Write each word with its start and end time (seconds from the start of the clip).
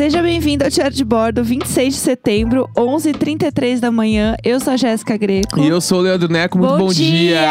Seja 0.00 0.22
bem-vindo 0.22 0.64
ao 0.64 0.70
Diário 0.70 0.96
de 0.96 1.04
Bordo, 1.04 1.44
26 1.44 1.92
de 1.92 2.00
setembro, 2.00 2.66
11h33 2.74 3.80
da 3.80 3.90
manhã. 3.90 4.34
Eu 4.42 4.58
sou 4.58 4.72
a 4.72 4.76
Jéssica 4.78 5.14
Greco. 5.14 5.60
E 5.60 5.68
eu 5.68 5.78
sou 5.78 5.98
o 5.98 6.00
Leandro 6.00 6.26
Neco, 6.32 6.56
muito 6.56 6.74
bom, 6.74 6.88
dia! 6.88 7.42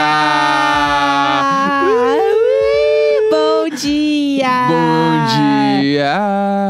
Bom 3.30 3.76
dia! 3.76 4.50
Bom 4.68 5.26
dia! 5.80 6.20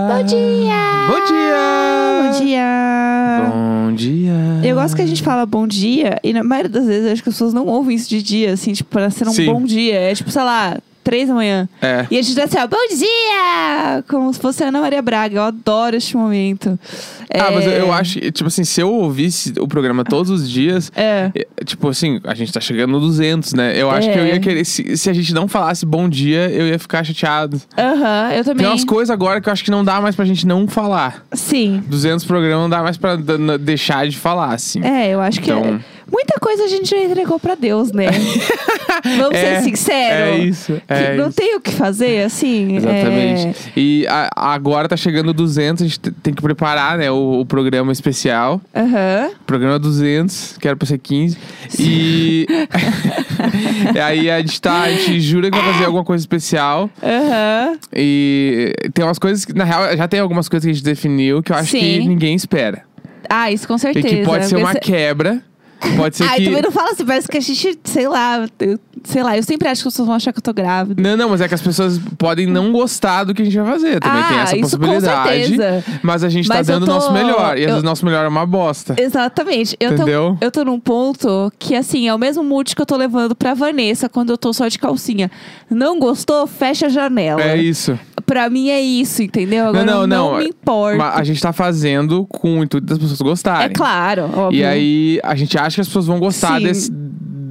Bom 0.10 0.24
dia! 0.26 1.08
Bom 1.08 1.26
dia! 1.26 2.24
Bom 2.24 2.40
dia! 2.44 3.52
Bom 3.54 3.94
dia! 3.94 4.34
Eu 4.70 4.76
gosto 4.76 4.98
que 4.98 5.02
a 5.02 5.08
gente 5.08 5.24
fala 5.24 5.46
bom 5.46 5.66
dia, 5.66 6.20
e 6.22 6.34
na 6.34 6.44
maioria 6.44 6.70
das 6.70 6.88
vezes 6.88 7.10
acho 7.10 7.24
que 7.24 7.30
as 7.30 7.36
pessoas 7.36 7.54
não 7.54 7.66
ouvem 7.68 7.96
isso 7.96 8.10
de 8.10 8.22
dia, 8.22 8.52
assim, 8.52 8.74
tipo, 8.74 8.90
pra 8.90 9.10
ser 9.10 9.30
um 9.30 9.32
Sim. 9.32 9.46
bom 9.46 9.64
dia. 9.64 9.96
É 9.96 10.14
tipo, 10.14 10.30
sei 10.30 10.42
lá, 10.42 10.78
três 11.04 11.28
da 11.28 11.34
manhã. 11.34 11.68
É. 11.82 12.06
E 12.12 12.18
a 12.18 12.22
gente 12.22 12.36
dá 12.36 12.44
assim, 12.44 12.58
ó, 12.60 12.68
bom 12.68 12.78
dia! 12.90 14.04
Como 14.08 14.34
se 14.34 14.40
fosse 14.40 14.64
a 14.64 14.68
Ana 14.68 14.82
Maria 14.82 15.02
Braga. 15.02 15.36
Eu 15.38 15.44
adoro 15.44 15.96
este 15.96 16.16
momento. 16.16 16.78
Ah, 17.34 17.52
mas 17.52 17.66
eu, 17.66 17.72
É, 17.72 17.80
eu 17.82 17.94
acho, 17.94 18.20
tipo 18.32 18.48
assim, 18.48 18.64
se 18.64 18.82
eu 18.82 18.92
ouvisse 18.92 19.54
o 19.60 19.68
programa 19.68 20.04
todos 20.04 20.32
os 20.32 20.50
dias, 20.50 20.92
É. 20.96 21.32
é, 21.36 21.64
tipo 21.64 21.88
assim, 21.88 22.20
a 22.24 22.34
gente 22.34 22.52
tá 22.52 22.60
chegando 22.60 22.92
no 22.92 23.00
200, 23.00 23.54
né? 23.54 23.74
Eu 23.80 23.90
acho 23.92 24.10
que 24.12 24.18
eu 24.18 24.24
É. 24.24 24.34
ia 24.34 24.40
querer, 24.40 24.66
se, 24.66 24.98
se 24.98 25.10
a 25.10 25.14
gente 25.14 25.32
não 25.34 25.48
falasse 25.48 25.86
bom 25.86 26.10
dia, 26.10 26.50
eu 26.50 26.68
ia 26.68 26.80
ficar 26.80 27.04
chateado. 27.04 27.62
Aham, 27.78 28.32
eu 28.34 28.44
também. 28.44 28.58
Tem 28.66 28.68
umas 28.68 28.84
coisas 28.84 29.12
agora 29.12 29.40
que 29.40 29.48
eu 29.48 29.54
acho 29.54 29.64
que 29.64 29.70
não 29.72 29.84
dá 29.84 30.02
mais 30.02 30.16
pra 30.16 30.26
gente 30.26 30.48
não 30.48 30.68
falar. 30.68 31.24
Sim. 31.34 31.84
200 31.88 32.26
programas 32.26 32.60
não 32.64 32.70
dá 32.70 32.82
mais 32.82 32.98
pra 32.98 33.16
deixar 33.60 34.08
de 34.08 34.18
falar, 34.18 34.54
assim. 34.54 34.84
É, 34.84 35.10
eu 35.10 35.22
acho 35.22 35.40
que 35.40 35.52
Então- 35.52 35.80
muita 36.12 36.40
coisa 36.40 36.64
a 36.64 36.68
gente 36.68 36.90
já 36.90 36.98
entregou 36.98 37.40
pra 37.40 37.56
Deus, 37.56 37.92
né? 37.92 38.08
Vamos 39.18 39.38
É, 39.38 39.56
ser 39.58 39.64
sinceros. 39.64 40.28
É 40.30 40.38
isso. 40.40 40.74
Que 40.88 40.94
É 40.94 41.16
não 41.16 41.28
isso. 41.30 41.36
tem 41.38 41.56
o 41.56 41.62
que 41.62 41.72
fazer, 41.72 42.24
assim. 42.26 42.76
Exatamente. 42.78 43.48
é- 43.48 43.54
E 43.80 44.06
a- 44.08 44.30
agora 44.36 44.88
tá 44.88 44.98
chegando 44.98 45.30
o 45.30 45.34
200, 45.34 45.82
a 45.84 45.86
gente 45.88 46.00
te- 46.00 46.12
tem 46.12 46.34
que 46.34 46.42
preparar, 46.42 46.98
né, 46.98 47.10
o, 47.10 47.40
o 47.42 47.46
programa 47.46 47.92
especial. 47.92 48.62
Aham. 48.76 49.32
Programa 49.46 49.80
200, 49.80 50.58
que 50.60 50.68
era 50.68 50.76
pra 50.76 50.88
ser 50.88 50.98
15. 50.98 51.38
E... 51.80 52.46
e 53.96 54.00
aí 54.00 54.30
a 54.30 54.40
gente 54.42 54.60
tá, 54.62 54.82
a 54.82 54.92
gente 54.92 55.20
jura 55.22 55.50
que 55.50 55.58
vai 55.58 55.74
fazer 55.74 55.86
alguma 55.86 56.04
coisa 56.04 56.22
especial. 56.22 56.90
Aham. 57.02 57.78
E 57.94 58.74
tem 58.94 59.06
umas 59.06 59.20
coisas 59.20 59.46
que, 59.46 59.54
na 59.54 59.64
real, 59.64 59.96
já 59.96 60.08
tem 60.08 60.20
algumas 60.20 60.50
coisas 60.50 60.66
que 60.66 60.72
a 60.72 60.74
gente 60.74 60.84
definiu 60.84 61.42
que 61.42 61.52
eu 61.52 61.56
acho 61.56 61.72
que 61.72 61.80
Sim. 62.02 62.08
ninguém 62.08 62.36
espera. 62.36 62.84
Ah, 63.30 63.52
isso 63.52 63.68
com 63.68 63.76
E 63.76 63.80
certeza. 63.80 64.08
que 64.08 64.24
pode 64.24 64.46
ser 64.48 64.56
uma 64.58 64.74
quebra. 64.74 65.42
Pode 65.96 66.18
ser 66.18 66.24
Ai, 66.24 66.40
que. 66.40 66.46
também 66.46 66.62
não 66.62 66.72
fala 66.72 66.92
assim, 66.92 67.06
parece 67.06 67.28
que 67.28 67.38
a 67.38 67.42
gente, 67.42 67.80
sei 67.84 68.08
lá, 68.08 68.48
eu, 68.60 68.80
sei 69.04 69.24
lá, 69.24 69.36
eu 69.38 69.44
sempre 69.44 69.68
acho 69.68 69.82
que 69.82 69.88
as 69.88 69.94
pessoas 69.94 70.08
vão 70.08 70.16
achar 70.16 70.32
que 70.34 70.40
eu 70.40 70.44
tô 70.44 70.54
grávida. 70.54 71.02
Não, 71.02 71.16
não, 71.18 71.30
mas 71.30 71.42
é 71.42 71.48
que 71.48 71.54
as 71.56 71.62
pessoas 71.62 72.00
podem 72.18 72.46
não 72.48 72.72
gostar 72.72 73.24
do 73.24 73.34
que 73.34 73.42
a 73.42 73.46
gente 73.46 73.58
vai 73.58 73.66
fazer. 73.74 74.00
Também 74.00 74.22
Ah, 74.24 74.28
tem 74.28 74.38
essa 74.40 74.58
isso 74.58 74.78
com 74.80 74.86
possibilidade. 74.86 75.48
certeza. 75.58 75.84
Mas 76.04 76.24
a 76.24 76.30
gente 76.30 76.48
Mas 76.48 76.68
tá 76.68 76.74
dando 76.74 76.84
o 76.84 76.86
nosso 76.88 77.08
tô- 77.08 77.14
melhor. 77.14 77.58
E 77.58 77.62
às 77.62 77.68
eu- 77.68 77.68
vezes 77.68 77.82
o 77.82 77.86
nosso 77.86 78.06
melhor 78.06 78.26
é 78.26 78.28
uma 78.28 78.46
bosta. 78.46 78.96
Exatamente. 78.98 79.76
Eu 79.80 79.94
Entendeu? 79.94 80.38
tô, 80.40 80.46
eu 80.46 80.52
tô 80.52 80.64
num 80.66 80.80
ponto 80.80 81.52
que, 81.60 81.76
assim, 81.76 82.08
é 82.08 82.14
o 82.14 82.18
mesmo 82.18 82.44
mood 82.44 82.76
que 82.76 82.82
eu 82.82 82.86
tô 82.86 82.96
levando 82.96 83.36
pra 83.36 83.54
Vanessa 83.54 84.08
quando 84.10 84.30
eu 84.32 84.38
tô 84.38 84.52
só 84.54 84.68
de 84.68 84.78
calcinha. 84.80 85.30
Não 85.70 86.00
gostou? 86.00 86.46
Fecha 86.48 86.88
a 86.88 86.90
janela. 86.90 87.42
É 87.42 87.58
isso. 87.58 87.98
Pra 88.26 88.50
mim 88.50 88.70
é 88.70 88.80
isso, 88.80 89.24
entendeu? 89.24 89.68
Agora 89.70 89.86
não, 89.86 90.06
não, 90.06 90.38
me 90.38 90.50
importa. 90.50 90.98
Mas 90.98 91.16
a 91.18 91.24
gente 91.24 91.42
tá 91.42 91.52
fazendo 91.52 92.26
com 92.28 92.60
o 92.60 92.64
intuito 92.64 92.86
das 92.86 92.98
pessoas 92.98 93.20
gostarem. 93.22 93.66
É 93.68 93.70
claro, 93.70 94.30
óbvio. 94.36 94.60
E 94.60 94.64
aí 94.64 95.20
a 95.24 95.36
gente 95.36 95.58
acha 95.58 95.76
que 95.76 95.82
as 95.82 95.88
pessoas 95.88 96.06
vão 96.06 96.20
gostar 96.20 96.58
Sim. 96.60 96.64
desse. 96.66 96.92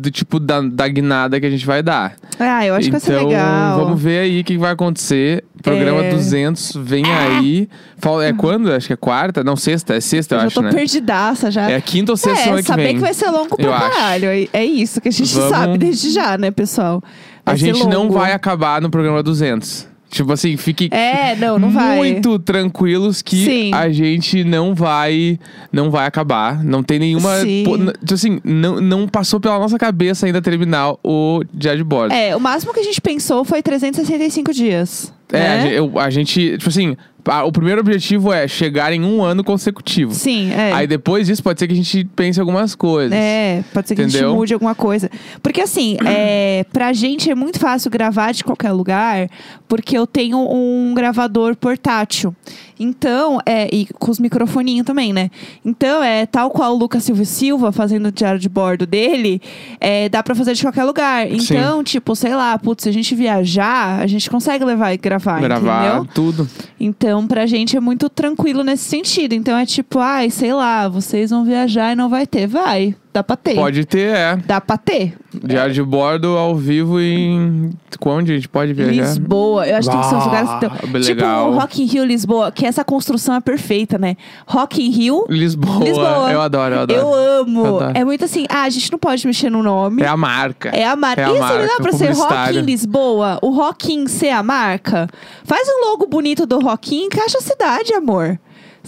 Do 0.01 0.11
tipo 0.11 0.39
da, 0.39 0.61
da 0.61 0.87
guinada 0.87 1.41
que 1.41 1.47
a 1.47 1.51
gente 1.51 1.67
vai 1.67 1.83
dar. 1.83 2.15
Ah, 2.39 2.65
eu 2.65 2.75
acho 2.75 2.89
então, 2.89 3.01
que 3.01 3.07
vai 3.11 3.19
ser 3.21 3.27
legal. 3.27 3.79
vamos 3.85 4.01
ver 4.01 4.19
aí 4.21 4.41
o 4.41 4.45
que 4.45 4.57
vai 4.57 4.71
acontecer. 4.73 5.43
Programa 5.63 6.05
É. 6.05 6.11
200 6.11 6.73
vem 6.77 7.05
aí. 7.05 7.69
Fala- 7.99 8.25
É 8.27 8.33
quando? 8.33 8.71
Acho 8.73 8.87
que 8.87 8.93
é 8.93 8.97
quarta? 8.97 9.43
Não, 9.43 9.57
sexta. 9.57 9.95
É 9.97 10.01
sexta, 10.01 10.35
eu, 10.35 10.37
eu 10.37 10.41
já 10.43 10.47
acho, 10.47 10.55
tô 10.55 10.63
né? 10.63 10.71
perdidaça 10.73 11.51
já. 11.51 11.69
É 11.69 11.81
quinta 11.81 12.13
ou 12.13 12.17
sexta 12.17 12.39
É, 12.41 12.45
semana 12.45 12.63
que 12.63 12.69
saber 12.69 12.83
vem. 12.85 12.95
que 12.95 13.01
vai 13.01 13.13
ser 13.15 13.29
longo 13.31 13.57
pra 13.57 13.81
caralho. 13.91 14.27
É- 14.29 14.49
É 14.53 14.65
isso 14.65 15.01
que 15.01 15.09
a 15.09 15.13
gente 15.13 15.35
Vamos- 15.35 15.51
sabe 15.51 15.79
desde 15.79 16.11
já, 16.11 16.39
né, 16.39 16.51
pessoal? 16.53 17.03
Vai 17.45 17.55
A 17.55 17.59
gente 17.59 17.81
não 17.87 18.03
longo. 18.03 18.15
vai 18.15 18.33
acabar 18.33 18.81
no 18.81 18.91
programa 18.91 19.21
200. 19.23 19.88
Tipo 20.11 20.33
assim, 20.33 20.57
fique 20.57 20.89
É, 20.91 21.37
não, 21.37 21.59
não 21.59 21.71
vai. 21.71 21.97
muito 21.97 22.39
tranquilos 22.39 23.21
que 23.21 23.45
Sim. 23.45 23.75
a 23.75 23.91
gente 23.91 24.43
não 24.43 24.75
vai 24.75 25.39
não 25.71 25.91
vai 25.91 26.07
acabar. 26.07 26.65
Não 26.65 26.83
tem 26.83 26.99
nenhuma. 26.99 27.31
Pô, 27.65 27.77
tipo 27.79 28.15
assim, 28.15 28.41
não, 28.43 28.81
não 28.81 29.07
passou 29.07 29.39
pela 29.39 29.59
nossa 29.59 29.79
cabeça 29.79 30.27
ainda 30.27 30.41
terminar 30.41 30.95
o 31.05 31.43
diário 31.53 31.79
de 31.79 31.85
bordo. 31.85 32.13
É, 32.13 32.35
o 32.35 32.41
máximo 32.41 32.73
que 32.73 32.81
a 32.81 32.85
gente 32.85 33.01
pensou 33.01 33.45
foi 33.45 33.63
365 33.63 34.53
dias. 34.53 35.13
É, 35.33 35.37
a, 35.37 35.41
né? 35.57 35.63
gente, 35.63 35.75
eu- 35.75 35.99
a 35.99 36.11
gente, 36.11 36.57
tipo 36.59 36.69
assim, 36.69 36.97
a- 37.27 37.45
o 37.45 37.53
primeiro 37.53 37.81
objetivo 37.81 38.33
é 38.33 38.49
chegar 38.49 38.93
em 38.93 39.05
um 39.05 39.23
ano 39.23 39.45
consecutivo. 39.45 40.15
Sim, 40.15 40.51
é. 40.53 40.73
Aí 40.73 40.87
depois 40.87 41.27
disso 41.27 41.43
pode 41.43 41.59
ser 41.61 41.67
que 41.67 41.75
a 41.75 41.77
gente 41.77 42.05
pense 42.17 42.41
algumas 42.41 42.75
coisas. 42.75 43.13
É, 43.13 43.63
pode 43.75 43.89
ser 43.89 43.95
que 43.95 44.01
a 44.01 44.05
Entendeu? 44.05 44.29
gente 44.31 44.37
mude 44.37 44.55
alguma 44.55 44.75
coisa. 44.75 45.11
Porque 45.43 45.61
assim, 45.61 45.99
é, 46.07 46.65
pra 46.73 46.93
gente 46.95 47.31
é 47.31 47.35
muito 47.35 47.59
fácil 47.59 47.91
gravar 47.91 48.33
de 48.33 48.43
qualquer 48.43 48.73
lugar, 48.73 49.29
porque 49.69 49.99
eu 49.99 50.07
tenho 50.07 50.39
um 50.51 50.95
gravador 50.95 51.55
portátil. 51.57 52.35
Então, 52.79 53.39
é, 53.45 53.69
e 53.75 53.87
com 53.99 54.11
os 54.11 54.19
microfoninhos 54.19 54.87
também, 54.87 55.13
né? 55.13 55.31
Então, 55.65 56.03
é 56.03 56.27
tal 56.27 56.51
qual 56.51 56.75
o 56.75 56.79
Lucas 56.79 57.05
Silva 57.05 57.25
Silva 57.25 57.73
fazendo 57.73 58.07
o 58.07 58.13
diário 58.13 58.39
de 58.39 58.49
bordo 58.49 58.87
dele, 58.87 59.41
é, 59.81 60.09
dá 60.09 60.23
pra 60.23 60.35
fazer 60.35 60.55
de 60.55 60.63
qualquer 60.63 60.85
lugar. 60.85 61.31
Então, 61.31 61.83
tipo, 61.83 62.15
sei 62.15 62.35
lá, 62.35 62.59
putz, 62.59 62.85
se 62.85 62.89
a 62.89 62.93
gente 62.93 63.15
viajar, 63.15 64.01
a 64.01 64.07
gente 64.07 64.31
consegue 64.31 64.65
levar 64.65 64.93
e 64.93 64.97
gravar, 64.97 65.41
Gravar 65.41 65.87
entendeu? 65.87 66.09
tudo. 66.15 66.49
Então, 66.79 67.27
pra 67.27 67.47
gente 67.47 67.77
é 67.77 67.81
muito 67.81 68.09
tranquilo 68.09 68.63
nesse 68.63 68.85
sentido. 68.85 69.33
Então 69.35 69.57
é 69.57 69.67
tipo, 69.67 69.99
ai, 69.99 70.31
sei 70.31 70.53
lá, 70.53 70.89
vocês 70.89 71.31
vão 71.31 71.45
viajar 71.45 71.93
e 71.93 71.97
não 71.97 72.09
vai 72.09 72.27
ter. 72.27 72.47
Vai, 72.47 72.95
dá 73.19 73.23
pra 73.25 73.37
ter. 73.37 73.55
Pode 73.55 73.85
ter, 73.85 74.15
é. 74.17 74.37
Dá 74.37 74.61
pra 74.61 74.77
ter. 74.77 75.15
Diário 75.45 75.75
de 75.75 75.83
bordo 75.83 76.37
ao 76.37 76.55
vivo 76.57 77.01
em. 77.01 77.71
Onde 78.07 78.33
a 78.33 78.35
gente 78.37 78.49
pode 78.49 78.73
viajar? 78.73 78.93
Lisboa, 78.93 79.67
eu 79.67 79.77
acho 79.77 79.91
que 79.91 79.97
que 79.99 80.05
ser 80.07 80.15
uns 80.15 80.25
lugares 80.25 80.49
que 80.49 80.55
Ah, 80.55 80.59
tem- 80.61 80.91
bem 80.91 81.03
Tipo 81.03 81.15
legal. 81.21 81.53
Rock 81.53 81.83
in 81.83 81.87
Rio, 81.87 82.05
Lisboa, 82.05 82.51
que 82.53 82.65
essa 82.65 82.83
construção 82.85 83.35
é 83.35 83.41
perfeita, 83.41 83.99
né? 83.99 84.17
Rock 84.47 84.81
in 84.83 84.91
Rio, 84.91 85.27
Lisboa. 85.29 85.85
Lisboa. 85.85 86.31
Eu 86.33 86.41
adoro, 86.41 86.75
eu 86.75 86.81
adoro. 86.81 87.01
eu 87.01 87.15
amo. 87.15 87.67
Eu 87.67 87.77
adoro. 87.77 87.93
É 87.99 88.05
muito 88.05 88.25
assim, 88.25 88.47
ah, 88.49 88.63
a 88.63 88.71
gente 88.71 88.91
não 88.91 88.99
pode 88.99 89.27
mexer 89.27 89.51
no 89.51 89.63
nome. 89.63 90.03
É 90.03 90.07
a 90.07 90.17
marca. 90.17 90.71
É 90.71 90.87
a 90.87 90.97
marca. 90.97 91.21
É 91.21 91.25
a 91.25 91.31
Isso 91.31 91.39
marca, 91.41 91.59
não 91.59 91.67
dá 91.67 91.77
pra 91.83 91.91
o 91.93 91.97
ser 91.99 92.13
Rock 92.15 92.57
in 92.57 92.61
Lisboa? 92.63 93.39
O 93.43 93.51
Rock 93.51 93.93
in 93.93 94.07
ser 94.07 94.31
a 94.31 94.43
marca? 94.43 95.07
Faz 95.45 95.69
um 95.69 95.91
logo 95.91 96.07
bonito 96.07 96.47
do 96.47 96.59
Rock 96.61 96.95
in, 96.97 97.05
encaixa 97.07 97.39
a 97.39 97.43
cidade, 97.43 97.93
amor. 97.93 98.39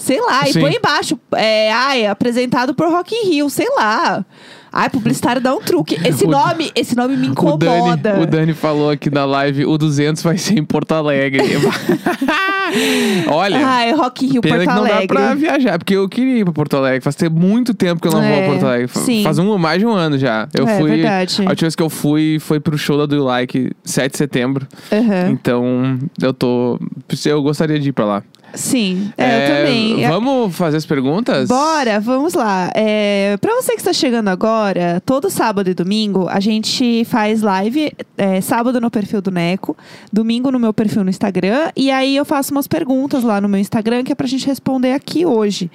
Sei 0.01 0.21
lá, 0.21 0.49
e 0.49 0.53
Sim. 0.55 0.61
põe 0.61 0.75
embaixo. 0.75 1.19
É, 1.37 1.71
ai, 1.73 2.07
apresentado 2.07 2.75
por 2.75 2.89
Rock 2.91 3.15
in 3.15 3.29
Rio, 3.29 3.51
sei 3.51 3.69
lá. 3.77 4.25
Ai, 4.73 4.89
publicitário 4.89 5.43
dá 5.43 5.53
um 5.55 5.61
truque. 5.61 5.97
Esse 6.07 6.25
O- 6.25 6.31
nome, 6.31 6.71
esse 6.77 6.97
nome 6.97 7.17
me 7.17 7.27
O 7.29 7.31
incomoda. 7.33 7.97
Dani, 7.97 8.23
o 8.23 8.27
Dani 8.27 8.55
falou 8.55 8.89
aqui 8.91 9.11
na 9.11 9.25
live, 9.25 9.67
o 9.67 9.77
200 9.77 10.23
vai 10.23 10.39
ser 10.39 10.59
em 10.59 10.65
Porto 10.65 10.93
Alegre. 10.93 11.43
Olha, 13.29 13.67
Ai, 13.67 13.93
Rock 13.93 14.25
in 14.27 14.29
Rio, 14.33 14.43
Porto 14.43 14.61
que 14.61 14.67
não 14.67 14.75
dá 14.85 14.91
Alegre. 14.95 15.07
pra 15.09 15.35
viajar, 15.35 15.79
porque 15.79 15.95
eu 15.97 16.09
queria 16.09 16.39
ir 16.39 16.45
pra 16.45 16.53
Porto 16.53 16.77
Alegre. 16.77 17.01
Faz 17.01 17.17
ter 17.17 17.29
muito 17.29 17.75
tempo 17.75 18.01
que 18.01 18.07
eu 18.09 18.13
não 18.13 18.21
vou 18.21 18.29
É, 18.31 18.45
a 18.47 18.49
Porto 18.49 18.67
Alegre. 18.67 18.89
Sim. 18.95 19.23
Faz 19.25 19.39
um, 19.39 19.59
mais 19.59 19.81
de 19.81 19.87
um 19.87 19.93
ano 19.93 20.17
já. 20.17 20.49
Eu 20.55 20.67
É, 20.69 20.79
fui. 20.79 20.91
verdade. 20.91 21.37
A 21.45 21.51
última 21.51 21.57
vez 21.67 21.75
que 21.75 21.83
eu 21.83 21.91
fui 21.91 22.39
foi 22.41 22.61
pro 22.61 22.79
show 22.79 22.97
da 22.97 23.07
Do 23.07 23.17
You 23.17 23.25
Like, 23.25 23.73
7 23.85 24.13
de 24.13 24.19
setembro. 24.19 24.67
Aham. 24.93 25.31
Então, 25.31 25.99
eu 26.23 26.33
tô. 26.33 26.79
Eu 27.25 27.43
gostaria 27.43 27.79
de 27.79 27.89
ir 27.89 27.93
pra 27.93 28.05
lá. 28.05 28.23
Sim, 28.55 29.13
é, 29.17 29.45
eu 29.45 29.57
também. 29.57 30.09
Vamos 30.09 30.57
fazer 30.57 30.77
as 30.77 30.87
perguntas? 30.87 31.49
Bora, 31.49 32.01
vamos 32.01 32.35
lá. 32.35 32.71
É, 32.75 33.37
para 33.41 33.55
você 33.55 33.73
que 33.73 33.79
está 33.79 33.93
chegando 33.93 34.29
agora, 34.29 35.03
todo 35.05 35.31
sábado 35.31 35.71
e 35.71 35.75
domingo 35.75 36.29
a 36.29 36.41
gente 36.41 37.05
faz 37.05 37.43
live. 37.43 37.93
é, 38.17 38.41
sábado 38.41 38.81
no 38.81 38.91
perfil 38.91 39.21
do 39.21 39.31
Neco, 39.31 39.77
domingo 40.13 40.51
no 40.51 40.59
meu 40.59 40.73
perfil 40.73 41.05
no 41.05 41.11
Instagram. 41.11 41.71
E 41.77 41.91
aí 41.91 42.17
eu 42.17 42.25
faço 42.25 42.53
umas 42.53 42.67
perguntas 42.67 43.23
lá 43.23 43.41
no 43.41 43.49
meu 43.49 43.61
Instagram 43.61 44.05
que 44.05 44.13
é 44.13 44.15
pra 44.15 44.27
gente 44.27 44.47
responder 44.47 44.93
aqui 44.93 45.25
hoje. 45.25 45.71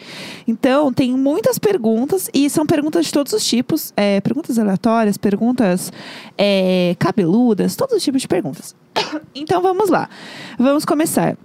Então, 0.47 0.91
tem 0.93 1.11
muitas 1.11 1.57
perguntas 1.57 2.29
e 2.33 2.49
são 2.49 2.65
perguntas 2.65 3.05
de 3.05 3.11
todos 3.11 3.33
os 3.33 3.45
tipos: 3.45 3.93
é, 3.95 4.21
perguntas 4.21 4.59
aleatórias, 4.59 5.17
perguntas 5.17 5.91
é, 6.37 6.95
cabeludas, 6.99 7.75
todos 7.75 7.95
os 7.95 8.03
tipos 8.03 8.21
de 8.21 8.27
perguntas. 8.27 8.75
Então 9.35 9.61
vamos 9.61 9.89
lá. 9.89 10.09
Vamos 10.57 10.85
começar. 10.85 11.37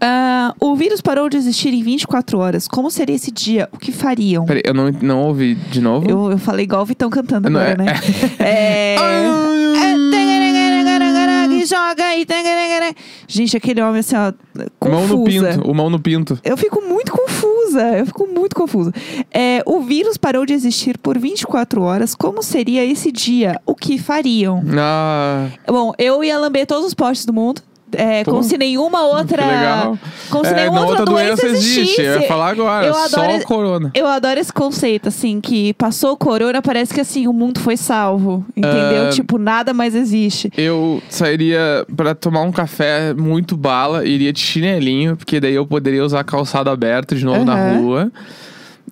Ah, 0.00 0.54
o 0.60 0.74
vírus 0.76 1.00
parou 1.00 1.28
de 1.28 1.36
existir 1.36 1.72
em 1.72 1.82
24 1.82 2.38
horas. 2.38 2.68
Como 2.68 2.90
seria 2.90 3.16
esse 3.16 3.30
dia? 3.30 3.68
O 3.72 3.78
que 3.78 3.92
fariam? 3.92 4.44
Peraí, 4.44 4.62
eu 4.64 4.74
não, 4.74 4.90
não 5.02 5.22
ouvi 5.24 5.54
de 5.54 5.80
novo. 5.80 6.08
Eu, 6.08 6.32
eu 6.32 6.38
falei 6.38 6.64
igual 6.64 6.82
o 6.82 6.86
Vitão 6.86 7.08
cantando 7.08 7.48
Não, 7.48 7.60
agora, 7.60 7.82
é- 7.82 7.86
né? 7.86 7.94
É. 8.38 8.96
É, 8.96 9.26
joga 11.66 12.04
aí. 12.04 12.26
Gente, 13.26 13.56
aquele 13.56 13.82
homem 13.82 14.00
assim, 14.00 14.14
ó, 14.16 14.32
Mão 14.88 15.06
no 15.06 15.18
confusa. 15.18 15.48
pinto. 15.52 15.70
O 15.70 15.74
mão 15.74 15.90
no 15.90 15.98
pinto. 15.98 16.38
Eu 16.44 16.56
fico 16.56 16.80
muito 16.80 17.12
confusa. 17.12 17.82
Eu 17.98 18.06
fico 18.06 18.26
muito 18.26 18.54
confusa. 18.54 18.92
É, 19.32 19.62
o 19.66 19.80
vírus 19.80 20.16
parou 20.16 20.46
de 20.46 20.54
existir 20.54 20.96
por 20.98 21.18
24 21.18 21.82
horas. 21.82 22.14
Como 22.14 22.42
seria 22.42 22.84
esse 22.84 23.10
dia? 23.10 23.60
O 23.66 23.74
que 23.74 23.98
fariam? 23.98 24.62
Ah, 24.78 25.48
Bom, 25.66 25.92
eu 25.98 26.22
ia 26.22 26.38
lamber 26.38 26.66
todos 26.66 26.86
os 26.86 26.94
postes 26.94 27.26
do 27.26 27.32
mundo. 27.32 27.60
É, 27.92 28.24
Pô, 28.24 28.32
como 28.32 28.42
se 28.42 28.58
nenhuma 28.58 29.02
outra. 29.06 29.42
Como 30.28 30.44
se 30.44 30.50
É, 30.50 30.54
nenhuma 30.56 30.84
outra, 30.84 31.04
doença, 31.04 31.46
existe. 31.46 32.00
Eu 32.02 32.20
ia 32.20 32.28
falar 32.28 32.50
agora, 32.50 32.86
Eu 32.86 32.94
só 32.94 33.20
adoro 33.22 33.38
o 33.38 33.44
corona. 33.44 33.90
Eu 33.94 34.06
adoro 34.06 34.40
esse 34.40 34.52
conceito, 34.52 35.08
assim, 35.08 35.40
que 35.40 35.72
passou 35.74 36.12
o 36.12 36.16
corona, 36.16 36.60
parece 36.60 36.92
que 36.92 37.00
assim, 37.00 37.26
o 37.28 37.32
mundo 37.32 37.60
foi 37.60 37.76
salvo. 37.76 38.44
Entendeu? 38.56 39.06
Ah. 39.06 39.10
Tipo, 39.10 39.38
nada 39.38 39.72
mais 39.72 39.94
existe. 39.94 40.50
Eu 40.56 41.00
sairia 41.08 41.86
pra 41.94 42.14
tomar 42.14 42.42
um 42.42 42.52
café 42.52 43.14
muito 43.14 43.56
bala, 43.56 44.04
iria 44.04 44.32
de 44.32 44.40
chinelinho, 44.40 45.16
porque 45.16 45.38
daí 45.38 45.54
eu 45.54 45.66
poderia 45.66 46.04
usar 46.04 46.24
calçado 46.24 46.68
aberto 46.70 47.14
de 47.14 47.24
novo 47.24 47.44
na 47.44 47.54
Aham. 47.54 47.78
rua. 47.78 48.12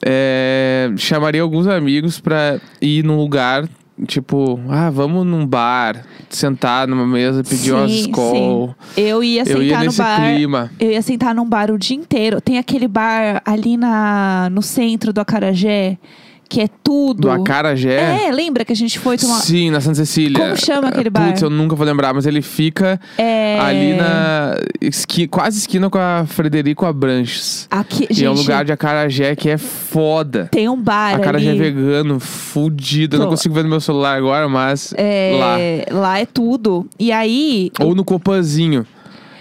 É, 0.05 0.91
chamaria 0.97 1.43
alguns 1.43 1.67
amigos 1.67 2.21
pra 2.21 2.59
ir 2.81 3.05
num 3.05 3.17
lugar, 3.17 3.65
tipo, 4.07 4.61
ah, 4.69 4.91
vamos 4.91 5.27
num 5.27 5.47
bar, 5.47 6.05
sentar 6.29 6.89
numa 6.89 7.07
mesa, 7.07 7.43
pedir 7.45 7.73
umas 7.73 7.91
Sim, 7.91 8.01
Skol. 8.11 8.75
Eu 8.97 9.23
ia 9.23 9.43
Eu 9.43 9.47
sentar 9.47 9.63
ia 9.63 9.85
no 9.85 9.93
bar. 9.93 10.21
clima. 10.35 10.71
Eu 10.81 10.91
ia 10.91 11.03
sentar 11.03 11.35
num 11.35 11.49
bar 11.49 11.71
o 11.71 11.79
dia 11.79 11.97
inteiro. 11.97 12.41
Tem 12.41 12.59
aquele 12.59 12.89
bar 12.89 13.41
ali 13.45 13.77
na, 13.77 14.49
no 14.51 14.63
centro 14.63 15.13
do 15.13 15.21
Acarajé, 15.21 15.97
que 16.49 16.61
é 16.61 16.69
tudo. 16.83 17.23
Do 17.23 17.31
Acarajé. 17.31 18.27
É, 18.27 18.31
lembra 18.33 18.65
que 18.65 18.73
a 18.73 18.77
gente 18.77 18.99
foi 18.99 19.17
tomar. 19.19 19.41
Sim, 19.41 19.71
na 19.71 19.81
Santa 19.81 19.97
Cecília. 19.97 20.39
Como 20.39 20.57
chama 20.57 20.89
aquele 20.89 21.11
bar? 21.11 21.29
Putz, 21.29 21.43
eu 21.43 21.51
nunca 21.51 21.75
vou 21.75 21.87
lembrar, 21.87 22.13
mas 22.15 22.27
ele 22.27 22.43
fica 22.43 23.01
É... 23.19 23.59
ali 23.61 23.95
na 23.95 24.55
esqui, 24.81 25.27
quase 25.27 25.59
esquina 25.59 25.89
com 25.91 25.99
a 25.99 26.25
Frederico 26.27 26.85
Abranches. 26.87 27.67
Aqui, 27.71 28.07
E 28.11 28.15
gente, 28.15 28.25
é 28.27 28.31
um 28.31 28.35
lugar 28.35 28.65
de 28.65 28.73
acarajé 28.73 29.35
que 29.35 29.49
é 29.49 29.59
foda. 29.59 30.49
tem 30.51 30.69
um 30.69 30.81
bar 30.81 31.15
Acarajé 31.17 31.51
ali. 31.51 31.59
vegano, 31.59 32.21
fudido. 32.21 33.17
Eu 33.17 33.21
não 33.21 33.27
Tô. 33.27 33.31
consigo 33.33 33.55
ver 33.55 33.63
no 33.65 33.69
meu 33.71 33.81
celular 33.81 34.17
agora, 34.17 34.49
mas 34.49 34.93
lá. 34.93 35.59
É, 35.61 35.87
lá 35.91 36.19
é 36.19 36.27
tudo. 36.27 36.87
E 36.99 37.11
aí, 37.13 37.71
Ou 37.81 37.95
no 37.95 38.05
Copanzinho. 38.05 38.87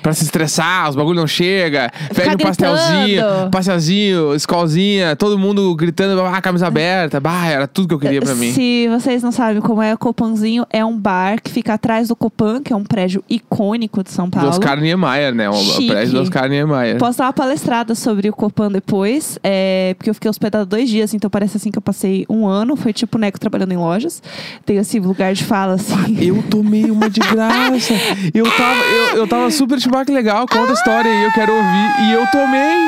Pra 0.04 0.14
se 0.14 0.26
estressar, 0.26 0.90
os 0.90 0.96
bagulho 0.96 1.16
não 1.16 1.26
chega. 1.26 1.90
Pede 2.14 2.36
um 2.36 2.38
pastelzinho, 2.38 3.24
pastelzinho, 3.50 4.36
escolzinha, 4.36 5.16
todo 5.16 5.40
mundo 5.40 5.74
gritando, 5.76 6.22
ah, 6.22 6.42
camisa 6.42 6.68
aberta. 6.68 7.22
Bah, 7.22 7.48
era 7.48 7.68
tudo 7.68 7.88
que 7.88 7.94
eu 7.94 8.00
queria 8.00 8.22
pra 8.22 8.36
mim. 8.36 8.52
Se 8.52 8.88
vocês 8.90 9.24
não 9.24 9.32
sabem 9.32 9.62
como 9.62 9.82
é 9.82 9.94
o 9.94 9.98
Copanzinho, 9.98 10.66
é 10.70 10.84
um 10.84 10.98
bar 10.98 11.42
que 11.42 11.50
fica 11.50 11.74
atrás 11.76 12.10
do 12.10 12.16
Copan, 12.16 12.62
que 12.62 12.74
é 12.74 12.76
um 12.76 12.84
prédio 12.84 13.24
icônico 13.30 14.04
de 14.04 14.12
São 14.12 14.26
Do 14.26 14.32
Paulo. 14.32 14.50
Oscar 14.50 14.80
Niemeyer, 14.80 15.34
né? 15.34 15.50
O 15.50 15.54
Chique. 15.54 15.88
prédio 15.88 16.14
do 16.16 16.22
Oscar 16.22 16.50
Niemeyer. 16.50 16.98
Posso 16.98 17.18
dar 17.20 17.26
uma 17.26 17.34
palestrada 17.34 17.96
sobre 17.96 18.30
o 18.30 18.34
Copan 18.34 18.70
depois, 18.70 19.40
é, 19.42 19.94
porque 19.98 20.10
eu 20.10 20.14
fiquei 20.14 20.30
hospedada 20.30 20.66
dois 20.66 20.90
dias, 20.90 21.14
então 21.14 21.30
parece 21.30 21.56
assim 21.56 21.72
que 21.72 21.78
eu 21.78 21.82
passei 21.82 22.26
um 22.30 22.46
ano. 22.46 22.76
Foi 22.76 22.92
tipo 22.92 23.18
Neco 23.18 23.40
trabalhando 23.40 23.72
em 23.72 23.78
lojas. 23.78 24.22
Tem 24.66 24.76
esse 24.78 25.00
lugar 25.00 25.34
de 25.34 25.46
fala, 25.46 25.76
assim. 25.76 26.18
Eu 26.20 26.44
tomei 26.50 26.92
uma 26.92 27.10
de 27.10 27.22
graça. 27.22 27.94
Eu 28.34 28.46
tava, 28.46 28.80
eu, 28.82 29.18
eu 29.18 29.28
tava 29.28 29.50
super 29.52 29.78
tipo, 29.80 29.93
ah, 29.98 30.06
que 30.06 30.12
legal, 30.12 30.46
conta 30.48 30.72
a 30.72 30.74
história 30.74 31.12
aí, 31.12 31.24
eu 31.24 31.32
quero 31.32 31.54
ouvir. 31.54 32.08
E 32.08 32.12
eu 32.12 32.28
tomei. 32.32 32.84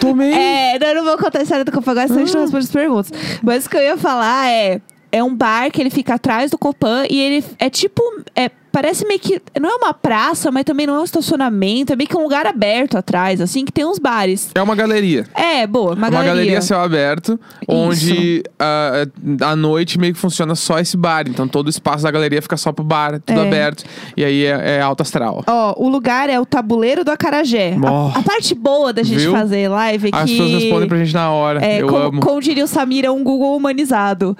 Tomei. 0.00 0.32
É, 0.32 0.78
não, 0.78 0.88
eu 0.88 0.94
não 0.96 1.04
vou 1.04 1.18
contar 1.18 1.40
a 1.40 1.42
história 1.42 1.64
do 1.64 1.72
Copan 1.72 1.92
agora, 1.92 2.08
senão 2.08 2.22
a 2.22 2.24
gente 2.24 2.34
não 2.34 2.42
responde 2.42 2.64
as 2.64 2.70
perguntas. 2.70 3.12
Mas 3.42 3.66
o 3.66 3.70
que 3.70 3.76
eu 3.76 3.82
ia 3.82 3.96
falar 3.96 4.48
é. 4.48 4.80
É 5.12 5.24
um 5.24 5.34
bar 5.34 5.72
que 5.72 5.80
ele 5.80 5.90
fica 5.90 6.14
atrás 6.14 6.52
do 6.52 6.56
Copan 6.56 7.04
e 7.10 7.20
ele 7.20 7.44
é 7.58 7.68
tipo. 7.68 8.00
É, 8.36 8.48
parece 8.72 9.06
meio 9.06 9.20
que. 9.20 9.40
Não 9.60 9.70
é 9.70 9.74
uma 9.76 9.94
praça, 9.94 10.50
mas 10.50 10.64
também 10.64 10.86
não 10.86 10.94
é 10.96 11.00
um 11.00 11.04
estacionamento. 11.04 11.92
É 11.92 11.96
meio 11.96 12.08
que 12.08 12.16
um 12.16 12.22
lugar 12.22 12.46
aberto 12.46 12.96
atrás, 12.96 13.40
assim, 13.40 13.64
que 13.64 13.72
tem 13.72 13.84
uns 13.84 13.98
bares. 13.98 14.50
É 14.54 14.62
uma 14.62 14.74
galeria. 14.74 15.26
É, 15.34 15.66
boa, 15.66 15.94
uma, 15.94 16.08
Uma 16.08 16.22
galeria 16.24 16.58
a 16.58 16.62
céu 16.62 16.80
aberto, 16.80 17.38
onde 17.68 18.42
ah, 18.58 19.06
à 19.42 19.56
noite 19.56 19.98
meio 19.98 20.12
que 20.14 20.18
funciona 20.20 20.54
só 20.54 20.78
esse 20.78 20.96
bar. 20.96 21.24
Então 21.28 21.46
todo 21.48 21.66
o 21.66 21.70
espaço 21.70 22.02
da 22.02 22.10
galeria 22.10 22.40
fica 22.42 22.56
só 22.56 22.72
pro 22.72 22.84
bar, 22.84 23.20
tudo 23.20 23.40
É. 23.40 23.46
aberto. 23.46 23.84
E 24.16 24.24
aí 24.24 24.44
é, 24.44 24.76
é 24.76 24.80
alto 24.80 25.02
astral. 25.02 25.44
Ó, 25.46 25.74
o 25.76 25.88
lugar 25.88 26.28
é 26.30 26.38
o 26.38 26.46
tabuleiro 26.46 27.04
do 27.04 27.10
Acarajé. 27.10 27.76
Oh. 27.82 27.86
A, 28.14 28.18
a 28.18 28.22
parte 28.22 28.54
boa 28.54 28.92
da 28.92 29.02
gente 29.02 29.20
Viu? 29.20 29.32
fazer 29.32 29.68
live 29.68 30.08
é 30.08 30.10
que. 30.10 30.16
As 30.16 30.30
pessoas 30.30 30.50
respondem 30.50 30.88
pra 30.88 30.98
gente 30.98 31.14
na 31.14 31.30
hora. 31.30 31.64
É, 31.64 31.82
eu 31.82 31.86
como, 31.88 32.02
amo. 32.04 32.20
como 32.20 32.40
diria 32.40 32.64
o 32.64 32.68
Samir, 32.68 33.04
é 33.04 33.10
um 33.10 33.22
Google 33.22 33.56
humanizado. 33.56 34.36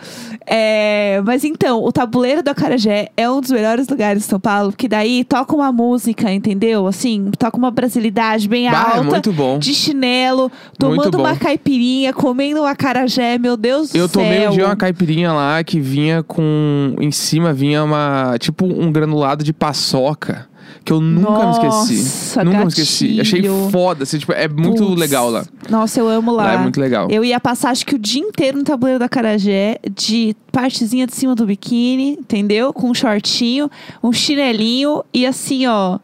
É, 0.47 1.21
mas 1.25 1.45
então, 1.45 1.83
o 1.83 1.93
tabuleiro 1.93 2.43
do 2.43 2.49
Acarajé 2.49 3.09
é 3.17 3.31
um 3.31 3.41
dos 3.41 3.51
melhores 3.51 3.89
lugares 3.89 4.20
de 4.21 4.27
São 4.27 4.39
Paulo, 4.41 4.71
porque 4.71 4.87
daí 4.89 5.25
toca 5.25 5.55
uma 5.55 5.73
música, 5.73 6.33
entendeu? 6.33 6.87
Assim, 6.87 7.31
toca 7.39 7.57
uma 7.57 7.71
brasilidade 7.71 8.49
bem 8.49 8.71
Bah, 8.71 8.93
é 8.95 8.99
alta. 8.99 9.33
bom. 9.33 9.59
De 9.59 9.75
chinelo, 9.75 10.51
tomando 10.79 11.19
uma 11.19 11.37
caipirinha, 11.37 12.13
comendo 12.13 12.61
um 12.63 12.65
acarajé, 12.67 13.39
meu 13.39 13.57
Deus 13.57 13.95
Eu 13.95 14.07
do 14.07 14.13
céu. 14.13 14.23
tomei 14.23 14.49
um 14.49 14.51
dia 14.53 14.67
uma 14.67 14.77
caipirinha 14.77 15.33
lá 15.33 15.63
que 15.65 15.81
vinha 15.81 16.23
com. 16.23 16.95
Em 17.01 17.11
cima 17.11 17.53
vinha 17.53 17.83
uma. 17.83 18.37
Tipo 18.39 18.67
um 18.67 18.91
granulado 18.93 19.43
de 19.45 19.53
paçoca. 19.53 20.49
Que 20.91 20.95
eu 20.95 21.01
nunca 21.01 21.47
me 21.47 21.53
esqueci. 21.53 22.03
Nossa, 22.03 22.45
nunca 22.45 22.59
me 22.59 22.67
esqueci. 22.67 23.21
Achei 23.21 23.41
gatilho. 23.41 23.71
foda. 23.71 24.03
Assim, 24.03 24.19
tipo, 24.19 24.33
é 24.33 24.49
muito 24.49 24.85
Putz. 24.85 24.99
legal 24.99 25.31
lá. 25.31 25.45
Nossa, 25.69 26.01
eu 26.01 26.09
amo 26.09 26.33
lá. 26.33 26.43
Lá 26.43 26.53
é 26.55 26.59
muito 26.59 26.81
legal. 26.81 27.07
Eu 27.09 27.25
ia 27.25 27.39
passar, 27.39 27.71
acho 27.71 27.87
que 27.87 27.95
o 27.95 27.99
dia 27.99 28.21
inteiro 28.21 28.59
no 28.59 28.65
tabuleiro 28.65 28.99
da 28.99 29.09
Carajé, 29.09 29.79
de 29.95 30.35
partezinha 30.51 31.07
de 31.07 31.15
cima 31.15 31.37
do 31.37 31.47
biquíni, 31.47 32.15
entendeu? 32.19 32.73
Com 32.73 32.91
um 32.91 32.95
shortinho, 32.95 33.71
um 34.03 34.13
chinelinho 34.13 35.05
e 35.15 35.25
assim, 35.25 35.65
ó. 35.69 36.01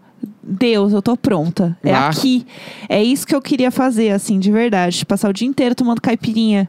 Deus, 0.48 0.93
eu 0.93 1.02
tô 1.02 1.16
pronta. 1.16 1.76
É 1.82 1.90
Lá. 1.90 2.08
aqui. 2.08 2.46
É 2.88 3.02
isso 3.02 3.26
que 3.26 3.34
eu 3.34 3.43
queria 3.43 3.70
fazer, 3.70 4.10
assim, 4.10 4.38
de 4.38 4.52
verdade. 4.52 5.04
Passar 5.04 5.28
o 5.28 5.32
dia 5.32 5.48
inteiro 5.48 5.75
tomando 5.75 6.00
caipirinha. 6.00 6.69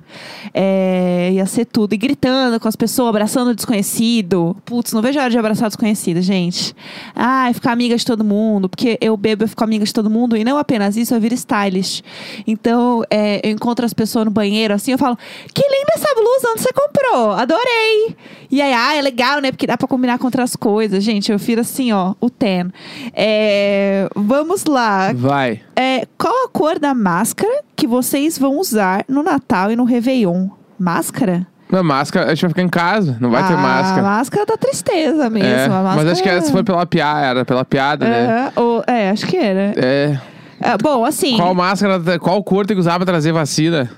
É, 0.51 1.29
ia 1.33 1.45
ser 1.45 1.65
tudo. 1.65 1.93
E 1.93 1.97
gritando 1.97 2.59
com 2.59 2.67
as 2.67 2.75
pessoas, 2.75 3.09
abraçando 3.09 3.49
o 3.49 3.55
desconhecido. 3.55 4.57
Putz, 4.65 4.93
não 4.93 5.01
vejo 5.01 5.19
a 5.19 5.23
hora 5.23 5.31
de 5.31 5.37
abraçar 5.37 5.67
o 5.67 5.69
desconhecido, 5.69 6.21
gente. 6.21 6.75
Ai, 7.15 7.53
ficar 7.53 7.71
amiga 7.71 7.95
de 7.95 8.03
todo 8.03 8.23
mundo. 8.23 8.67
Porque 8.67 8.97
eu 8.99 9.15
bebo, 9.15 9.43
eu 9.43 9.47
fico 9.47 9.63
amiga 9.63 9.85
de 9.85 9.93
todo 9.93 10.09
mundo. 10.09 10.35
E 10.35 10.43
não 10.43 10.57
apenas 10.57 10.97
isso, 10.97 11.13
eu 11.13 11.21
viro 11.21 11.35
stylish. 11.35 12.03
Então, 12.47 13.03
é, 13.11 13.41
eu 13.47 13.51
encontro 13.51 13.85
as 13.85 13.93
pessoas 13.93 14.25
no 14.25 14.31
banheiro, 14.31 14.73
assim, 14.73 14.91
eu 14.91 14.97
falo, 14.97 15.17
que 15.53 15.61
linda 15.61 15.93
essa 15.95 16.13
blusa, 16.15 16.51
onde 16.51 16.61
você 16.61 16.73
comprou? 16.73 17.31
Adorei. 17.33 18.15
E 18.49 18.61
aí, 18.61 18.73
ah, 18.73 18.95
é 18.95 19.01
legal, 19.01 19.39
né? 19.41 19.51
Porque 19.51 19.67
dá 19.67 19.77
pra 19.77 19.87
combinar 19.87 20.17
com 20.17 20.25
outras 20.25 20.55
coisas. 20.55 21.03
Gente, 21.03 21.31
eu 21.31 21.37
viro 21.37 21.61
assim, 21.61 21.91
ó, 21.91 22.15
o 22.19 22.29
ten. 22.29 22.71
É, 23.13 23.66
vamos 24.15 24.65
lá. 24.65 25.11
Vai. 25.13 25.61
É, 25.75 26.05
qual 26.17 26.45
a 26.45 26.49
cor 26.49 26.79
da 26.79 26.93
máscara 26.93 27.61
que 27.75 27.87
vocês 27.87 28.37
vão 28.37 28.57
usar 28.59 29.03
no 29.07 29.23
Natal 29.23 29.71
e 29.71 29.75
no 29.75 29.83
Réveillon? 29.83 30.47
Máscara? 30.79 31.47
Na 31.69 31.83
máscara, 31.83 32.27
a 32.27 32.29
gente 32.29 32.41
vai 32.41 32.49
ficar 32.49 32.61
em 32.61 32.69
casa, 32.69 33.17
não 33.19 33.29
vai 33.29 33.45
ter 33.45 33.53
a 33.53 33.57
máscara. 33.57 34.01
máscara 34.01 34.45
da 34.45 34.55
tristeza 34.55 35.29
mesmo. 35.29 35.49
É, 35.49 35.67
máscara... 35.67 35.95
mas 35.97 36.07
acho 36.07 36.23
que 36.23 36.29
essa 36.29 36.51
foi 36.51 36.63
pela 36.63 36.85
piada, 36.85 37.19
era 37.25 37.45
pela 37.45 37.65
piada, 37.65 38.07
né? 38.07 38.51
Aham, 38.55 38.63
ou- 38.63 38.83
é, 38.87 39.09
acho 39.09 39.27
que 39.27 39.35
era. 39.35 39.73
É. 39.75 40.17
É, 40.61 40.77
bom, 40.77 41.03
assim. 41.03 41.35
Qual 41.37 41.53
máscara, 41.53 41.99
qual 42.19 42.41
cor 42.43 42.65
tem 42.65 42.75
que 42.75 42.79
usar 42.81 42.95
pra 42.95 43.05
trazer 43.05 43.31
vacina? 43.31 43.89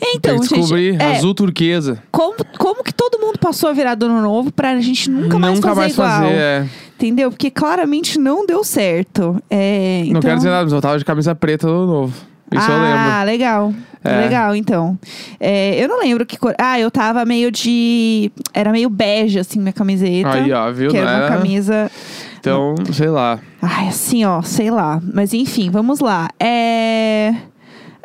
Então, 0.00 0.36
descobrir. 0.38 0.92
gente, 0.92 1.02
é, 1.02 1.16
Azul 1.16 1.34
turquesa. 1.34 2.02
como, 2.10 2.34
como 2.58 2.82
que 2.84 2.92
todo 2.92 3.18
mundo 3.18 3.38
passou 3.38 3.70
a 3.70 3.72
virar 3.72 3.94
do 3.94 4.06
ano 4.06 4.20
novo 4.22 4.52
pra 4.52 4.78
gente 4.80 5.10
nunca 5.10 5.38
mais 5.38 5.54
Nunca 5.54 5.68
fazer 5.68 5.80
mais 5.80 5.92
igual? 5.92 6.08
fazer. 6.08 6.32
é. 6.34 6.66
Entendeu? 6.96 7.30
Porque 7.30 7.50
claramente 7.50 8.18
não 8.18 8.46
deu 8.46 8.64
certo. 8.64 9.42
É, 9.50 10.00
Não 10.04 10.08
então... 10.10 10.22
quero 10.22 10.36
dizer 10.36 10.48
nada, 10.50 10.64
mas 10.64 10.72
eu 10.72 10.80
tava 10.80 10.98
de 10.98 11.04
camisa 11.04 11.34
preta 11.34 11.66
no 11.66 11.86
novo. 11.86 12.14
Isso 12.50 12.70
ah, 12.70 12.72
eu 12.72 12.80
lembro. 12.82 13.26
legal. 13.26 13.74
É. 14.04 14.20
Legal, 14.20 14.54
então. 14.56 14.98
É, 15.38 15.82
eu 15.82 15.88
não 15.88 15.98
lembro 16.00 16.24
que 16.24 16.38
cor. 16.38 16.54
Ah, 16.58 16.78
eu 16.80 16.90
tava 16.90 17.24
meio 17.24 17.50
de. 17.50 18.30
Era 18.54 18.70
meio 18.72 18.88
bege, 18.88 19.38
assim, 19.40 19.58
minha 19.58 19.72
camiseta. 19.72 20.30
Aí, 20.30 20.50
ó, 20.52 20.70
viu? 20.72 20.88
Que 20.90 20.96
Não 20.96 21.02
era 21.08 21.18
uma 21.18 21.26
era? 21.26 21.36
camisa. 21.36 21.90
Então, 22.38 22.74
sei 22.92 23.08
lá. 23.08 23.40
Ai, 23.60 23.88
assim, 23.88 24.24
ó, 24.24 24.40
sei 24.42 24.70
lá. 24.70 25.00
Mas 25.12 25.34
enfim, 25.34 25.68
vamos 25.70 25.98
lá. 26.00 26.30
É. 26.40 27.34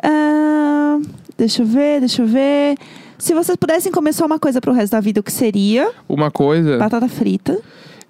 ah, 0.02 0.98
deixa 1.42 1.62
eu 1.62 1.66
ver, 1.66 2.00
deixa 2.00 2.22
eu 2.22 2.26
ver. 2.26 2.76
Se 3.18 3.34
vocês 3.34 3.56
pudessem 3.56 3.90
comer 3.90 4.12
só 4.12 4.24
uma 4.26 4.38
coisa 4.38 4.60
pro 4.60 4.72
resto 4.72 4.92
da 4.92 5.00
vida, 5.00 5.18
o 5.20 5.22
que 5.22 5.32
seria? 5.32 5.90
Uma 6.08 6.30
coisa, 6.30 6.78
Batata 6.78 7.08
frita. 7.08 7.58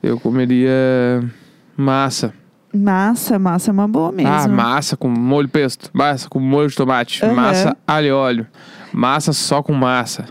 eu 0.03 0.21
comeria 0.21 0.71
massa. 1.77 2.35
Massa, 2.75 3.39
massa 3.39 3.71
é 3.71 3.73
uma 3.73 3.89
boa 3.89 4.13
mesmo. 4.13 4.33
Ah, 4.33 4.49
massa 4.49 4.97
com 4.97 5.09
molho 5.09 5.49
pesto. 5.49 5.91
Massa 5.93 6.29
com 6.29 6.39
molho 6.41 6.69
de 6.69 6.75
tomate. 6.77 7.25
Aham. 7.25 7.35
Massa 7.35 7.77
alho 7.87 8.07
e 8.07 8.13
óleo. 8.13 8.47
Massa 8.93 9.33
só 9.33 9.63
com 9.63 9.73
massa. 9.75 10.27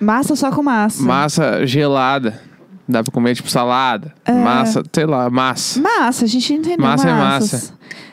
Massa 0.00 0.34
só 0.36 0.50
com 0.50 0.62
massa. 0.62 1.02
Massa 1.02 1.66
gelada. 1.66 2.40
Dá 2.88 3.02
pra 3.04 3.12
comer 3.12 3.34
tipo 3.36 3.48
salada. 3.50 4.12
Massa, 4.28 4.82
sei 4.92 5.06
lá, 5.06 5.28
massa. 5.30 5.80
Massa, 5.80 6.24
a 6.24 6.28
gente 6.28 6.52
entendeu. 6.52 6.80
Massa 6.84 7.08
é 7.08 7.12
massas. 7.12 7.72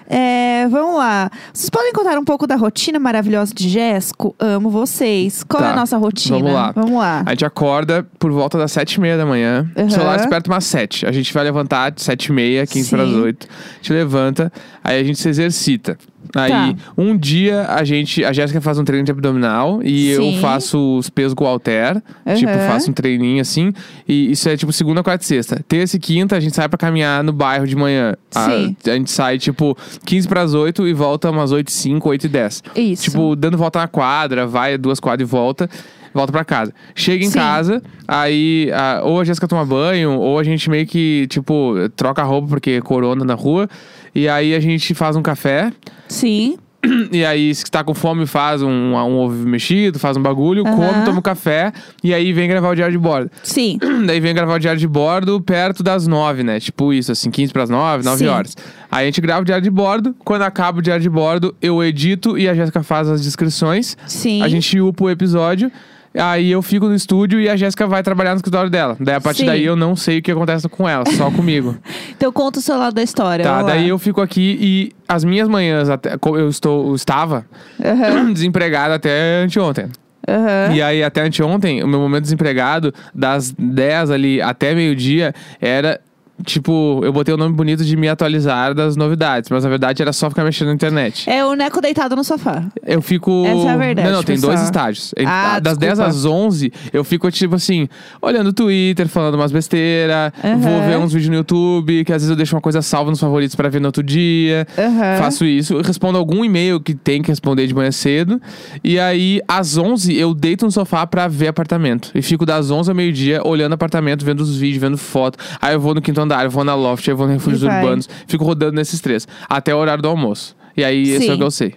É, 0.10 0.68
vamos 0.70 0.98
lá. 0.98 1.30
Vocês 1.54 1.70
podem 1.70 1.92
contar 1.94 2.18
um 2.18 2.24
pouco 2.24 2.48
da 2.48 2.56
rotina 2.56 2.98
maravilhosa 3.00 3.54
de 3.54 3.68
Jéssico? 3.70 4.34
Amo 4.40 4.70
vocês. 4.70 5.44
Qual 5.44 5.62
é 5.62 5.68
Tá, 5.68 5.74
a 5.74 5.76
nossa 5.76 5.98
rotina? 5.98 6.38
vamos 6.38 6.54
lá. 6.54 6.72
Vamos 6.72 6.98
lá. 7.00 7.24
A 7.26 7.30
gente 7.32 7.46
acorda 7.46 8.08
por 8.18 8.32
volta 8.32 8.58
das 8.58 8.72
sete 8.72 8.94
e 8.96 9.00
meia 9.02 9.18
da 9.18 9.26
manhã. 9.26 9.70
Aham. 9.76 9.88
O 9.88 9.92
celular 9.92 10.18
desperta 10.18 10.50
umas 10.50 10.64
sete. 10.66 11.06
A 11.06 11.12
gente 11.12 11.34
vai 11.34 11.44
levantar 11.44 11.92
de 11.92 12.02
sete 12.02 12.28
e 12.28 12.32
meia, 12.32 12.66
quinze 12.66 12.90
para 12.90 13.04
as 13.04 13.10
oito. 13.10 13.48
A 13.50 13.76
gente 13.78 13.94
levanta, 13.94 14.52
aí 14.84 15.00
a 15.00 15.04
gente 15.04 15.20
se 15.20 15.28
exercita. 15.28 15.98
Aí, 16.36 16.50
Tá. 16.52 16.76
um 16.98 17.16
dia 17.18 17.66
a 17.70 17.84
gente. 17.84 18.24
A 18.26 18.34
Jéssica 18.34 18.60
faz 18.60 18.78
um 18.78 18.84
treino 18.84 19.06
de 19.06 19.12
abdominal 19.12 19.80
e 19.84 20.14
Sim. 20.16 20.36
eu 20.36 20.42
faço 20.42 20.98
os 20.98 21.10
pesos 21.10 21.34
com 21.34 21.46
o 21.46 21.48
halter. 21.48 22.02
Tipo, 22.36 22.52
Aham. 22.52 22.68
faço 22.68 22.90
um 22.90 22.94
treininho 22.94 23.40
assim. 23.42 23.72
E 24.08 24.32
isso 24.32 24.50
é 24.50 24.58
tipo 24.58 24.74
segunda, 24.74 25.02
quarta 25.04 25.24
e 25.24 25.28
sexta. 25.28 25.64
Terça 25.68 25.96
e 25.96 26.00
quinta 26.00 26.36
a 26.36 26.40
gente 26.40 26.56
sai 26.56 26.68
pra 26.68 26.78
caminhar 26.78 27.24
no 27.24 27.32
bairro 27.32 27.66
de 27.66 27.76
manhã. 27.76 28.16
A- 28.36 28.46
Sim. 28.50 28.76
A, 28.86 28.90
gente 28.92 29.10
sai, 29.12 29.38
tipo, 29.38 29.78
15 30.06 30.28
pras 30.28 30.54
8 30.54 30.88
e 30.88 30.94
volta 30.94 31.30
umas 31.32 31.52
8 31.52 31.70
e 31.70 31.72
5, 31.72 32.10
8 32.10 32.26
e 32.26 32.30
10. 32.30 32.64
Isso. 32.76 33.04
Tipo, 33.04 33.36
dando 33.36 33.58
volta 33.58 33.80
na 33.80 33.88
quadra, 33.88 34.46
vai 34.46 34.78
duas 34.78 35.00
quadras 35.00 35.28
e 35.28 35.32
volta. 35.32 35.70
Volta 36.14 36.32
pra 36.32 36.44
casa. 36.44 36.74
Chega 36.96 37.24
em 37.24 37.28
Sim. 37.30 37.38
casa, 37.38 37.82
aí 38.08 38.72
a- 38.74 39.02
ou 39.04 39.20
a 39.22 39.24
Jéssica 39.24 39.48
toma 39.48 39.64
banho, 39.66 40.14
ou 40.14 40.40
a 40.40 40.44
gente 40.44 40.68
meio 40.70 40.88
que, 40.88 41.28
tipo, 41.30 41.76
troca 41.96 42.22
a 42.24 42.26
roupa 42.26 42.48
porque 42.48 42.72
é 42.72 42.82
corona 42.82 43.24
na 43.24 43.36
rua. 43.36 43.70
E 44.14 44.28
aí 44.28 44.56
a 44.56 44.60
gente 44.60 44.94
faz 44.94 45.16
um 45.16 45.22
café. 45.22 45.72
Sim. 46.08 46.58
E 47.12 47.26
aí, 47.26 47.54
se 47.54 47.66
tá 47.66 47.84
com 47.84 47.94
fome, 47.94 48.26
faz 48.26 48.62
um, 48.62 48.70
um 48.70 49.18
ovo 49.18 49.48
mexido, 49.48 50.00
faz 50.00 50.16
um 50.16 50.22
bagulho, 50.22 50.66
Aham. 50.66 50.76
come, 50.76 51.06
toma 51.06 51.20
um 51.20 51.22
café. 51.22 51.72
E 52.04 52.14
aí 52.14 52.32
vem 52.34 52.48
gravar 52.48 52.70
o 52.70 52.76
diário 52.76 52.92
de 52.92 52.98
bordo. 52.98 53.30
Sim. 53.44 53.80
Daí 54.06 54.20
vem 54.20 54.34
gravar 54.34 54.56
o 54.56 54.60
diário 54.60 54.80
de 54.80 54.88
bordo 54.88 55.42
perto 55.42 55.84
das 55.84 56.08
nove, 56.08 56.44
né? 56.44 56.60
Tipo 56.60 56.94
isso, 56.94 57.12
assim, 57.12 57.30
15 57.32 57.52
pras 57.52 57.70
nove, 57.70 58.04
nove 58.04 58.20
Sim. 58.20 58.28
horas. 58.28 58.56
Aí 58.92 59.04
a 59.04 59.06
gente 59.06 59.20
grava 59.22 59.42
o 59.42 59.46
diário 59.46 59.64
de 59.64 59.70
bordo. 59.70 60.16
Quando 60.24 60.44
acaba 60.44 60.80
o 60.80 60.82
diário 60.82 61.02
de 61.02 61.10
bordo, 61.10 61.56
eu 61.62 61.84
edito 61.84 62.38
e 62.38 62.48
a 62.48 62.54
Jéssica 62.54 62.84
faz 62.84 63.10
as 63.10 63.22
descrições. 63.24 63.98
Sim. 64.06 64.42
A 64.42 64.48
gente 64.48 64.80
upa 64.80 65.06
o 65.06 65.10
episódio. 65.10 65.72
Aí 66.18 66.52
eu 66.52 66.62
fico 66.62 66.88
no 66.88 66.96
estúdio 66.96 67.40
e 67.40 67.48
a 67.50 67.56
Jéssica 67.56 67.86
vai 67.88 68.02
trabalhar 68.04 68.32
no 68.32 68.38
escritório 68.38 68.70
dela. 68.70 68.98
Daí 69.00 69.16
a 69.16 69.22
partir 69.22 69.42
Sim. 69.42 69.46
daí 69.48 69.64
eu 69.66 69.76
não 69.76 69.96
sei 69.96 70.20
o 70.20 70.22
que 70.22 70.32
acontece 70.32 70.68
com 70.70 70.88
ela, 70.88 71.04
só 71.16 71.30
comigo. 71.32 71.76
Então 72.18 72.32
conta 72.32 72.58
o 72.58 72.62
seu 72.62 72.76
lado 72.78 72.96
da 72.96 73.04
história. 73.04 73.44
tá, 73.44 73.52
vamos 73.58 73.68
lá. 73.68 73.76
daí 73.76 73.90
eu 73.90 74.00
fico 74.00 74.22
aqui 74.22 74.58
e 74.60 74.92
as 75.08 75.24
minhas 75.24 75.48
manhãs, 75.48 75.88
até, 75.88 76.16
eu 76.26 76.50
estou, 76.50 76.88
eu 76.90 76.96
estava 76.96 77.46
Aham, 77.84 78.32
desempregado 78.34 78.96
até 78.96 79.44
anteontem. 79.44 79.86
aham. 80.28 80.74
E 80.74 80.82
aí, 80.82 81.04
até 81.04 81.22
anteontem, 81.22 81.84
o 81.84 81.88
meu 81.88 82.00
momento 82.00 82.24
desempregado, 82.24 82.92
das 83.14 83.52
10 83.58 84.10
ali 84.12 84.42
até 84.42 84.74
meio-dia, 84.74 85.34
era. 85.62 86.00
Tipo, 86.46 87.02
eu 87.04 87.12
botei 87.12 87.34
o 87.34 87.38
nome 87.38 87.54
bonito 87.56 87.84
de 87.84 87.98
me 87.98 88.08
atualizar 88.08 88.74
das 88.74 88.96
novidades, 88.96 89.50
mas 89.50 89.64
na 89.64 89.70
verdade 89.70 90.02
era 90.02 90.14
só 90.14 90.30
ficar 90.30 90.44
mexendo 90.44 90.68
na 90.68 90.74
internet. 90.76 91.30
É 91.30 91.44
o 91.44 91.54
Neco 91.56 91.82
deitado 91.82 92.16
no 92.16 92.24
sofá. 92.24 92.64
Eu 92.86 93.02
fico. 93.02 93.44
Essa 93.46 93.68
é 93.70 93.72
a 93.72 93.78
verdade, 93.78 94.08
Não, 94.10 94.16
não, 94.18 94.24
tem 94.24 94.36
pessoal. 94.36 94.54
dois 94.54 94.64
estágios. 94.66 95.14
Ah, 95.26 95.60
das 95.60 95.78
10 95.78 95.94
desculpa. 95.94 96.10
às 96.18 96.26
11, 96.26 96.72
eu 96.94 97.04
fico, 97.04 97.30
tipo 97.32 97.56
assim, 97.56 97.90
olhando 98.22 98.48
o 98.48 98.54
Twitter, 98.54 99.08
falando 99.08 99.36
umas 99.36 99.52
besteiras, 99.52 100.32
Aham. 100.44 100.58
vou 100.60 100.82
ver 100.84 100.98
uns 100.98 101.12
vídeos 101.12 101.30
no 101.30 101.36
YouTube, 101.38 102.06
que 102.06 102.14
às 102.14 102.22
vezes 102.22 102.30
eu 102.30 102.36
deixo 102.36 102.56
uma 102.56 102.62
coisa 102.62 102.82
salva 102.82 103.10
nos 103.10 103.20
favoritos 103.20 103.56
pra 103.56 103.68
ver 103.70 103.80
no 103.82 103.88
outro 103.88 104.04
dia. 104.04 104.68
Aham. 104.78 105.18
Faço 105.18 105.44
isso, 105.44 105.82
respondo 105.82 106.18
algum 106.18 106.46
e-mail 106.46 106.80
que 106.80 106.94
tem 106.94 107.22
que 107.22 107.30
responder 107.30 107.66
de 107.68 107.74
manhã 107.74 107.92
cedo. 107.92 108.40
E 108.84 109.00
aí, 109.00 109.42
às 109.48 109.76
11, 109.78 110.16
eu 110.16 110.34
deito 110.34 110.66
no 110.66 110.72
sofá 110.72 111.06
pra 111.08 111.28
ver 111.28 111.48
apartamento. 111.48 112.12
E 112.14 112.22
fico 112.22 112.46
das 112.46 112.70
11 112.70 112.92
ao 112.92 112.96
meio-dia 112.96 113.42
olhando 113.44 113.74
apartamento, 113.74 114.24
vendo 114.24 114.42
os 114.42 114.56
vídeos, 114.56 114.82
vendo 114.82 114.98
foto. 114.98 115.40
Aí 115.60 115.74
eu 115.74 115.80
vou 115.80 115.96
no 115.96 116.02
quinto 116.02 116.27
andar, 116.28 116.44
eu 116.46 116.52
vou 116.52 116.64
na 116.64 116.76
loft, 116.76 117.08
eu 117.08 117.16
vou 117.18 117.26
no 117.28 117.34
refúgios 117.34 117.64
E 117.64 117.66
vai. 117.66 117.82
urbanos. 117.82 118.10
Fico 118.28 118.44
rodando 118.44 118.74
nesses 118.74 119.00
três. 119.00 119.28
Até 119.50 119.74
o 119.74 119.78
horário 119.78 120.02
do 120.04 120.10
almoço. 120.10 120.57
E 120.78 120.84
aí, 120.84 121.02
esse 121.10 121.16
é 121.16 121.20
Sim. 121.30 121.34
o 121.34 121.38
que 121.38 121.44
eu 121.44 121.52
sei. 121.52 121.74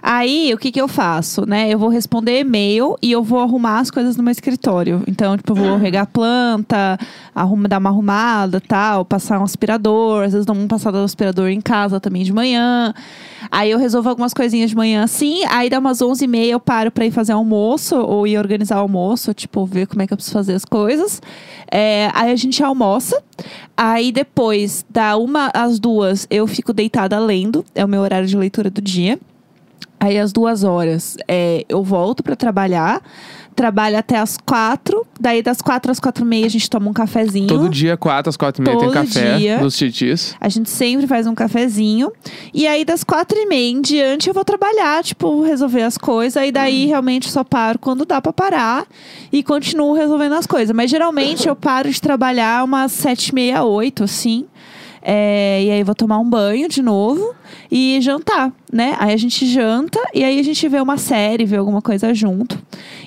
Aí, 0.00 0.52
o 0.54 0.58
que 0.58 0.70
que 0.70 0.80
eu 0.80 0.86
faço, 0.86 1.44
né? 1.44 1.68
Eu 1.68 1.78
vou 1.78 1.88
responder 1.88 2.38
e-mail 2.38 2.96
e 3.02 3.10
eu 3.10 3.20
vou 3.20 3.40
arrumar 3.40 3.80
as 3.80 3.90
coisas 3.90 4.16
no 4.16 4.22
meu 4.22 4.30
escritório. 4.30 5.02
Então, 5.08 5.36
tipo, 5.36 5.52
eu 5.52 5.56
vou 5.56 5.76
regar 5.76 6.06
planta, 6.06 6.96
arruma, 7.34 7.66
dar 7.66 7.78
uma 7.78 7.90
arrumada, 7.90 8.60
tal, 8.60 9.04
passar 9.04 9.40
um 9.40 9.42
aspirador. 9.44 10.24
Às 10.24 10.32
vezes 10.32 10.46
dou 10.46 10.54
uma 10.54 10.68
passada 10.68 10.98
do 10.98 11.04
aspirador 11.04 11.48
em 11.48 11.60
casa 11.60 11.98
também 11.98 12.22
de 12.22 12.32
manhã. 12.32 12.94
Aí 13.50 13.70
eu 13.70 13.78
resolvo 13.78 14.08
algumas 14.08 14.32
coisinhas 14.32 14.70
de 14.70 14.76
manhã 14.76 15.02
assim. 15.02 15.42
Aí 15.48 15.68
dá 15.68 15.80
umas 15.80 15.98
11h30 15.98 16.44
eu 16.46 16.60
paro 16.60 16.92
pra 16.92 17.06
ir 17.06 17.10
fazer 17.10 17.32
almoço 17.32 17.96
ou 17.96 18.26
ir 18.26 18.38
organizar 18.38 18.76
o 18.76 18.82
almoço, 18.82 19.34
tipo, 19.34 19.66
ver 19.66 19.86
como 19.86 20.02
é 20.02 20.06
que 20.06 20.12
eu 20.12 20.16
preciso 20.16 20.34
fazer 20.34 20.54
as 20.54 20.64
coisas. 20.64 21.20
É, 21.70 22.10
aí 22.14 22.30
a 22.30 22.36
gente 22.36 22.62
almoça. 22.62 23.20
Aí 23.76 24.12
depois, 24.12 24.84
da 24.88 25.16
uma 25.16 25.50
às 25.52 25.80
duas, 25.80 26.26
eu 26.30 26.46
fico 26.46 26.72
deitada 26.72 27.18
lendo. 27.18 27.64
É 27.74 27.84
o 27.84 27.88
meu 27.88 28.00
horário 28.00 28.28
de 28.28 28.36
leitura 28.36 28.43
do 28.50 28.80
dia. 28.80 29.18
Aí 30.04 30.18
às 30.18 30.32
duas 30.32 30.64
horas 30.64 31.16
é, 31.26 31.64
eu 31.68 31.82
volto 31.82 32.22
pra 32.22 32.36
trabalhar. 32.36 33.00
Trabalho 33.56 33.96
até 33.96 34.18
às 34.18 34.36
quatro. 34.36 35.06
Daí 35.18 35.40
das 35.42 35.62
quatro 35.62 35.90
às 35.90 35.98
quatro 35.98 36.24
e 36.24 36.28
meia 36.28 36.44
a 36.44 36.48
gente 36.50 36.68
toma 36.68 36.90
um 36.90 36.92
cafezinho. 36.92 37.46
Todo 37.46 37.70
dia, 37.70 37.96
4 37.96 38.28
às 38.28 38.36
4 38.36 38.60
e 38.60 38.66
meia, 38.66 38.76
tem 38.76 38.88
Todo 38.88 38.94
café 38.94 39.38
dia. 39.38 39.60
nos 39.60 39.76
titis. 39.78 40.36
A 40.40 40.48
gente 40.48 40.68
sempre 40.68 41.06
faz 41.06 41.26
um 41.26 41.34
cafezinho. 41.34 42.12
E 42.52 42.66
aí, 42.66 42.84
das 42.84 43.02
quatro 43.04 43.38
e 43.38 43.46
meia 43.46 43.70
em 43.70 43.80
diante, 43.80 44.28
eu 44.28 44.34
vou 44.34 44.44
trabalhar, 44.44 45.02
tipo, 45.04 45.42
resolver 45.42 45.82
as 45.82 45.96
coisas. 45.96 46.42
E 46.42 46.50
daí, 46.52 46.86
realmente, 46.86 47.30
só 47.30 47.44
paro 47.44 47.78
quando 47.78 48.04
dá 48.04 48.20
pra 48.20 48.32
parar. 48.32 48.86
E 49.32 49.42
continuo 49.42 49.94
resolvendo 49.94 50.32
as 50.34 50.46
coisas. 50.46 50.74
Mas, 50.74 50.90
geralmente, 50.90 51.48
eu 51.48 51.54
paro 51.56 51.88
de 51.88 51.98
trabalhar 52.00 52.64
umas 52.64 52.92
sete 52.92 53.28
e 53.28 53.34
meia, 53.34 53.62
oito, 53.62 54.04
assim. 54.04 54.44
É, 55.00 55.62
e 55.62 55.70
aí, 55.70 55.82
vou 55.84 55.94
tomar 55.94 56.18
um 56.18 56.28
banho 56.28 56.68
de 56.68 56.82
novo 56.82 57.34
e 57.70 57.98
jantar, 58.00 58.52
né? 58.72 58.96
Aí 58.98 59.12
a 59.12 59.16
gente 59.16 59.46
janta 59.46 59.98
e 60.14 60.22
aí 60.22 60.38
a 60.38 60.42
gente 60.42 60.68
vê 60.68 60.80
uma 60.80 60.96
série, 60.96 61.44
vê 61.44 61.56
alguma 61.56 61.82
coisa 61.82 62.12
junto. 62.14 62.58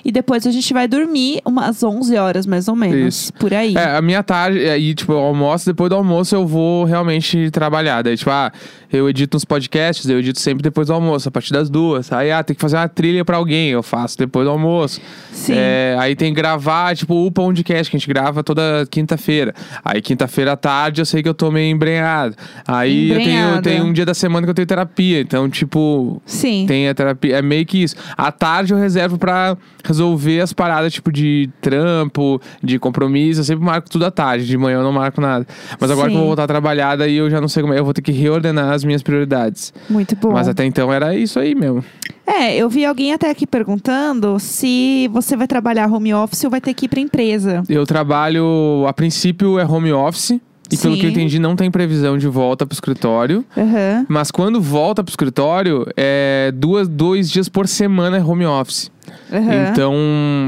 E 0.04 0.12
depois 0.12 0.46
a 0.46 0.50
gente 0.50 0.72
vai 0.72 0.86
dormir 0.86 1.40
umas 1.44 1.82
11 1.82 2.16
horas, 2.16 2.46
mais 2.46 2.68
ou 2.68 2.76
menos. 2.76 3.14
Isso. 3.14 3.32
Por 3.34 3.52
aí. 3.52 3.74
É, 3.76 3.96
a 3.96 4.02
minha 4.02 4.22
tarde, 4.22 4.58
aí, 4.68 4.94
tipo, 4.94 5.12
eu 5.12 5.18
almoço, 5.18 5.66
depois 5.66 5.90
do 5.90 5.96
almoço 5.96 6.34
eu 6.34 6.46
vou 6.46 6.84
realmente 6.84 7.50
trabalhar. 7.50 8.02
Daí, 8.02 8.16
tipo, 8.16 8.30
ah, 8.30 8.52
eu 8.92 9.08
edito 9.08 9.36
uns 9.36 9.44
podcasts, 9.44 10.08
eu 10.08 10.18
edito 10.18 10.40
sempre 10.40 10.62
depois 10.62 10.86
do 10.86 10.94
almoço, 10.94 11.28
a 11.28 11.32
partir 11.32 11.52
das 11.52 11.68
duas. 11.68 12.12
Aí, 12.12 12.30
ah, 12.30 12.42
tem 12.42 12.54
que 12.54 12.60
fazer 12.60 12.76
uma 12.76 12.88
trilha 12.88 13.24
pra 13.24 13.36
alguém, 13.36 13.70
eu 13.70 13.82
faço 13.82 14.16
depois 14.18 14.46
do 14.46 14.50
almoço. 14.50 15.00
Sim. 15.32 15.54
É, 15.56 15.96
aí 15.98 16.14
tem 16.16 16.32
que 16.32 16.40
gravar, 16.40 16.96
tipo, 16.96 17.26
o 17.26 17.30
podcast 17.30 17.90
que 17.90 17.96
a 17.96 17.98
gente 17.98 18.08
grava 18.08 18.42
toda 18.42 18.86
quinta-feira. 18.90 19.54
Aí, 19.84 20.00
quinta-feira 20.00 20.52
à 20.52 20.56
tarde, 20.56 21.00
eu 21.00 21.06
sei 21.06 21.22
que 21.22 21.28
eu 21.28 21.34
tô 21.34 21.50
meio 21.50 21.70
embrenhado. 21.70 22.34
Aí, 22.66 23.10
eu 23.10 23.16
tenho, 23.16 23.62
tenho 23.62 23.84
um 23.84 23.92
dia 23.92 24.06
da 24.06 24.14
semana 24.14 24.37
que 24.46 24.50
eu 24.50 24.54
tenho 24.54 24.66
terapia. 24.66 25.20
Então, 25.20 25.48
tipo, 25.48 26.20
Sim. 26.24 26.64
tem 26.66 26.88
a 26.88 26.94
terapia, 26.94 27.38
é 27.38 27.42
meio 27.42 27.64
que 27.66 27.82
isso. 27.82 27.96
À 28.16 28.30
tarde 28.30 28.72
eu 28.72 28.78
reservo 28.78 29.18
pra 29.18 29.56
resolver 29.84 30.40
as 30.40 30.52
paradas, 30.52 30.92
tipo, 30.92 31.10
de 31.12 31.48
trampo, 31.60 32.40
de 32.62 32.78
compromisso. 32.78 33.40
Eu 33.40 33.44
sempre 33.44 33.64
marco 33.64 33.88
tudo 33.88 34.04
à 34.06 34.10
tarde, 34.10 34.46
de 34.46 34.56
manhã 34.56 34.78
eu 34.78 34.82
não 34.82 34.92
marco 34.92 35.20
nada. 35.20 35.46
Mas 35.80 35.90
agora 35.90 36.08
Sim. 36.08 36.12
que 36.12 36.16
eu 36.16 36.20
vou 36.20 36.28
voltar 36.28 36.44
a 36.44 36.48
trabalhar, 36.48 36.96
daí 36.96 37.16
eu 37.16 37.30
já 37.30 37.40
não 37.40 37.48
sei 37.48 37.62
como 37.62 37.74
é. 37.74 37.78
Eu 37.78 37.84
vou 37.84 37.94
ter 37.94 38.02
que 38.02 38.12
reordenar 38.12 38.72
as 38.72 38.84
minhas 38.84 39.02
prioridades. 39.02 39.72
Muito 39.88 40.16
bom. 40.16 40.32
Mas 40.32 40.48
até 40.48 40.64
então 40.64 40.92
era 40.92 41.14
isso 41.14 41.38
aí 41.38 41.54
mesmo. 41.54 41.84
É, 42.26 42.54
eu 42.54 42.68
vi 42.68 42.84
alguém 42.84 43.14
até 43.14 43.30
aqui 43.30 43.46
perguntando 43.46 44.38
se 44.38 45.08
você 45.08 45.34
vai 45.34 45.46
trabalhar 45.46 45.90
home 45.90 46.12
office 46.12 46.44
ou 46.44 46.50
vai 46.50 46.60
ter 46.60 46.74
que 46.74 46.84
ir 46.84 46.88
pra 46.88 47.00
empresa. 47.00 47.62
Eu 47.68 47.86
trabalho, 47.86 48.84
a 48.86 48.92
princípio 48.92 49.58
é 49.58 49.64
home 49.64 49.92
office. 49.92 50.38
E 50.70 50.76
pelo 50.76 50.94
Sim. 50.94 51.00
que 51.00 51.06
eu 51.06 51.10
entendi, 51.10 51.38
não 51.38 51.56
tem 51.56 51.70
previsão 51.70 52.18
de 52.18 52.28
volta 52.28 52.66
pro 52.66 52.74
escritório. 52.74 53.44
Aham. 53.56 54.04
Mas 54.08 54.30
quando 54.30 54.60
volta 54.60 55.02
pro 55.02 55.10
escritório, 55.10 55.86
é 55.96 56.52
duas, 56.54 56.86
dois 56.86 57.30
dias 57.30 57.48
por 57.48 57.66
semana 57.66 58.18
é 58.18 58.22
home 58.22 58.44
office. 58.44 58.90
aham. 59.32 59.70
Então, 59.72 59.94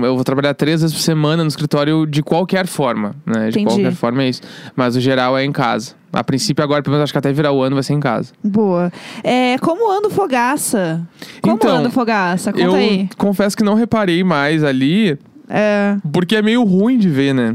eu 0.05 0.15
vou 0.15 0.23
trabalhar 0.23 0.53
três 0.53 0.83
vezes 0.83 0.95
por 0.95 1.01
semana 1.03 1.43
no 1.43 1.49
escritório 1.49 2.05
de 2.07 2.23
qualquer 2.23 2.67
forma, 2.67 3.15
né? 3.25 3.45
De 3.49 3.59
Entendi. 3.61 3.67
qualquer 3.67 3.93
forma 3.95 4.23
é 4.23 4.29
isso. 4.29 4.43
Mas 4.77 4.95
o 4.95 5.01
geral 5.01 5.39
é 5.39 5.45
em 5.45 5.53
casa. 5.53 5.95
A 6.13 6.23
princípio, 6.23 6.63
agora, 6.63 6.83
pelo 6.83 6.93
menos 6.95 7.05
acho 7.05 7.13
que 7.13 7.19
até 7.19 7.33
virar 7.33 7.53
o 7.53 7.63
ano 7.63 7.77
vai 7.77 7.83
ser 7.83 7.95
em 7.95 8.01
casa. 8.01 8.33
Boa. 8.45 8.93
É, 9.25 9.57
como 9.59 9.91
anda 9.91 10.09
o 10.09 10.11
Fogaça? 10.11 11.01
Como 11.41 11.55
Então, 11.57 11.77
anda 11.77 11.89
o 11.89 11.93
Fogaça? 11.93 12.53
Conta 12.53 12.65
eu 12.65 12.75
aí. 12.75 13.09
confesso 13.17 13.57
que 13.57 13.63
não 13.63 13.75
reparei 13.75 14.23
mais 14.25 14.63
ali, 14.65 15.17
É. 15.49 15.97
porque 16.13 16.37
é 16.37 16.43
meio 16.43 16.63
ruim 16.65 16.99
de 16.99 17.09
ver, 17.09 17.33
né? 17.33 17.55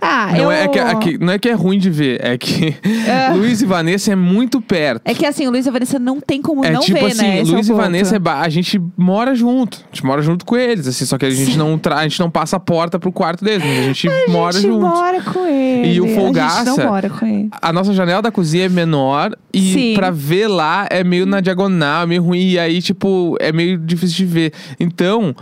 Ah, 0.00 0.28
Não, 0.32 0.44
eu... 0.44 0.50
é 0.52 0.68
que, 0.68 0.78
é 0.78 0.94
que- 0.96 1.18
não 1.18 1.32
é 1.32 1.38
que 1.38 1.48
é 1.48 1.52
ruim 1.52 1.78
de 1.78 1.90
ver, 1.90 2.20
é 2.22 2.36
que 2.38 2.76
É. 3.08 3.30
Luiz 3.34 3.60
e 3.62 3.66
Vanessa 3.66 4.12
é 4.12 4.16
muito 4.16 4.60
perto. 4.60 5.02
É 5.04 5.14
que 5.14 5.24
assim, 5.26 5.46
o 5.46 5.50
Luiz 5.50 5.66
e 5.66 5.70
Vanessa 5.70 5.98
não 5.98 6.20
tem 6.20 6.40
como 6.42 6.64
É 6.64 6.70
não 6.70 6.80
tipo 6.80 6.98
ver, 7.00 7.06
assim, 7.12 7.22
né? 7.22 7.40
Esse 7.40 7.50
é 7.50 7.54
Luiz 7.54 7.66
e 7.66 7.70
ponto. 7.70 7.80
Vanessa, 7.82 8.16
é 8.16 8.18
ba- 8.18 8.40
a 8.40 8.48
gente 8.48 8.80
mora 8.96 9.34
junto. 9.34 9.78
A 9.78 9.94
gente 9.94 10.04
mora 10.06 10.22
junto 10.22 10.44
com 10.44 10.56
eles, 10.56 10.86
assim, 10.86 11.04
só 11.04 11.16
que 11.18 11.24
a 11.26 11.30
gente, 11.30 11.56
não, 11.58 11.78
tra- 11.78 11.96
a 11.96 12.02
gente 12.02 12.20
não 12.20 12.30
passa 12.30 12.56
a 12.56 12.60
porta 12.60 12.98
pro 12.98 13.10
quarto 13.12 13.44
deles, 13.44 13.64
a 13.66 13.82
gente 13.82 14.08
mora 14.28 14.56
A 14.56 14.60
gente 14.60 14.70
junto. 14.70 14.86
mora 14.86 15.22
com 15.22 15.46
ele. 15.46 15.94
E 15.94 16.00
o 16.00 16.04
A 16.04 16.08
gente 16.08 16.16
Folgaça- 16.16 16.64
não 16.64 16.76
mora 16.86 17.10
com 17.10 17.26
ele. 17.26 17.48
A 17.60 17.72
nossa 17.72 17.92
janela 17.92 18.22
da 18.22 18.30
cozinha 18.30 18.66
é 18.66 18.68
menor 18.68 19.36
e 19.52 19.72
Sim. 19.72 19.94
pra 19.94 20.10
ver 20.10 20.46
lá 20.48 20.86
é 20.90 21.02
meio 21.02 21.26
na 21.26 21.40
diagonal, 21.40 22.02
é 22.02 22.06
meio 22.06 22.22
ruim. 22.22 22.40
E 22.50 22.58
aí, 22.58 22.80
tipo, 22.82 23.36
é 23.40 23.52
meio 23.52 23.78
difícil 23.78 24.16
de 24.18 24.24
ver. 24.26 24.52
Então, 24.78 25.34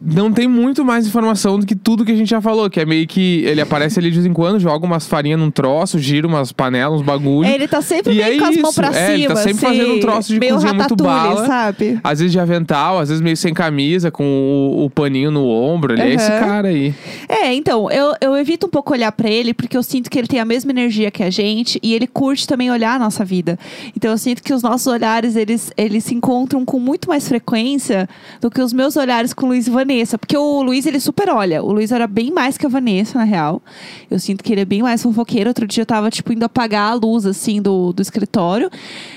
não 0.00 0.32
tem 0.32 0.48
muito 0.48 0.84
mais 0.84 1.06
informação 1.06 1.58
do 1.58 1.66
que 1.66 1.74
tudo 1.74 2.04
que 2.04 2.12
a 2.12 2.16
gente 2.16 2.30
já 2.30 2.40
falou, 2.40 2.70
que 2.70 2.80
é 2.80 2.84
meio 2.86 3.06
que 3.06 3.42
ele 3.44 3.60
aparece 3.60 3.98
ali 3.98 4.08
de 4.08 4.16
vez 4.16 4.26
em 4.26 4.32
quando, 4.32 4.58
joga 4.58 4.86
umas 4.86 5.06
farinhas 5.06 5.38
num 5.38 5.50
troço, 5.50 5.98
gira 5.98 6.26
umas 6.26 6.50
panelas, 6.50 7.00
uns 7.00 7.06
bagulho. 7.06 7.46
É, 7.46 7.54
ele 7.54 7.68
tá 7.68 7.82
sempre 7.82 8.12
E 8.12 8.16
meio 8.16 8.36
é 8.36 8.38
com 8.38 8.44
as 8.44 8.56
mãos 8.56 8.74
pra 8.74 8.88
é, 8.88 8.92
cima. 8.92 9.12
ele 9.12 9.26
tá 9.26 9.36
sempre 9.36 9.50
assim, 9.50 9.78
fazendo 9.78 9.94
um 9.94 10.00
troço 10.00 10.32
de 10.32 10.40
meio 10.40 10.54
cozinha 10.54 10.72
muito 10.72 10.96
bala. 10.96 11.46
sabe? 11.46 12.00
Às 12.02 12.20
vezes 12.20 12.32
de 12.32 12.40
avental, 12.40 12.98
às 12.98 13.08
vezes 13.10 13.22
meio 13.22 13.36
sem 13.36 13.52
camisa, 13.52 14.10
com 14.10 14.24
o, 14.24 14.84
o 14.84 14.90
paninho 14.90 15.30
no 15.30 15.46
ombro. 15.46 15.92
Ele 15.92 16.02
é 16.02 16.14
esse 16.14 16.28
cara 16.28 16.68
aí. 16.68 16.94
É, 17.28 17.52
então, 17.52 17.90
eu, 17.90 18.14
eu 18.20 18.36
evito 18.36 18.66
um 18.66 18.70
pouco 18.70 18.92
olhar 18.92 19.12
pra 19.12 19.28
ele, 19.28 19.52
porque 19.52 19.76
eu 19.76 19.82
sinto 19.82 20.08
que 20.08 20.18
ele 20.18 20.28
tem 20.28 20.40
a 20.40 20.44
mesma 20.44 20.70
energia 20.70 21.10
que 21.10 21.22
a 21.22 21.30
gente 21.30 21.78
e 21.82 21.94
ele 21.94 22.06
curte 22.06 22.46
também 22.46 22.70
olhar 22.70 22.94
a 22.94 22.98
nossa 22.98 23.24
vida. 23.24 23.58
Então 23.94 24.10
eu 24.10 24.18
sinto 24.18 24.42
que 24.42 24.54
os 24.54 24.62
nossos 24.62 24.86
olhares, 24.86 25.36
eles, 25.36 25.70
eles 25.76 26.04
se 26.04 26.14
encontram 26.14 26.64
com 26.64 26.78
muito 26.78 27.08
mais 27.08 27.28
frequência 27.28 28.08
do 28.40 28.50
que 28.50 28.60
os 28.60 28.72
meus 28.72 28.96
olhares 28.96 29.34
com 29.34 29.46
o 29.46 29.48
Luiz 29.50 29.65
e 29.66 29.70
Vanessa. 29.70 30.18
Porque 30.18 30.36
o 30.36 30.62
Luiz, 30.62 30.86
ele 30.86 31.00
super 31.00 31.28
olha. 31.30 31.62
O 31.62 31.72
Luiz 31.72 31.92
era 31.92 32.06
bem 32.06 32.30
mais 32.30 32.56
que 32.56 32.66
a 32.66 32.68
Vanessa, 32.68 33.18
na 33.18 33.24
real. 33.24 33.62
Eu 34.10 34.18
sinto 34.18 34.42
que 34.42 34.52
ele 34.52 34.62
é 34.62 34.64
bem 34.64 34.82
mais 34.82 35.02
fofoqueiro. 35.02 35.50
Outro 35.50 35.66
dia 35.66 35.82
eu 35.82 35.86
tava, 35.86 36.10
tipo, 36.10 36.32
indo 36.32 36.44
apagar 36.44 36.92
a 36.92 36.94
luz, 36.94 37.26
assim, 37.26 37.60
do, 37.60 37.92
do 37.92 38.02
escritório. 38.02 38.70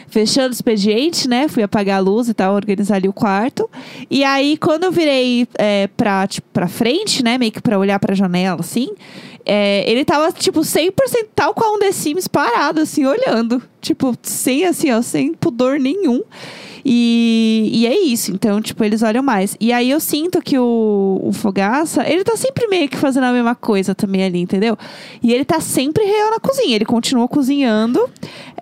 Fechando 0.08 0.50
o 0.50 0.54
expediente, 0.54 1.28
né? 1.28 1.48
Fui 1.48 1.64
apagar 1.64 1.98
a 1.98 2.02
luz 2.02 2.30
e 2.30 2.34
tal, 2.34 2.56
organizar 2.56 2.96
ali 2.96 3.08
o 3.08 3.14
quarto. 3.14 3.70
E 4.10 4.24
aí, 4.24 4.58
quando 4.58 4.86
eu 4.86 4.92
virei 4.92 5.48
é, 5.58 5.88
pra, 5.96 6.26
tipo, 6.28 6.48
pra 6.52 6.68
frente, 6.68 7.24
né? 7.24 7.38
Meio 7.38 7.52
que 7.52 7.62
pra 7.62 7.78
olhar 7.78 8.00
pra 8.00 8.16
janela, 8.16 8.60
assim. 8.60 8.90
é, 9.46 9.90
ele 9.90 10.06
tava, 10.06 10.32
tipo, 10.32 10.60
100% 10.62 10.92
tal 11.34 11.54
qual 11.54 11.76
um 11.76 11.80
The 11.80 11.92
Sims 11.92 12.28
parado, 12.28 12.82
assim, 12.82 13.06
olhando. 13.06 13.62
Tipo, 13.82 14.16
sem, 14.22 14.66
assim, 14.66 14.92
ó, 14.92 15.02
sem 15.02 15.34
pudor 15.34 15.80
nenhum. 15.80 16.22
E, 16.84 17.70
e 17.74 17.88
é 17.88 18.00
isso. 18.00 18.32
Então, 18.32 18.62
tipo, 18.62 18.84
eles 18.84 19.02
olham 19.04 19.22
mais. 19.24 19.56
E 19.60 19.72
aí 19.74 19.90
eu 19.90 20.00
sinto 20.00 20.42
que 20.42 20.58
o, 20.58 21.20
o 21.24 21.32
Fogaça, 21.34 22.08
ele 22.10 22.24
tá 22.24 22.36
sempre 22.36 22.68
meio 22.68 22.88
que 22.88 22.98
fazendo 22.98 23.24
a 23.26 23.32
mesma 23.32 23.56
coisa 23.56 23.94
também 23.96 24.24
ali, 24.24 24.40
entendeu? 24.40 24.78
E 25.22 25.34
ele 25.34 25.46
tá 25.46 25.60
sempre 25.60 26.04
real 26.04 26.32
na 26.32 26.40
cozinha. 26.40 26.76
Ele 26.76 26.86
continua 26.86 27.28
cozinhando 27.28 28.00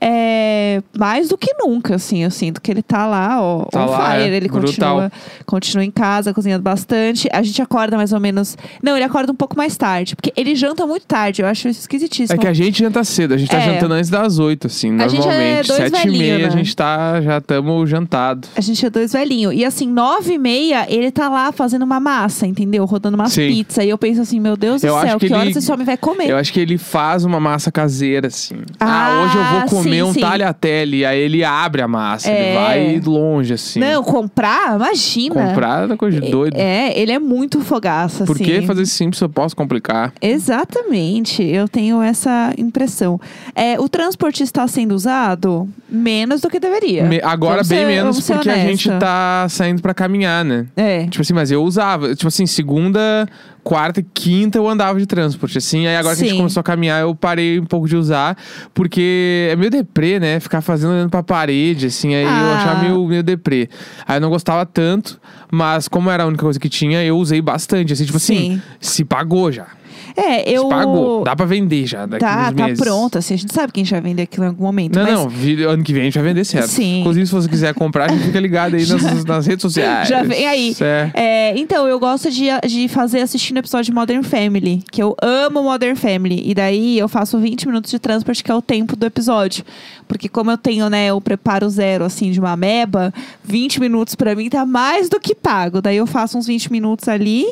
é, 0.02 0.82
mais 0.98 1.30
do 1.30 1.38
que 1.38 1.54
nunca, 1.60 1.96
assim. 1.96 2.24
Eu 2.24 2.32
sinto 2.32 2.62
que 2.62 2.72
ele 2.72 2.82
tá 2.82 3.06
lá, 3.08 3.42
ó, 3.42 3.66
Tá 3.66 3.86
on 3.86 3.90
lá, 3.90 4.12
fire. 4.12 4.24
é, 4.24 4.36
ele 4.36 4.48
brutal. 4.48 4.68
continua, 4.96 5.12
continua 5.46 5.84
em 5.86 5.92
casa, 5.92 6.34
cozinhando 6.34 6.64
bastante. 6.64 7.28
A 7.32 7.42
gente 7.42 7.62
acorda 7.62 7.98
mais 7.98 8.14
ou 8.14 8.20
menos. 8.20 8.58
Não, 8.82 8.96
ele 8.96 9.06
acorda 9.06 9.32
um 9.32 9.36
pouco 9.36 9.56
mais 9.58 9.76
tarde. 9.78 10.16
Porque 10.16 10.32
ele 10.36 10.56
janta 10.56 10.86
muito 10.86 11.06
tarde. 11.06 11.42
Eu 11.42 11.48
acho 11.48 11.68
isso 11.68 11.82
esquisitíssimo. 11.82 12.36
É 12.40 12.42
que 12.42 12.48
a 12.48 12.54
gente 12.54 12.80
janta 12.80 13.04
cedo, 13.04 13.34
a 13.34 13.38
gente 13.38 13.50
tá 13.50 13.58
É. 13.58 13.74
jantando 13.74 13.94
antes 13.94 14.10
das 14.10 14.40
oito, 14.40 14.68
assim, 14.68 14.90
A 15.00 15.04
é 15.04 15.08
normalmente. 15.08 15.68
Sete 15.68 16.08
e 16.08 16.12
meia 16.12 16.38
né? 16.40 16.46
a 16.46 16.50
gente 16.50 16.76
tá, 16.76 17.22
já 17.22 17.38
estamos 17.38 17.90
jantado. 18.08 18.48
A 18.56 18.62
gente 18.62 18.86
é 18.86 18.90
dois 18.90 19.12
velhinhos. 19.14 19.54
E 19.54 19.66
assim, 19.66 19.88
nove 19.88 20.34
e 20.34 20.38
meia, 20.38 20.86
ele 20.90 21.12
tá 21.12 21.30
lá 21.30 21.52
fazendo 21.52 21.84
uma 21.84 22.00
massa, 22.00 22.48
entendeu? 22.48 22.86
Rodando 22.86 23.16
umas 23.16 23.34
Sim. 23.34 23.48
pizzas. 23.66 23.84
E 23.86 23.90
eu 23.90 23.98
penso 23.98 24.22
assim, 24.22 24.40
meu 24.40 24.56
Deus 24.56 24.84
Eu 24.84 24.96
do 24.96 25.02
céu, 25.02 25.20
que 25.20 25.28
que, 25.28 25.34
horas 25.34 25.48
ele- 25.50 25.58
esse 25.60 25.72
homem 25.72 25.86
vai 25.86 25.98
comer? 25.98 26.30
Eu 26.30 26.38
acho 26.38 26.52
que 26.54 26.60
ele 26.60 26.78
faz 26.78 27.26
uma 27.26 27.40
massa 27.40 27.72
caseira, 27.72 28.28
assim. 28.28 28.56
Ah, 28.80 29.08
Ah, 29.08 29.22
hoje 29.24 29.38
eu 29.38 29.44
vou 29.44 29.62
comer 29.70 29.96
sim, 29.98 30.04
um 30.04 30.14
sim. 30.14 30.20
talha-tele. 30.22 31.06
Aí 31.06 31.20
ele 31.20 31.44
abre 31.44 31.82
a 31.82 31.88
massa, 31.88 32.30
É. 32.30 32.34
ele 32.48 32.56
vai 32.56 33.02
longe, 33.06 33.54
assim. 33.54 33.80
Não, 33.80 34.04
comprar? 34.04 34.76
Imagina. 34.76 35.48
Comprar 35.50 35.90
é 35.92 35.98
coisa 35.98 36.20
de 36.22 36.30
doido. 36.32 36.56
É, 36.58 36.98
ele 37.00 37.12
é 37.12 37.20
muito 37.20 37.62
fogaça, 37.62 38.26
Por 38.26 38.36
assim. 38.36 38.44
que 38.46 38.62
fazer 38.64 38.86
simples 38.86 39.22
eu 39.22 39.30
posso 39.30 39.56
complicar? 39.56 40.14
Exatamente, 40.22 41.44
eu 41.44 41.68
tenho 41.68 42.02
essa 42.02 42.54
impressão. 42.58 43.20
É, 43.56 43.80
o 43.80 43.88
transporte 43.90 44.44
está 44.44 44.68
sendo 44.68 44.94
usado 44.94 45.68
menos 45.90 46.42
do 46.42 46.50
que 46.50 46.60
deveria. 46.60 47.04
Me- 47.04 47.22
agora 47.24 47.56
Vamos 47.58 47.68
bem 47.70 47.80
ser- 47.80 47.86
menos 48.04 48.28
porque 48.28 48.50
a 48.50 48.56
gente 48.58 48.90
tá 49.00 49.48
saindo 49.50 49.82
pra 49.82 49.94
caminhar, 49.94 50.44
né? 50.46 50.66
É. 50.76 51.08
Tipo 51.08 51.22
assim, 51.22 51.34
mas 51.34 51.52
eu 51.52 51.64
usava. 51.64 52.16
Tipo 52.16 52.28
assim, 52.28 52.46
segunda, 52.46 53.28
quarta 53.64 54.00
e 54.00 54.04
quinta 54.14 54.58
eu 54.58 54.68
andava 54.68 54.98
de 55.00 55.06
transporte, 55.06 55.58
assim. 55.58 55.88
Aí 55.88 55.96
agora 55.96 56.16
que 56.16 56.22
a 56.22 56.26
gente 56.26 56.34
Sim. 56.34 56.38
começou 56.38 56.62
a 56.62 56.64
caminhar, 56.64 57.02
eu 57.02 57.14
parei 57.16 57.60
um 57.60 57.66
pouco 57.66 57.88
de 57.88 57.96
usar. 57.96 58.38
Porque 58.74 59.50
é 59.52 59.56
meio 59.56 59.70
deprê, 59.72 60.20
né? 60.20 60.40
Ficar 60.40 60.62
fazendo 60.62 60.92
olhando 60.92 61.10
pra 61.10 61.24
parede, 61.24 61.88
assim. 61.88 62.14
Aí 62.16 62.24
eu 62.24 62.30
Ah. 62.30 62.56
achava 62.58 62.82
meio, 62.84 63.06
meio 63.08 63.24
deprê. 63.24 63.70
Aí 64.08 64.18
eu 64.18 64.22
não 64.22 64.30
gostava 64.30 64.66
tanto. 64.66 65.20
Mas 65.52 65.88
como 65.88 66.10
era 66.10 66.24
a 66.24 66.26
única 66.28 66.44
coisa 66.44 66.60
que 66.60 66.70
tinha, 66.70 67.04
eu 67.04 67.18
usei 67.18 67.42
bastante. 67.42 67.94
Assim, 67.94 68.06
tipo 68.06 68.18
assim, 68.18 68.36
Sim. 68.36 68.62
se 68.80 69.04
pagou 69.06 69.52
já. 69.52 69.68
É, 70.18 70.50
eu. 70.50 70.68
Pagou. 70.68 71.24
Dá 71.24 71.36
pra 71.36 71.46
vender 71.46 71.86
já 71.86 72.08
daqui 72.08 72.26
Tá, 72.26 72.50
uns 72.52 72.56
tá 72.56 72.66
meses. 72.66 72.84
pronto. 72.84 73.18
Assim, 73.20 73.36
a 73.36 73.38
gente 73.38 73.54
sabe 73.54 73.72
que 73.72 73.80
a 73.80 73.84
gente 73.84 73.92
vai 73.92 74.02
vender 74.02 74.24
aquilo 74.24 74.46
em 74.46 74.50
algum 74.50 74.64
momento. 74.64 74.96
Não, 74.98 75.04
mas 75.04 75.60
não, 75.60 75.70
ano 75.70 75.84
que 75.84 75.94
vem 75.94 76.02
a 76.02 76.06
gente 76.06 76.16
vai 76.16 76.24
vender 76.24 76.44
certo. 76.44 76.70
Sim. 76.70 77.02
Inclusive, 77.02 77.28
se 77.28 77.32
você 77.32 77.48
quiser 77.48 77.74
comprar, 77.76 78.06
a 78.06 78.08
gente 78.08 78.24
fica 78.24 78.40
ligado 78.40 78.76
aí 78.76 78.84
nas, 78.90 79.24
nas 79.24 79.46
redes 79.46 79.62
sociais. 79.62 80.08
Já 80.08 80.24
vem 80.24 80.48
aí. 80.48 80.76
É. 80.82 81.12
É, 81.14 81.60
então, 81.60 81.88
eu 81.88 82.00
gosto 82.00 82.32
de, 82.32 82.48
de 82.68 82.88
fazer 82.88 83.22
assistindo 83.22 83.58
episódio 83.58 83.86
de 83.86 83.94
Modern 83.94 84.24
Family, 84.24 84.84
que 84.92 85.04
eu 85.04 85.16
amo 85.22 85.62
Modern 85.62 85.96
Family. 85.96 86.42
E 86.50 86.56
daí 86.56 86.98
eu 86.98 87.08
faço 87.08 87.38
20 87.38 87.68
minutos 87.68 87.92
de 87.92 88.00
transporte, 88.00 88.44
que 88.44 88.52
é 88.52 88.56
o 88.56 88.62
tempo 88.62 88.96
do 88.96 89.06
episódio. 89.06 89.64
Porque 90.08 90.28
como 90.28 90.50
eu 90.50 90.58
tenho, 90.58 90.90
né, 90.90 91.14
o 91.14 91.22
preparo 91.22 91.70
zero, 91.70 92.04
assim, 92.06 92.32
de 92.32 92.40
uma 92.40 92.54
ameba, 92.54 93.14
20 93.44 93.80
minutos 93.80 94.16
pra 94.16 94.34
mim 94.36 94.50
tá 94.50 94.66
mais 94.66 95.10
do 95.10 95.20
que 95.20 95.36
pago. 95.36 95.80
Daí 95.82 95.98
eu 95.98 96.08
faço 96.08 96.38
uns 96.38 96.48
20 96.48 96.72
minutos 96.72 97.08
ali. 97.08 97.46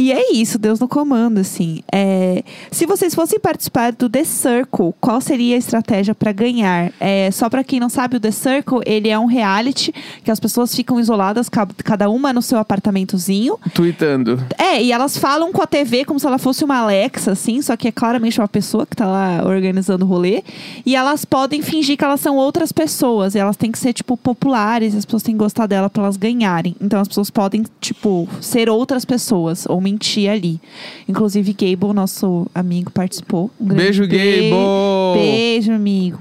E 0.00 0.12
é 0.12 0.32
isso, 0.32 0.60
Deus 0.60 0.78
no 0.78 0.86
comando, 0.86 1.38
assim. 1.38 1.80
É, 1.92 2.44
se 2.70 2.86
vocês 2.86 3.16
fossem 3.16 3.40
participar 3.40 3.90
do 3.90 4.08
The 4.08 4.22
Circle, 4.22 4.94
qual 5.00 5.20
seria 5.20 5.56
a 5.56 5.58
estratégia 5.58 6.14
pra 6.14 6.30
ganhar? 6.30 6.92
É, 7.00 7.28
só 7.32 7.50
pra 7.50 7.64
quem 7.64 7.80
não 7.80 7.88
sabe, 7.88 8.16
o 8.16 8.20
The 8.20 8.30
Circle, 8.30 8.78
ele 8.86 9.08
é 9.08 9.18
um 9.18 9.26
reality 9.26 9.92
que 10.22 10.30
as 10.30 10.38
pessoas 10.38 10.72
ficam 10.72 11.00
isoladas, 11.00 11.48
ca- 11.48 11.66
cada 11.82 12.08
uma 12.08 12.32
no 12.32 12.40
seu 12.40 12.58
apartamentozinho. 12.60 13.58
Tweetando. 13.74 14.40
É, 14.56 14.80
e 14.80 14.92
elas 14.92 15.18
falam 15.18 15.52
com 15.52 15.60
a 15.62 15.66
TV 15.66 16.04
como 16.04 16.20
se 16.20 16.26
ela 16.28 16.38
fosse 16.38 16.62
uma 16.64 16.76
Alexa, 16.78 17.32
assim, 17.32 17.60
só 17.60 17.76
que 17.76 17.88
é 17.88 17.92
claramente 17.92 18.40
uma 18.40 18.46
pessoa 18.46 18.86
que 18.86 18.94
tá 18.94 19.04
lá 19.06 19.42
organizando 19.44 20.04
o 20.04 20.08
rolê. 20.08 20.44
E 20.86 20.94
elas 20.94 21.24
podem 21.24 21.60
fingir 21.60 21.96
que 21.98 22.04
elas 22.04 22.20
são 22.20 22.36
outras 22.36 22.70
pessoas. 22.70 23.34
E 23.34 23.38
elas 23.40 23.56
têm 23.56 23.72
que 23.72 23.78
ser, 23.80 23.92
tipo, 23.92 24.16
populares, 24.16 24.94
as 24.94 25.04
pessoas 25.04 25.24
têm 25.24 25.34
que 25.34 25.38
gostar 25.38 25.66
dela 25.66 25.90
pra 25.90 26.04
elas 26.04 26.16
ganharem. 26.16 26.76
Então 26.80 27.00
as 27.00 27.08
pessoas 27.08 27.30
podem, 27.30 27.64
tipo, 27.80 28.28
ser 28.40 28.70
outras 28.70 29.04
pessoas 29.04 29.66
ou 29.68 29.80
mentir 29.92 30.30
ali. 30.30 30.60
Inclusive, 31.08 31.52
Gable, 31.52 31.94
nosso 31.94 32.46
amigo, 32.54 32.90
participou. 32.90 33.50
Um 33.60 33.66
Beijo, 33.68 34.06
be- 34.06 34.16
Gable! 34.16 35.18
Beijo, 35.20 35.72
amigo. 35.72 36.18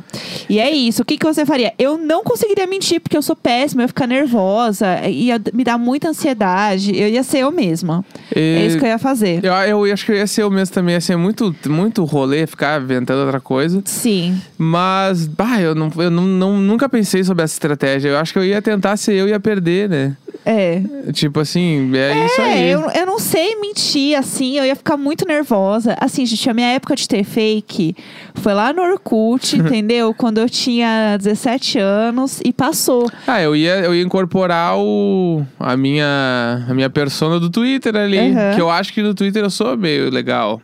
E 0.50 0.60
é 0.60 0.72
isso. 0.72 1.02
O 1.02 1.06
que, 1.06 1.18
que 1.18 1.26
você 1.26 1.46
faria? 1.46 1.74
Eu 1.78 1.98
não 1.98 2.24
conseguiria 2.24 2.66
mentir, 2.66 3.00
porque 3.02 3.18
eu 3.18 3.22
sou 3.22 3.36
péssima, 3.36 3.82
eu 3.82 3.84
ia 3.84 3.88
ficar 3.90 4.08
nervosa, 4.08 5.08
ia 5.08 5.42
me 5.54 5.64
dar 5.64 5.78
muita 5.78 6.10
ansiedade. 6.10 6.96
Eu 6.98 7.10
ia 7.10 7.24
ser 7.24 7.40
eu 7.40 7.52
mesma. 7.52 8.04
É 8.34 8.66
isso 8.66 8.78
que 8.78 8.86
eu 8.86 8.90
ia 8.90 8.98
fazer. 9.00 9.44
Eu, 9.44 9.54
eu 9.86 9.94
acho 9.94 10.06
que 10.06 10.12
eu 10.12 10.16
ia 10.16 10.28
ser 10.28 10.44
eu 10.44 10.50
mesmo 10.52 10.74
também, 10.74 10.94
ia 10.96 11.02
ser 11.02 11.18
muito, 11.18 11.54
muito 11.68 12.04
rolê, 12.06 12.48
ficar 12.48 12.82
inventando 12.82 13.20
outra 13.24 13.42
coisa. 13.42 13.82
Sim. 13.86 14.42
Mas, 14.58 15.28
bah, 15.28 15.60
eu, 15.62 15.76
não, 15.76 15.92
eu 15.98 16.10
não, 16.10 16.24
não- 16.24 16.58
nunca 16.58 16.88
pensei 16.88 17.24
sobre 17.24 17.44
essa 17.44 17.54
estratégia. 17.54 18.10
Eu 18.10 18.18
acho 18.18 18.32
que 18.32 18.40
eu 18.40 18.46
ia 18.46 18.62
tentar 18.62 18.96
ser 18.98 19.14
eu 19.16 19.28
e 19.28 19.32
ia 19.32 19.40
perder, 19.40 19.90
né? 19.90 20.16
É. 20.46 20.82
Tipo 21.12 21.42
assim, 21.42 21.92
é, 21.94 22.26
isso 22.26 22.42
É, 22.42 22.54
aí. 22.54 22.70
eu, 22.70 22.90
eu 22.92 23.06
não 23.06 23.20
sei 23.20 23.57
mentir, 23.62 24.18
assim, 24.18 24.58
eu 24.58 24.66
ia 24.66 24.76
ficar 24.76 24.98
muito 24.98 25.26
nervosa. 25.26 25.96
Assim, 26.00 26.26
gente, 26.26 26.50
a 26.50 26.54
minha 26.54 26.68
época 26.68 26.96
de 26.96 27.08
ter 27.08 27.24
fake 27.24 27.96
foi 28.36 28.54
lá 28.54 28.72
no 28.74 28.82
Orkut, 28.82 29.56
entendeu? 29.58 30.14
Quando 30.14 30.40
eu 30.40 30.50
tinha 30.50 31.18
17 31.18 31.80
anos 31.80 32.40
e 32.44 32.54
passou. 32.54 33.10
Ah, 33.26 33.42
eu 33.42 33.56
ia, 33.56 33.80
eu 33.80 33.94
ia 33.94 34.02
incorporar 34.02 34.78
o, 34.78 35.46
a, 35.60 35.76
minha, 35.76 36.66
a 36.70 36.74
minha 36.74 36.90
persona 36.90 37.40
do 37.40 37.50
Twitter 37.50 37.96
ali. 37.96 38.18
Aham. 38.18 38.56
Que 38.56 38.62
eu 38.62 38.70
acho 38.70 38.94
que 38.94 39.02
no 39.02 39.14
Twitter 39.14 39.44
eu 39.44 39.50
sou 39.50 39.76
meio 39.78 40.10
legal. 40.10 40.62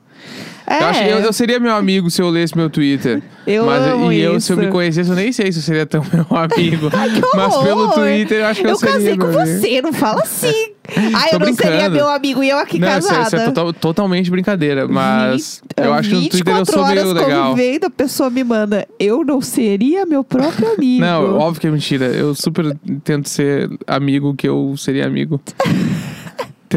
É, 0.65 0.81
Eu, 0.81 0.87
acho, 0.87 1.03
eu, 1.03 1.17
eu 1.19 1.33
seria 1.33 1.59
meu 1.59 1.73
amigo 1.75 2.09
se 2.09 2.21
eu 2.21 2.29
lesse 2.29 2.55
meu 2.55 2.69
Twitter. 2.69 3.21
Eu 3.45 3.65
Mas, 3.65 3.83
amo 3.85 4.11
e 4.13 4.21
eu, 4.21 4.39
se 4.39 4.53
eu 4.53 4.57
me 4.57 4.63
isso. 4.63 4.71
conhecesse, 4.71 5.09
eu 5.09 5.15
nem 5.15 5.31
sei 5.33 5.51
se 5.51 5.59
eu 5.59 5.63
seria 5.63 5.85
tão 5.85 6.01
meu 6.13 6.25
amigo. 6.37 6.89
que 6.89 7.35
Mas 7.35 7.57
pelo! 7.57 7.89
Twitter 7.91 8.39
eu 8.39 8.45
acho 8.45 8.61
que 8.61 8.67
eu, 8.67 8.71
eu 8.71 8.75
seria. 8.77 8.93
casei 8.95 9.17
com 9.17 9.27
você, 9.31 9.81
não 9.81 9.91
fala 9.91 10.21
assim. 10.21 10.53
Ai, 11.13 11.29
Tô 11.31 11.35
eu 11.35 11.39
não 11.39 11.53
seria 11.53 11.89
meu 11.89 12.07
amigo 12.09 12.43
e 12.43 12.49
eu 12.49 12.57
aqui 12.57 12.77
Não, 12.79 12.87
isso, 12.97 13.07
é- 13.07 13.15
casada. 13.15 13.27
isso 13.27 13.35
é 13.35 13.45
total- 13.45 13.73
totalmente 13.73 14.29
brincadeira. 14.31 14.87
Mas 14.87 15.61
Vi- 15.77 15.83
eu 15.85 15.93
acho 15.93 16.09
que 16.09 16.15
no 16.15 16.21
Twitter 16.29 16.53
eu 16.53 16.65
24 16.65 16.73
sou 16.73 16.85
meio 16.87 16.99
horas 17.09 17.13
legal. 17.27 17.55
a 17.85 17.89
pessoa 17.89 18.29
me 18.29 18.43
manda, 18.43 18.87
eu 18.99 19.23
não 19.25 19.41
seria 19.41 20.05
meu 20.05 20.23
próprio 20.23 20.73
amigo. 20.73 21.01
Não, 21.01 21.37
óbvio 21.39 21.59
que 21.61 21.67
é 21.67 21.71
mentira. 21.71 22.05
Eu 22.05 22.33
super 22.35 22.75
tento 23.03 23.27
ser 23.29 23.69
amigo 23.87 24.33
que 24.33 24.47
eu 24.47 24.75
seria 24.77 25.05
amigo. 25.05 25.41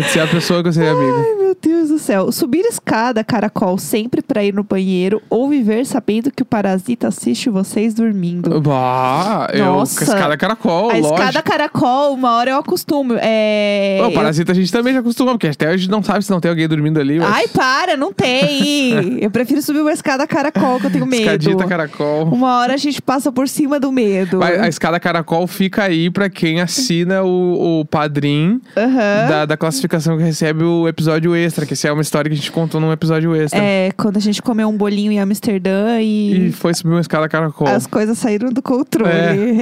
tento 0.01 0.09
ser 0.11 0.21
a 0.21 0.27
pessoa 0.27 0.63
que 0.63 0.69
eu 0.69 0.73
seria 0.73 0.91
amigo. 0.93 1.17
Ai, 1.17 1.35
meu 1.37 1.57
Deus 1.61 1.89
do 1.89 1.99
céu. 1.99 2.31
Subir 2.31 2.61
escada, 2.67 3.25
caracol, 3.25 3.79
sempre 3.79 4.21
pra 4.21 4.45
ir 4.45 4.53
no 4.53 4.63
banheiro 4.63 5.23
ou 5.31 5.49
viver 5.49 5.87
sabendo 5.87 6.31
que 6.31 6.43
o 6.43 6.47
parasita 6.47 7.09
assiste 7.09 7.49
vocês 7.49 7.95
dormindo. 7.95 8.61
Bah, 8.61 9.49
eu. 9.55 9.65
Nossa. 9.65 10.05
Escada 10.05 10.37
caracol, 10.37 10.91
a 10.91 10.95
lógico. 10.99 11.15
escada 11.15 11.43
caracol, 11.43 12.13
uma 12.13 12.33
hora 12.37 12.51
eu 12.51 12.59
acostumo. 12.59 13.15
É... 13.19 13.99
Eu- 14.03 14.13
parasita 14.13 14.53
a 14.53 14.55
gente 14.55 14.71
também 14.71 14.93
já 14.93 15.01
acostuma, 15.01 15.33
porque 15.33 15.47
até 15.49 15.71
hoje 15.71 15.89
não 15.89 16.03
sabe 16.03 16.25
se 16.25 16.31
não 16.31 16.41
tem 16.41 16.51
alguém 16.51 16.69
dormindo 16.69 17.01
ali. 17.01 17.19
mas- 17.19 17.33
Ai, 17.33 17.49
para, 17.49 17.97
não 17.97 18.13
tem. 18.13 19.19
eu 19.25 19.31
prefiro 19.31 19.63
subir 19.63 19.81
uma 19.81 19.93
escada 19.93 20.27
caracol, 20.27 20.79
que 20.79 20.87
eu 20.87 20.91
tenho 20.91 21.07
medo. 21.07 21.23
Escadita 21.23 21.65
caracol. 21.67 22.25
Uma 22.27 22.59
hora 22.59 22.75
a 22.75 22.77
gente 22.77 23.01
passa 23.01 23.33
por 23.33 23.49
cima 23.49 23.81
do 23.81 23.91
medo. 23.91 24.39
Mas 24.39 24.61
a 24.61 24.69
escada 24.69 25.01
caracol 25.01 25.47
fica 25.47 25.85
aí 25.85 26.11
pra 26.11 26.29
quem 26.29 26.61
assina 26.61 27.23
o, 27.23 27.81
o 27.81 27.85
padrim 27.87 28.61
Aham. 28.77 29.29
da, 29.29 29.47
da 29.47 29.57
classificação 29.57 29.86
gratificação 29.87 30.17
que 30.19 30.23
recebe 30.25 30.65
o 30.65 30.87
episódio 30.89 31.35
extra, 31.35 31.65
que 31.65 31.73
essa 31.73 31.89
é 31.89 31.93
uma 31.93 32.03
história 32.03 32.29
que 32.29 32.35
a 32.35 32.37
gente 32.37 32.51
contou 32.53 32.81
num 32.81 32.93
episódio 32.93 33.35
extra. 33.35 33.59
É, 33.63 33.91
quando 33.97 34.17
a 34.17 34.21
gente 34.21 34.43
comeu 34.43 34.69
um 34.69 34.77
bolinho 34.77 35.13
em 35.13 35.19
Amsterdã 35.21 36.01
e, 36.01 36.49
E 36.49 36.53
foi 36.53 36.75
subir 36.75 36.91
uma 36.91 37.01
escada 37.01 37.29
caracol. 37.29 37.69
as 37.69 37.87
coisas 37.87 38.19
saíram 38.19 38.51
do 38.51 38.61
controle. 38.61 39.11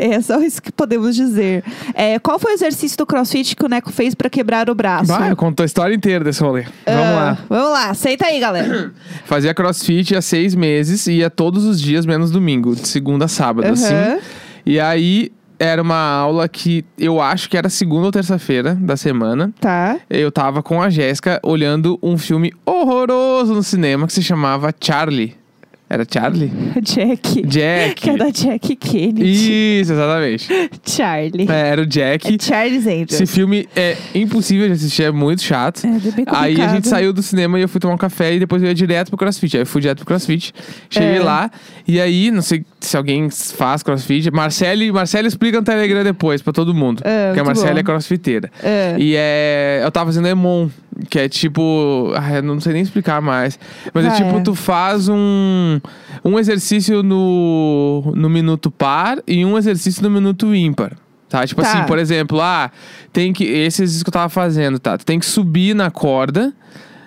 É. 0.01 0.21
só 0.21 0.41
isso 0.41 0.61
que 0.63 0.73
podemos 0.73 1.15
dizer. 1.15 1.63
É, 1.95 2.19
qual 2.19 2.39
foi 2.39 2.53
o 2.53 2.55
exercício 2.55 2.97
do 2.97 3.07
crossfit 3.07 3.55
que 3.55 3.65
o 3.65 3.69
Neco 3.69 3.93
fez 3.93 4.15
pra 4.15 4.31
quebrar 4.31 4.69
o 4.71 4.75
braço? 4.75 5.07
Bah, 5.09 5.29
eu 5.29 5.37
conto 5.37 5.63
a 5.63 5.67
história 5.67 5.95
inteira 5.95 6.25
desse 6.25 6.43
rolê. 6.43 6.63
Vamos 6.87 7.03
Ah, 7.05 7.13
lá. 7.15 7.39
Vamos 7.49 7.73
lá, 7.73 7.95
senta 7.95 8.27
aí, 8.27 8.41
galera. 8.41 8.93
Fazia 9.27 9.53
crossfit 9.55 10.15
há 10.17 10.23
seis 10.23 10.55
meses 10.55 11.07
e 11.07 11.15
ia 11.19 11.31
todos 11.31 11.65
os 11.65 11.81
dias, 11.81 12.07
menos 12.07 12.31
domingo, 12.31 12.75
de 12.75 12.89
segunda 12.89 13.27
a 13.27 13.29
sábado, 13.29 13.67
assim. 13.73 13.93
Aham. 13.95 14.19
E 14.67 14.81
aí 14.81 15.31
era 15.59 15.81
uma 15.83 15.97
aula 15.97 16.49
que 16.49 16.85
eu 16.99 17.21
acho 17.21 17.49
que 17.49 17.57
era 17.57 17.69
segunda 17.69 18.07
ou 18.07 18.12
terça-feira 18.12 18.75
da 18.75 18.97
semana. 18.97 19.53
Tá. 19.61 19.99
Eu 20.11 20.31
tava 20.33 20.62
com 20.62 20.81
a 20.83 20.90
Jéssica 20.90 21.40
olhando 21.43 21.99
um 22.03 22.19
filme 22.19 22.53
horroroso 22.67 23.55
no 23.55 23.62
cinema 23.62 24.07
que 24.07 24.12
se 24.12 24.23
chamava 24.23 24.73
Charlie. 24.81 25.35
Era 25.88 26.05
Charlie? 26.11 26.51
Jack. 26.83 27.43
Jack. 27.47 27.95
Que 28.01 28.11
é 28.11 28.17
da 28.17 28.31
Jack 28.31 28.75
Kennedy. 28.75 29.81
Isso, 29.81 29.93
exatamente. 29.93 30.49
Charlie. 30.85 31.47
É, 31.49 31.69
era 31.69 31.83
o 31.83 31.87
Jack. 31.87 32.35
É 32.35 32.38
Charles 32.43 32.87
Angels. 32.87 33.12
Esse 33.12 33.27
filme 33.27 33.69
é 33.77 33.97
impossível 34.14 34.67
de 34.67 34.73
assistir, 34.73 35.03
é 35.05 35.11
muito 35.12 35.43
chato. 35.43 35.85
É, 35.87 35.88
é 35.88 35.93
bem 36.11 36.25
Aí 36.27 36.27
a 36.27 36.49
complicado. 36.49 36.75
gente 36.75 36.88
saiu 36.88 37.12
do 37.12 37.23
cinema 37.23 37.59
e 37.59 37.62
eu 37.62 37.69
fui 37.69 37.79
tomar 37.81 37.95
um 37.95 37.99
café 37.99 38.35
e 38.35 38.38
depois 38.40 38.62
eu 38.62 38.69
ia 38.69 38.75
direto 38.75 39.09
pro 39.11 39.19
crossfit. 39.19 39.57
Aí 39.57 39.62
eu 39.62 39.67
fui 39.67 39.83
direto 39.83 39.99
pro 39.99 40.07
crossfit. 40.07 40.53
Cheguei 40.88 41.19
É. 41.19 41.23
lá 41.23 41.51
e 41.87 42.01
aí, 42.01 42.31
não 42.31 42.43
sei 42.43 42.64
se 42.87 42.97
alguém 42.97 43.29
faz 43.31 43.83
crossfit. 43.83 44.31
Marcele, 44.31 44.90
Marcele 44.92 45.29
explica 45.29 45.59
no 45.59 45.64
Telegram 45.64 46.03
depois 46.05 46.42
pra 46.42 46.53
todo 46.53 46.75
mundo. 46.75 47.03
É, 47.05 47.27
porque 47.29 47.40
a 47.40 47.44
Marcele 47.44 47.73
bom. 47.75 47.79
é 47.81 47.83
crossfiteira. 47.83 48.51
É. 48.62 48.97
E 48.99 49.14
é. 49.16 49.81
Eu 49.85 49.90
tava 49.90 50.07
fazendo 50.07 50.29
Emon, 50.29 50.68
que 51.09 51.18
é 51.18 51.29
tipo. 51.29 52.12
Ah, 52.16 52.35
eu 52.35 52.42
não 52.42 52.61
sei 52.61 52.73
nem 52.73 52.83
explicar 52.83 53.20
mais. 53.20 53.59
Mas 53.92 54.05
é 54.05 54.09
Ah, 54.09 54.12
tipo, 54.12 54.37
é. 54.37 54.40
tu 54.40 54.55
faz 54.55 55.09
um, 55.09 55.81
um 56.25 56.38
exercício 56.38 57.03
no, 57.03 58.12
no 58.14 58.29
minuto 58.31 58.70
par 58.70 59.18
e 59.27 59.44
um 59.44 59.57
exercício 59.59 60.03
no 60.03 60.11
minuto 60.11 60.55
ímpar. 60.55 60.92
Tá? 61.29 61.47
Tipo 61.47 61.62
Tá. 61.62 61.68
assim, 61.73 61.87
por 61.87 61.99
exemplo, 61.99 62.40
ah, 62.40 62.70
tem 63.12 63.33
que. 63.33 63.44
Esse 63.44 63.83
exercício 63.83 64.05
que 64.05 64.09
eu 64.11 64.12
tava 64.12 64.29
fazendo, 64.29 64.79
tá? 64.79 64.97
Tu 64.97 65.05
tem 65.05 65.18
que 65.18 65.27
subir 65.27 65.75
na 65.75 65.90
corda 65.90 66.53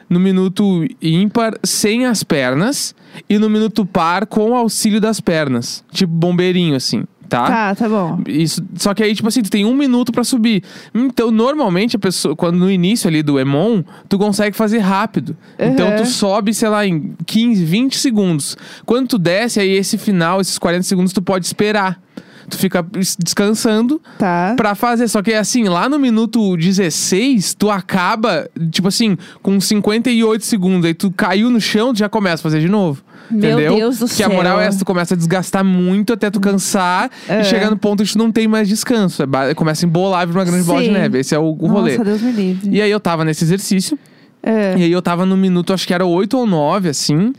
no 0.10 0.20
minuto 0.20 0.86
ímpar 1.02 1.54
sem 1.64 2.06
as 2.06 2.24
pernas 2.24 2.96
e 3.30 3.38
no 3.38 3.50
minuto 3.50 3.86
par 3.86 4.26
com 4.26 4.52
o 4.52 4.56
auxílio 4.56 5.02
das 5.02 5.20
pernas. 5.20 5.84
Tipo 5.92 6.14
bombeirinho, 6.14 6.76
assim, 6.76 7.04
Tá, 7.30 7.76
tá 7.76 7.90
bom. 7.90 8.22
isso, 8.26 8.64
só 8.76 8.94
que 8.94 9.04
aí, 9.04 9.14
tipo 9.14 9.28
assim, 9.28 9.42
tu 9.42 9.50
tem 9.50 9.66
um 9.66 9.74
minuto 9.76 10.14
pra 10.14 10.24
subir. 10.24 10.64
Então, 10.96 11.30
normalmente, 11.30 11.98
a 11.98 12.00
pessoa, 12.00 12.34
quando 12.38 12.56
no 12.58 12.72
início 12.72 13.06
ali 13.10 13.22
do 13.22 13.38
Emon, 13.38 13.84
tu 14.08 14.18
consegue 14.18 14.56
fazer 14.56 14.78
rápido. 14.78 15.36
Então, 15.60 15.90
Uhum. 15.90 15.96
tu 15.98 16.06
sobe, 16.06 16.54
sei 16.54 16.70
lá, 16.70 16.86
em 16.88 17.14
15, 17.26 17.66
20 17.66 17.98
segundos. 17.98 18.56
Quando 18.86 19.10
tu 19.10 19.18
desce, 19.18 19.60
aí 19.60 19.72
esse 19.72 19.98
final, 19.98 20.40
esses 20.40 20.58
40 20.58 20.84
segundos, 20.84 21.12
tu 21.12 21.22
pode 21.22 21.46
esperar. 21.46 22.02
Tu 22.50 22.58
fica 22.58 22.86
es- 22.98 23.18
descansando 23.22 24.02
Tá. 24.18 24.54
pra 24.56 24.74
fazer. 24.74 25.08
Só 25.10 25.22
que 25.22 25.34
assim, 25.34 25.66
lá 25.66 25.90
no 25.90 26.00
minuto 26.00 26.56
16, 26.56 27.54
tu 27.54 27.70
acaba, 27.70 28.50
tipo 28.72 28.88
assim, 28.88 29.18
com 29.42 29.60
58 29.60 30.46
segundos. 30.46 30.86
Aí 30.86 30.94
tu 30.94 31.12
caiu 31.12 31.50
no 31.50 31.60
chão, 31.60 31.94
tu 31.94 32.00
já 32.00 32.08
começa 32.10 32.42
a 32.42 32.44
fazer 32.44 32.60
de 32.62 32.70
novo. 32.70 33.04
Meu 33.30 33.60
entendeu? 33.60 33.76
Deus 33.76 34.00
do 34.00 34.06
Que 34.08 34.24
a 34.24 34.28
céu. 34.28 34.34
moral 34.34 34.62
é 34.62 34.68
essa, 34.68 34.80
tu 34.80 34.86
começa 34.86 35.14
a 35.14 35.18
desgastar 35.18 35.62
muito 35.66 36.14
até 36.14 36.30
tu 36.32 36.40
cansar 36.40 37.12
É. 37.28 37.42
e 37.42 37.44
chegar 37.44 37.70
no 37.70 37.76
ponto 37.78 38.02
que 38.02 38.10
tu 38.14 38.18
não 38.18 38.32
tem 38.32 38.48
mais 38.48 38.70
descanso. 38.70 39.24
É 39.24 39.54
Começa 39.54 39.86
a 39.86 39.88
embolar 39.88 40.24
e 40.24 40.28
vira 40.28 40.40
uma 40.40 40.46
grande 40.46 40.64
bola 40.64 40.80
de 40.80 40.88
Sim. 40.88 40.94
neve. 40.94 41.20
Esse 41.20 41.36
é 41.36 41.40
o, 41.40 41.44
o 41.60 41.68
rolê. 41.68 41.92
Nossa, 41.98 42.06
Deus 42.06 42.22
me 42.22 42.32
livre. 42.32 42.70
E 42.74 42.82
aí 42.82 42.90
eu 42.90 43.00
tava 43.02 43.26
nesse 43.26 43.44
exercício. 43.44 44.00
É. 44.42 44.76
E 44.78 44.84
aí 44.84 44.92
eu 44.92 45.02
tava 45.02 45.26
no 45.26 45.36
minuto, 45.36 45.74
acho 45.74 45.86
que 45.86 45.94
era 45.94 46.06
8 46.06 46.38
ou 46.38 46.48
9, 46.48 46.88
assim. 46.88 47.34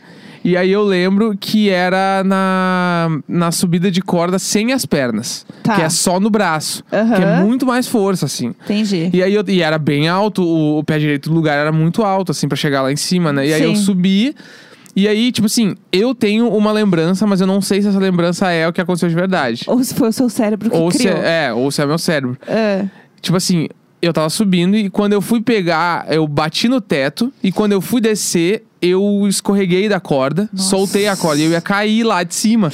E 0.45 0.57
aí 0.57 0.71
eu 0.71 0.83
lembro 0.83 1.37
que 1.39 1.69
era 1.69 2.23
na, 2.25 3.19
na 3.27 3.51
subida 3.53 3.91
de 3.91 4.01
corda 4.01 4.39
sem 4.39 4.73
as 4.73 4.87
pernas. 4.87 5.45
Tá. 5.63 5.75
Que 5.75 5.83
é 5.83 5.89
só 5.89 6.19
no 6.21 6.31
braço. 6.31 6.83
Aham. 6.93 7.15
Que 7.15 7.23
é 7.23 7.41
muito 7.43 7.67
mais 7.67 7.87
força, 7.87 8.27
assim. 8.27 8.55
Entendi. 8.65 9.11
E 9.13 9.23
aí 9.23 9.35
eu, 9.35 9.45
e 9.47 9.63
era 9.63 9.79
bem 9.79 10.09
alto, 10.09 10.43
o, 10.43 10.79
o 10.79 10.85
pé 10.85 10.99
direito 10.99 11.29
do 11.29 11.35
lugar 11.35 11.59
era 11.59 11.73
muito 11.73 12.03
alto, 12.03 12.33
assim, 12.33 12.49
pra 12.49 12.57
chegar 12.57 12.83
lá 12.83 12.93
em 12.93 12.97
cima, 12.97 13.33
né? 13.33 13.47
E 13.47 13.53
aí 13.53 13.63
eu 13.63 13.75
Sim. 13.75 13.83
subi. 13.83 14.35
E 14.97 15.07
aí, 15.07 15.31
tipo 15.31 15.47
assim, 15.47 15.77
eu 15.93 16.15
tenho 16.15 16.49
uma 16.49 16.73
lembrança, 16.73 17.27
mas 17.27 17.41
eu 17.41 17.47
não 17.47 17.61
sei 17.61 17.81
se 17.81 17.89
essa 17.89 17.99
lembrança 17.99 18.51
é 18.51 18.67
o 18.67 18.73
que 18.73 18.81
aconteceu 18.81 19.09
de 19.09 19.15
verdade. 19.15 19.65
Ou 19.67 19.83
se 19.85 19.95
foi 19.95 20.09
o 20.09 20.13
seu 20.13 20.29
cérebro 20.29 20.71
que 20.71 20.77
ou 20.77 20.91
se 20.91 20.99
criou. 20.99 21.19
é, 21.19 21.47
é, 21.47 21.53
ou 21.53 21.71
se 21.71 21.81
é 21.81 21.87
meu 21.87 21.99
cérebro. 21.99 22.37
É. 22.47 22.85
Tipo 23.21 23.37
assim, 23.37 23.69
eu 24.01 24.13
tava 24.13 24.31
subindo 24.31 24.77
e 24.77 24.91
quando 24.91 25.13
eu 25.13 25.21
fui 25.21 25.41
pegar, 25.41 26.07
eu 26.09 26.27
bati 26.27 26.69
no 26.69 26.81
teto 26.81 27.33
e 27.43 27.53
quando 27.53 27.73
eu 27.73 27.81
fui 27.81 28.01
descer, 28.01 28.65
eu 28.81 29.27
escorreguei 29.29 29.89
da 29.89 30.01
corda, 30.01 30.49
Nossa. 30.53 30.69
soltei 30.69 31.09
a 31.09 31.17
corda 31.17 31.41
e 31.41 31.45
eu 31.45 31.51
ia 31.51 31.61
cair 31.61 32.05
lá 32.05 32.23
de 32.23 32.35
cima. 32.35 32.71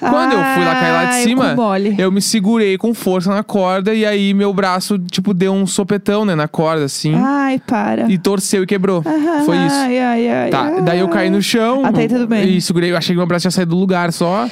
Quando 0.00 0.32
eu 0.32 0.38
fui 0.38 0.64
lá 0.64 0.74
cair 0.74 0.92
lá 0.92 1.04
de 1.04 1.22
cima, 1.22 1.56
eu 1.96 2.12
me 2.12 2.20
segurei 2.20 2.76
com 2.76 2.92
força 2.92 3.32
na 3.34 3.42
corda 3.42 3.94
e 3.94 4.04
aí 4.04 4.34
meu 4.34 4.52
braço, 4.52 4.98
tipo, 4.98 5.32
deu 5.32 5.52
um 5.52 5.66
sopetão, 5.66 6.24
né, 6.24 6.34
na 6.34 6.48
corda, 6.48 6.84
assim. 6.84 7.14
Ai, 7.14 7.60
para. 7.66 8.10
E 8.10 8.18
torceu 8.18 8.64
e 8.64 8.66
quebrou. 8.66 9.02
Ah, 9.06 9.42
Foi 9.44 9.56
isso. 9.56 9.76
Ai, 9.76 9.98
ai, 9.98 10.28
ai. 10.28 10.50
Tá, 10.50 10.62
ai. 10.62 10.82
daí 10.82 10.98
eu 10.98 11.08
caí 11.08 11.30
no 11.30 11.40
chão. 11.40 11.84
Até 11.84 12.02
aí 12.02 12.08
tudo 12.08 12.26
bem. 12.26 12.56
E 12.56 12.60
segurei, 12.60 12.90
eu 12.90 12.96
achei 12.96 13.14
que 13.14 13.18
meu 13.18 13.26
braço 13.26 13.42
tinha 13.42 13.50
saído 13.50 13.74
do 13.74 13.80
lugar 13.80 14.12
só. 14.12 14.44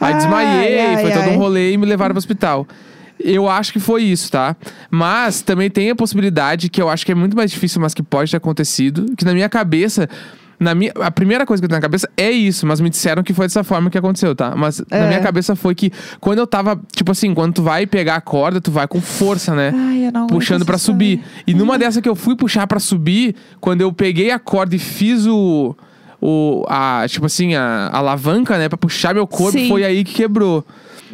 Aí 0.00 0.12
Ai, 0.12 0.14
desmaiei, 0.14 0.80
ai, 0.80 1.02
foi 1.02 1.12
todo 1.12 1.30
um 1.30 1.38
rolê 1.38 1.72
e 1.72 1.76
me 1.76 1.86
levaram 1.86 2.12
pro 2.12 2.18
hospital. 2.18 2.66
Eu 3.22 3.48
acho 3.48 3.72
que 3.72 3.78
foi 3.78 4.02
isso, 4.04 4.30
tá? 4.30 4.56
Mas 4.90 5.42
também 5.42 5.68
tem 5.68 5.90
a 5.90 5.94
possibilidade, 5.94 6.70
que 6.70 6.80
eu 6.80 6.88
acho 6.88 7.04
que 7.04 7.12
é 7.12 7.14
muito 7.14 7.36
mais 7.36 7.50
difícil, 7.50 7.80
mas 7.80 7.92
que 7.92 8.02
pode 8.02 8.30
ter 8.30 8.38
acontecido, 8.38 9.14
que 9.16 9.24
na 9.24 9.34
minha 9.34 9.48
cabeça. 9.48 10.08
Na 10.60 10.74
minha, 10.74 10.92
a 11.00 11.10
primeira 11.10 11.46
coisa 11.46 11.58
que 11.60 11.64
eu 11.64 11.68
tenho 11.70 11.78
na 11.78 11.82
cabeça 11.82 12.06
é 12.18 12.30
isso, 12.30 12.66
mas 12.66 12.82
me 12.82 12.90
disseram 12.90 13.22
que 13.22 13.32
foi 13.32 13.46
dessa 13.46 13.64
forma 13.64 13.88
que 13.88 13.96
aconteceu, 13.96 14.34
tá? 14.36 14.54
Mas 14.54 14.82
É. 14.90 15.00
na 15.00 15.06
minha 15.06 15.20
cabeça 15.20 15.56
foi 15.56 15.74
que 15.74 15.90
quando 16.20 16.38
eu 16.38 16.46
tava, 16.46 16.78
tipo 16.94 17.10
assim, 17.10 17.32
quando 17.32 17.54
tu 17.54 17.62
vai 17.62 17.86
pegar 17.86 18.16
a 18.16 18.20
corda, 18.20 18.60
tu 18.60 18.70
vai 18.70 18.86
com 18.86 19.00
força, 19.00 19.54
né? 19.54 19.72
Ai, 19.74 20.06
eu 20.06 20.12
não 20.12 20.20
aguento 20.24 20.30
puxando 20.34 20.66
pra 20.66 20.76
subir. 20.76 21.24
E 21.46 21.54
numa 21.54 21.78
dessa 21.78 22.02
que 22.02 22.08
eu 22.08 22.14
fui 22.14 22.36
puxar 22.36 22.66
pra 22.66 22.78
subir, 22.78 23.34
quando 23.58 23.80
eu 23.80 23.90
peguei 23.90 24.30
a 24.30 24.38
corda 24.38 24.76
e 24.76 24.78
fiz 24.78 25.26
o. 25.26 25.74
o 26.20 26.66
a, 26.68 27.06
tipo 27.08 27.24
assim, 27.24 27.54
a, 27.54 27.88
a 27.90 27.96
alavanca, 27.96 28.58
né, 28.58 28.68
pra 28.68 28.76
puxar 28.76 29.14
meu 29.14 29.26
corpo, 29.26 29.58
Sim. 29.58 29.66
foi 29.68 29.82
aí 29.82 30.04
que 30.04 30.12
quebrou. 30.12 30.62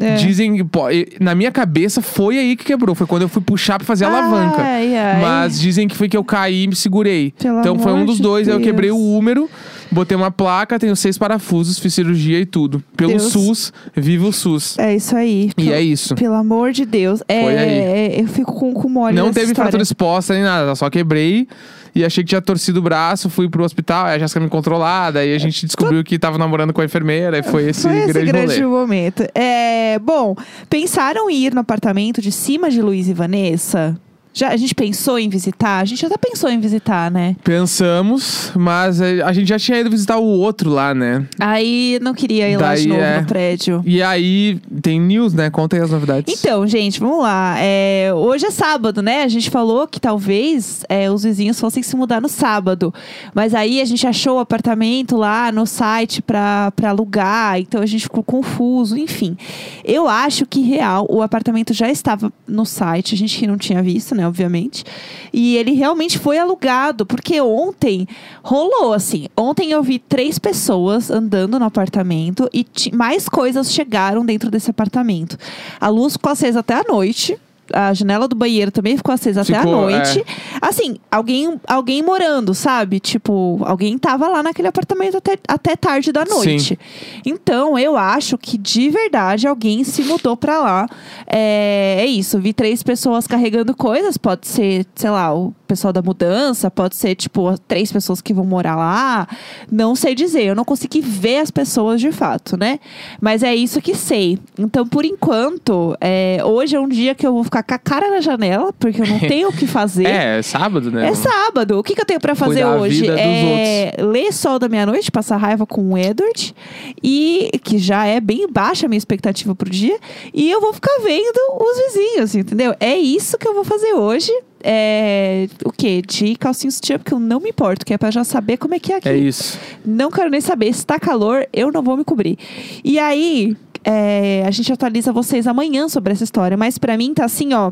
É. 0.01 0.15
Dizem, 0.17 0.65
pô, 0.67 0.85
na 1.21 1.35
minha 1.35 1.51
cabeça 1.51 2.03
foi 2.03 2.39
aí 2.39 2.57
que 2.57 2.65
quebrou. 2.65 2.95
Foi 2.95 3.07
quando 3.07 3.23
eu 3.23 3.29
fui 3.29 3.43
puxar 3.43 3.79
pra 3.79 3.87
fazer 3.87 4.05
a 4.05 4.09
alavanca. 4.09 4.63
Ai, 4.63 4.97
ai. 4.97 5.21
Mas 5.21 5.59
dizem 5.59 5.89
que 5.89 5.97
foi 5.97 6.09
que 6.09 6.17
eu 6.17 6.25
caí 6.25 6.65
e 6.65 6.69
me 6.69 6.77
segurei. 6.77 7.33
Pelo 7.39 7.61
então 7.61 7.79
foi 7.79 7.93
um 7.93 8.05
dos 8.05 8.21
dois. 8.21 8.49
Aí 8.49 8.55
eu 8.55 8.61
quebrei 8.61 8.91
o 8.91 8.95
Deus. 8.95 9.07
úmero, 9.07 9.51
botei 9.91 10.17
uma 10.17 10.31
placa, 10.31 10.79
tenho 10.79 10.95
seis 10.95 11.17
parafusos, 11.17 11.79
fiz 11.79 11.95
cirurgia 11.95 12.39
e 12.39 12.47
tudo. 12.47 12.83
Pelo 12.97 13.13
Deus. 13.13 13.33
SUS, 13.33 13.73
viva 13.95 14.27
o 14.27 14.33
SUS. 14.33 14.79
É 14.79 14.95
isso 14.95 15.17
aí. 15.17 15.51
E 15.57 15.73
é 15.73 15.81
isso. 15.81 16.15
Pelo 16.15 16.35
amor 16.35 16.73
de 16.73 16.85
Deus. 16.85 17.23
É, 17.29 17.43
Foi 17.43 17.57
aí. 17.57 17.69
é, 17.79 18.21
eu 18.21 18.27
fico 18.29 18.53
com 18.53 18.73
com 18.75 18.89
mole 18.89 19.17
Não 19.17 19.27
teve 19.33 19.47
história. 19.47 19.55
fratura 19.55 19.83
exposta 19.83 20.35
nem 20.35 20.43
nada, 20.43 20.75
só 20.75 20.91
quebrei 20.91 21.49
e 21.97 22.05
achei 22.05 22.23
que 22.23 22.29
tinha 22.29 22.43
torcido 22.43 22.81
o 22.81 22.83
braço, 22.83 23.31
fui 23.31 23.49
pro 23.49 23.65
hospital, 23.65 24.05
a 24.05 24.19
Jéssica 24.19 24.39
me 24.39 24.51
controlada, 24.51 25.21
aí 25.21 25.35
a 25.35 25.39
gente 25.39 25.65
descobriu 25.65 26.05
que 26.05 26.19
tava 26.19 26.37
namorando 26.37 26.71
com 26.71 26.83
a 26.83 26.85
enfermeira, 26.85 27.39
e 27.39 27.43
foi 27.43 27.71
esse 27.71 27.83
Foi 27.83 27.97
esse 27.97 28.13
grande, 28.13 28.33
grande 28.33 28.65
momento. 28.67 29.27
É, 29.35 29.99
bom, 29.99 30.37
pensaram 30.69 31.31
em 31.31 31.47
ir 31.47 31.55
no 31.55 31.61
apartamento 31.61 32.21
de 32.21 32.31
cima 32.31 32.71
de 32.71 32.83
Luiz 32.83 33.09
e 33.09 33.15
Vanessa? 33.15 33.99
Já, 34.37 34.51
a 34.51 34.57
gente 34.59 34.75
pensou 34.75 35.19
em 35.19 35.31
visitar? 35.31 35.81
A 35.81 35.85
gente 35.87 36.05
até 36.05 36.19
pensou 36.19 36.51
em 36.51 36.61
visitar, 36.61 37.11
né? 37.11 37.35
Pensamos, 37.43 38.53
mas 38.55 39.01
a 39.01 39.33
gente 39.33 39.49
já 39.49 39.59
tinha 39.59 39.81
ido 39.81 39.89
visitar 39.89 40.19
o 40.19 40.27
outro 40.27 40.69
lá, 40.69 40.93
né? 40.93 41.27
Aí 41.41 41.99
não 42.03 42.13
queria 42.13 42.47
ir 42.47 42.59
lá 42.59 42.75
de 42.75 42.83
Daí 42.83 42.87
novo 42.87 43.01
é. 43.01 43.21
no 43.23 43.27
prédio. 43.27 43.83
E 43.87 44.03
aí 44.03 44.61
tem 44.83 45.01
news, 45.01 45.33
né? 45.33 45.49
Conta 45.49 45.77
aí 45.77 45.83
as 45.83 45.91
novidades. 45.91 46.39
Então, 46.39 46.67
gente, 46.67 47.01
vamos 47.01 47.21
lá. 47.23 47.55
É, 47.59 48.11
hoje 48.15 48.45
é 48.45 48.51
sábado, 48.51 49.01
né? 49.01 49.23
A 49.23 49.29
gente 49.29 49.49
falou 49.49 49.89
que 49.89 49.99
talvez 49.99 50.85
é, 50.87 51.11
os 51.11 51.23
vizinhos 51.23 51.59
fossem 51.59 51.83
se 51.83 51.97
mudar 51.97 52.21
no 52.21 52.29
sábado. 52.29 52.93
Mas 53.35 53.55
aí 53.55 53.81
a 53.81 53.87
gente 53.87 54.07
achou 54.07 54.37
o 54.37 54.39
apartamento 54.39 55.17
lá 55.17 55.51
no 55.51 55.65
site 55.65 56.21
pra, 56.21 56.71
pra 56.73 56.91
alugar. 56.91 57.59
Então 57.59 57.81
a 57.81 57.87
gente 57.87 58.03
ficou 58.03 58.23
confuso. 58.23 58.99
Enfim, 58.99 59.35
eu 59.83 60.07
acho 60.07 60.45
que 60.45 60.61
real 60.61 61.07
o 61.09 61.23
apartamento 61.23 61.73
já 61.73 61.91
estava 61.91 62.31
no 62.47 62.67
site. 62.67 63.15
A 63.15 63.17
gente 63.17 63.39
que 63.39 63.47
não 63.47 63.57
tinha 63.57 63.83
visto, 63.83 64.15
né? 64.15 64.26
Obviamente. 64.27 64.85
E 65.33 65.57
ele 65.57 65.73
realmente 65.73 66.19
foi 66.19 66.39
alugado. 66.39 67.07
Porque 67.07 67.41
ontem 67.41 68.07
rolou 68.43 68.93
assim. 68.93 69.29
Ontem 69.37 69.71
eu 69.71 69.83
vi 69.83 69.99
três 69.99 70.39
pessoas 70.39 71.11
andando 71.11 71.59
no 71.59 71.65
apartamento 71.65 72.49
e 72.53 72.67
mais 72.93 73.29
coisas 73.29 73.73
chegaram 73.73 74.25
dentro 74.25 74.51
desse 74.51 74.71
apartamento. 74.71 75.39
A 75.81 75.89
luz 75.89 76.15
ficou 76.15 76.33
acesa 76.33 76.61
até 76.61 76.75
a 76.75 76.85
noite. 76.85 77.39
A 77.73 77.93
janela 77.93 78.29
do 78.29 78.37
banheiro 78.37 78.71
também 78.71 78.97
ficou 78.97 79.13
acesa 79.13 79.43
até 79.43 79.55
a 79.57 79.61
Ficou, 79.63 79.83
noite. 79.91 80.21
é. 80.21 80.25
Assim, 80.61 80.97
alguém, 81.11 81.61
alguém 81.67 82.03
morando, 82.03 82.55
sabe? 82.55 83.01
Tipo, 83.01 83.61
alguém 83.65 83.99
tava 83.99 84.29
lá 84.29 84.43
naquele 84.43 84.69
apartamento 84.69 85.17
até, 85.17 85.37
até 85.49 85.77
tarde 85.77 86.13
da 86.13 86.25
noite. 86.25 86.79
Então, 87.25 87.79
eu 87.79 87.97
acho 87.97 88.39
que 88.39 88.57
de 88.57 88.89
verdade 88.91 89.47
alguém 89.47 89.83
se 89.85 90.03
mudou 90.03 90.37
pra 90.37 90.61
lá. 90.61 90.89
É, 91.27 91.97
é 92.01 92.07
isso, 92.07 92.39
vi 92.39 92.53
três 92.53 92.83
pessoas 92.83 93.27
carregando 93.27 93.75
coisas. 93.75 94.17
Pode 94.17 94.47
ser, 94.47 94.87
sei 94.95 95.11
lá, 95.11 95.35
o 95.35 95.53
pessoal 95.67 95.93
da 95.93 96.03
mudança, 96.03 96.71
pode 96.71 96.97
ser, 96.97 97.15
tipo, 97.15 97.59
três 97.67 97.93
pessoas 97.93 98.21
que 98.21 98.33
vão 98.33 98.45
morar 98.45 98.77
lá. 98.77 99.29
Não 99.71 99.95
sei 99.95 100.15
dizer, 100.15 100.45
eu 100.45 100.55
não 100.55 100.65
consegui 100.65 101.01
ver 101.01 101.39
as 101.39 101.51
pessoas 101.51 102.01
de 102.01 102.13
fato, 102.13 102.57
né? 102.57 102.79
Mas 103.21 103.43
é 103.43 103.55
isso 103.55 103.81
que 103.81 103.95
sei. 103.95 104.39
Então, 104.59 104.87
por 104.87 105.05
enquanto, 105.05 105.97
é, 106.01 106.41
hoje 106.45 106.77
é 106.77 106.81
um 106.81 106.89
dia 106.89 107.15
que 107.15 107.27
eu 107.27 107.33
vou 107.33 107.45
ficar 107.45 107.63
com 107.63 107.75
a 107.75 107.79
cara 107.79 108.11
na 108.11 108.21
janela, 108.21 108.73
porque 108.79 109.03
eu 109.03 109.07
não 109.07 109.19
tenho 109.29 109.49
o 109.49 109.53
que 109.53 109.67
fazer. 109.67 110.07
É, 110.07 110.39
é 110.39 110.43
sábado, 110.43 110.91
né? 110.91 111.09
É 111.09 111.15
sábado. 111.15 111.79
O 111.79 111.83
que, 111.83 111.95
que 111.95 112.01
eu 112.01 112.07
tenho 112.07 112.21
pra 112.21 112.35
fazer 112.35 112.63
Cuidar 112.63 112.77
hoje? 112.77 113.09
É 113.09 113.95
ler 113.99 114.33
Sol 114.33 114.59
da 114.59 114.69
Meia-Noite, 114.69 115.11
passar 115.11 115.37
raiva 115.37 115.67
com 115.67 115.93
o 115.93 115.99
Edward. 115.99 116.55
E 117.03 117.51
que 117.63 117.79
já 117.79 118.07
é 118.07 118.21
bem 118.21 118.47
baixa 118.51 118.87
a 118.87 118.89
minha 118.89 118.99
expectativa 118.99 119.55
pro 119.55 119.69
dia. 119.69 119.99
E 120.33 120.51
eu 120.51 120.61
vou 120.61 120.73
ficar 120.73 120.99
vendo 121.03 121.39
os 121.61 121.95
vizinhos, 121.95 122.35
entendeu? 122.35 122.75
É 122.81 122.97
isso 122.97 123.39
que 123.39 123.47
eu 123.47 123.55
vou 123.55 123.65
fazer 123.65 123.95
hoje. 123.95 124.33
É, 124.69 125.49
o 125.65 125.71
quê? 125.71 126.03
De 126.03 126.35
calcinha 126.35 126.73
sutiã, 126.73 126.99
porque 126.99 127.15
eu 127.15 127.21
não 127.21 127.39
me 127.39 127.51
importo, 127.51 127.87
que 127.87 127.95
é 127.95 127.99
pra 127.99 128.11
já 128.11 128.25
saber 128.25 128.57
como 128.57 128.75
é 128.75 128.81
que 128.81 128.93
é 128.93 128.97
aqui. 128.97 129.09
É 129.09 129.17
isso. 129.17 129.57
Não 129.85 130.11
quero 130.11 130.29
nem 130.29 130.41
saber. 130.41 130.73
Se 130.75 130.85
tá 130.85 130.99
calor, 130.99 131.47
eu 131.53 131.71
não 131.71 131.83
vou 131.83 131.97
me 131.97 132.03
cobrir. 132.03 132.37
E 132.83 132.99
aí, 132.99 133.57
é, 133.85 134.43
a 134.45 134.51
gente 134.51 134.73
atualiza 134.73 135.13
vocês 135.13 135.47
amanhã 135.47 135.89
sobre 135.89 136.13
essa 136.13 136.25
história. 136.25 136.57
Mas 136.57 136.79
pra 136.79 136.97
mim 136.97 137.15
tá 137.15 137.25
assim, 137.25 137.55
ó. 137.55 137.71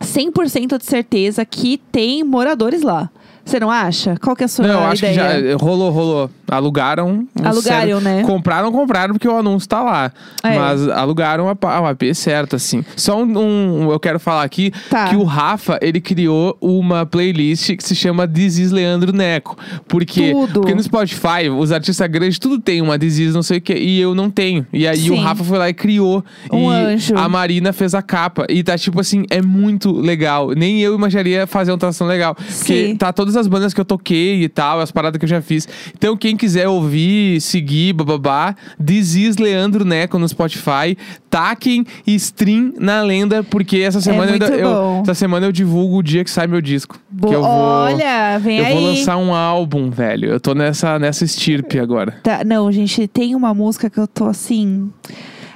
100% 0.00 0.78
de 0.78 0.84
certeza 0.84 1.44
que 1.44 1.78
tem 1.90 2.22
moradores 2.22 2.82
lá. 2.82 3.10
Você 3.44 3.58
não 3.58 3.70
acha? 3.70 4.16
Qual 4.22 4.36
que 4.36 4.44
é 4.44 4.46
a 4.46 4.48
sua 4.48 4.66
Não, 4.66 4.74
eu 4.74 4.80
acho 4.86 5.04
ideia? 5.04 5.42
que 5.42 5.48
já 5.50 5.56
rolou, 5.56 5.90
rolou. 5.90 6.30
Alugaram. 6.48 7.26
Alugaram, 7.42 8.00
né? 8.00 8.22
Compraram, 8.24 8.70
compraram, 8.70 9.14
porque 9.14 9.26
o 9.26 9.36
anúncio 9.36 9.68
tá 9.68 9.82
lá. 9.82 10.12
É. 10.44 10.56
Mas 10.58 10.86
alugaram 10.88 11.48
a, 11.48 11.80
o 11.80 11.86
AP 11.86 12.02
certo, 12.14 12.56
assim. 12.56 12.84
Só 12.94 13.20
um, 13.22 13.38
um- 13.38 13.90
Eu 13.90 13.98
quero 13.98 14.20
falar 14.20 14.42
aqui 14.42 14.70
Tá. 14.90 15.08
que 15.08 15.16
o 15.16 15.24
Rafa, 15.24 15.78
ele 15.82 16.00
criou 16.00 16.56
uma 16.60 17.04
playlist 17.06 17.74
que 17.76 17.82
se 17.82 17.94
chama 17.94 18.28
is 18.36 18.70
Leandro 18.70 19.12
Neco. 19.12 19.56
Porque, 19.88 20.32
Tudo. 20.32 20.60
porque 20.60 20.74
no 20.74 20.82
Spotify, 20.82 21.48
os 21.56 21.72
artistas 21.72 22.06
grandes, 22.08 22.38
tudo 22.38 22.58
tem 22.60 22.80
uma 22.82 22.96
is 23.02 23.34
não 23.34 23.42
sei 23.42 23.58
o 23.58 23.60
que, 23.60 23.74
e 23.74 24.00
eu 24.00 24.14
não 24.14 24.30
tenho. 24.30 24.66
E 24.72 24.86
aí 24.86 25.10
o 25.10 25.14
Sim. 25.14 25.20
Rafa 25.22 25.42
foi 25.44 25.58
lá 25.58 25.68
e 25.68 25.74
criou. 25.74 26.24
Um 26.52 26.70
e 26.70 26.74
anjo. 26.74 27.16
a 27.16 27.28
Marina 27.28 27.72
fez 27.72 27.94
a 27.94 28.02
capa. 28.02 28.46
E 28.48 28.62
tá 28.62 28.76
tipo 28.76 29.00
assim, 29.00 29.24
é 29.30 29.40
muito 29.42 29.90
legal. 29.90 30.50
Nem 30.50 30.80
eu 30.80 30.94
imaginaria 30.94 31.46
fazer 31.46 31.72
uma 31.72 31.78
tradução 31.78 32.06
legal. 32.06 32.34
Porque 32.34 32.88
Sim. 32.88 32.96
tá 32.96 33.12
todas 33.32 33.36
as 33.36 33.46
bandas 33.48 33.72
que 33.74 33.80
eu 33.80 33.84
toquei 33.84 34.42
e 34.42 34.48
tal, 34.48 34.80
as 34.80 34.90
paradas 34.92 35.18
que 35.18 35.24
eu 35.24 35.28
já 35.28 35.40
fiz. 35.42 35.66
Então, 35.96 36.16
quem 36.16 36.36
quiser 36.36 36.68
ouvir, 36.68 37.40
seguir, 37.40 37.92
bababá, 37.92 38.54
This 38.84 39.14
is 39.16 39.36
Leandro 39.36 39.84
Neco 39.84 40.18
no 40.18 40.28
Spotify. 40.28 40.96
Taquem 41.30 41.84
e 42.06 42.14
stream 42.14 42.74
na 42.78 43.00
lenda, 43.02 43.42
porque 43.42 43.78
essa 43.78 44.00
semana 44.00 44.32
eu, 44.36 44.46
É 44.54 44.62
eu- 44.62 44.68
bom. 44.74 45.02
essa 45.02 45.14
semana 45.14 45.46
eu 45.46 45.52
divulgo 45.52 45.98
o 45.98 46.02
dia 46.02 46.22
que 46.22 46.30
sai 46.30 46.46
meu 46.46 46.60
disco. 46.60 46.98
Bo- 47.10 47.28
que 47.28 47.34
eu 47.34 47.40
vou, 47.42 47.50
Olha, 47.50 48.38
vem 48.38 48.58
eu 48.58 48.66
aí. 48.66 48.72
vou 48.74 48.82
lançar 48.82 49.16
um 49.16 49.34
álbum, 49.34 49.90
velho. 49.90 50.28
Eu 50.30 50.38
tô 50.40 50.54
nessa, 50.54 50.98
nessa 50.98 51.24
estirpe 51.24 51.78
agora. 51.78 52.18
Tá, 52.22 52.42
não, 52.44 52.70
gente, 52.70 53.06
tem 53.08 53.34
uma 53.34 53.54
música 53.54 53.88
que 53.88 53.98
eu 53.98 54.06
tô 54.06 54.26
assim. 54.26 54.90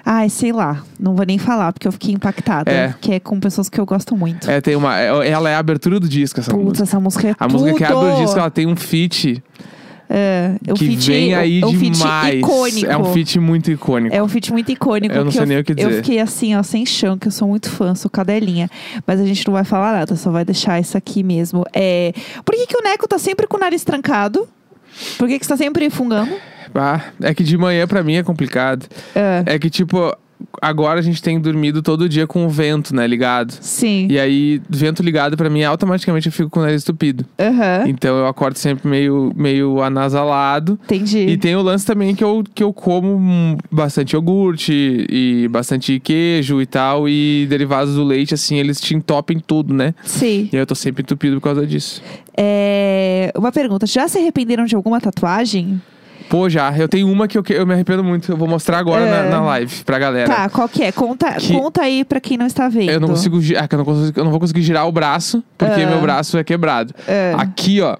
Ai, 0.08 0.28
sei 0.30 0.52
lá. 0.52 0.84
Não 1.00 1.16
vou 1.16 1.26
nem 1.26 1.36
falar, 1.36 1.72
porque 1.72 1.88
eu 1.88 1.90
fiquei 1.92 2.14
impactada. 2.14 2.70
É. 2.70 2.94
Que 3.00 3.14
é 3.14 3.20
com 3.20 3.40
pessoas 3.40 3.68
que 3.68 3.80
eu 3.80 3.84
gosto 3.84 4.16
muito. 4.16 4.48
É, 4.48 4.60
tem 4.60 4.76
uma. 4.76 4.96
é- 4.98 5.28
Ela 5.28 5.50
é 5.50 5.54
a 5.56 5.58
abertura 5.58 5.98
do 5.98 6.08
disco, 6.08 6.38
essa 6.38 6.52
Putz, 6.52 6.64
música. 6.64 6.82
essa 6.84 7.00
música 7.00 7.28
é 7.28 7.30
A 7.32 7.34
tudo. 7.48 7.52
música 7.58 7.74
que 7.76 7.84
abre 7.84 8.06
o 8.12 8.16
disco, 8.22 8.38
ela 8.38 8.50
tem 8.50 8.66
um 8.68 8.76
feat 8.76 9.42
É, 10.08 10.54
que 10.76 10.86
feat- 10.86 11.06
vem 11.08 11.34
aí 11.34 11.60
é 11.60 11.66
um 11.66 11.76
demais. 11.76 12.38
icônico. 12.38 12.86
É 12.88 12.96
um 12.96 13.04
feat 13.12 13.40
muito 13.40 13.68
icônico. 13.72 14.14
É 14.14 14.22
um 14.22 14.28
feat 14.28 14.52
muito 14.52 14.70
icônico. 14.70 15.12
Eu 15.12 15.24
não 15.24 15.32
sei 15.32 15.44
nem 15.44 15.58
o 15.58 15.64
que 15.64 15.72
Eu 15.72 15.88
dizer. 15.88 15.94
fiquei 15.96 16.20
assim, 16.20 16.54
ó, 16.54 16.62
sem 16.62 16.86
chão, 16.86 17.18
que 17.18 17.26
eu 17.26 17.32
sou 17.32 17.48
muito 17.48 17.68
fã, 17.68 17.92
sou 17.96 18.08
cadelinha. 18.08 18.70
Mas 19.04 19.20
a 19.20 19.24
gente 19.26 19.44
não 19.44 19.54
vai 19.54 19.64
falar 19.64 19.92
nada, 19.92 20.14
só 20.14 20.30
vai 20.30 20.44
deixar 20.44 20.78
isso 20.78 20.96
aqui 20.96 21.24
mesmo. 21.24 21.64
É... 21.74 22.12
Por 22.44 22.54
que, 22.54 22.64
que 22.68 22.76
o 22.76 22.82
Neco 22.82 23.08
tá 23.08 23.18
sempre 23.18 23.48
com 23.48 23.56
o 23.56 23.60
nariz 23.60 23.82
trancado? 23.82 24.48
Por 25.18 25.26
que, 25.26 25.36
que 25.40 25.44
você 25.44 25.48
tá 25.48 25.56
sempre 25.56 25.90
fungando? 25.90 26.30
Ah, 26.78 27.00
é 27.22 27.34
que 27.34 27.42
de 27.44 27.56
manhã 27.56 27.86
pra 27.86 28.02
mim 28.02 28.14
é 28.16 28.22
complicado. 28.22 28.86
É, 29.14 29.42
É 29.46 29.58
que, 29.58 29.70
tipo, 29.70 30.14
agora 30.60 30.98
a 31.00 31.02
gente 31.02 31.22
tem 31.22 31.40
dormido 31.40 31.80
todo 31.82 32.06
dia 32.08 32.26
com 32.26 32.44
o 32.44 32.48
vento, 32.48 32.94
né, 32.94 33.06
ligado? 33.06 33.52
sim. 33.60 34.06
E 34.10 34.18
aí, 34.18 34.60
vento 34.68 35.02
ligado 35.02 35.34
pra 35.36 35.48
mim, 35.48 35.62
automaticamente 35.62 36.26
eu 36.26 36.32
fico 36.32 36.50
com 36.50 36.60
o 36.60 36.62
nariz 36.62 36.82
estupido. 36.82 37.24
Aham. 37.38 37.84
Então 37.86 38.18
eu 38.18 38.26
acordo 38.26 38.56
sempre 38.58 38.86
meio, 38.88 39.32
meio 39.34 39.80
anasalado. 39.82 40.78
Entendi. 40.84 41.20
E 41.20 41.36
tem 41.38 41.56
o 41.56 41.62
lance 41.62 41.86
também 41.86 42.14
que 42.14 42.22
eu, 42.22 42.44
que 42.54 42.62
eu 42.62 42.72
como 42.72 43.56
bastante 43.70 44.12
iogurte 44.14 45.06
e 45.08 45.48
bastante 45.48 45.98
queijo 46.00 46.60
e 46.60 46.66
tal. 46.66 47.08
E 47.08 47.46
derivados 47.48 47.94
do 47.94 48.04
leite, 48.04 48.34
assim, 48.34 48.56
eles 48.58 48.78
te 48.80 48.94
entopem 48.94 49.38
tudo, 49.40 49.72
né? 49.72 49.94
Sim. 50.04 50.50
E 50.52 50.56
eu 50.56 50.66
tô 50.66 50.74
sempre 50.74 51.02
entupido 51.02 51.36
por 51.36 51.44
causa 51.44 51.66
disso. 51.66 52.02
É, 52.36 53.32
Uma 53.36 53.50
pergunta: 53.52 53.86
já 53.86 54.06
se 54.08 54.18
arrependeram 54.18 54.64
de 54.66 54.74
alguma 54.76 55.00
tatuagem? 55.00 55.80
Pô, 56.28 56.48
já, 56.48 56.76
eu 56.76 56.88
tenho 56.88 57.10
uma 57.10 57.28
que 57.28 57.38
eu, 57.38 57.42
que 57.42 57.52
eu 57.52 57.66
me 57.66 57.72
arrependo 57.74 58.02
muito. 58.02 58.30
Eu 58.32 58.36
vou 58.36 58.48
mostrar 58.48 58.78
agora 58.78 59.04
É. 59.04 59.10
na, 59.24 59.30
na 59.30 59.40
live 59.42 59.84
pra 59.84 59.98
galera. 59.98 60.26
Tá, 60.28 60.48
qual 60.48 60.68
que 60.68 60.82
é? 60.82 60.90
Conta, 60.92 61.32
Que- 61.34 61.52
conta 61.52 61.82
aí 61.82 62.04
pra 62.04 62.20
quem 62.20 62.36
não 62.36 62.46
está 62.46 62.68
vendo. 62.68 62.90
Eu 62.90 63.00
não 63.00 63.08
consigo 63.08 63.38
ah, 63.56 63.68
eu 63.70 63.78
não 63.78 63.84
consigo, 63.84 64.20
eu 64.20 64.24
não 64.24 64.30
vou 64.30 64.40
conseguir 64.40 64.62
girar 64.62 64.86
o 64.88 64.92
braço, 64.92 65.42
porque 65.56 65.80
Ah. 65.82 65.86
meu 65.86 66.00
braço 66.00 66.36
é 66.38 66.44
quebrado. 66.44 66.92
É. 67.06 67.34
Aqui, 67.38 67.80
ó, 67.80 67.96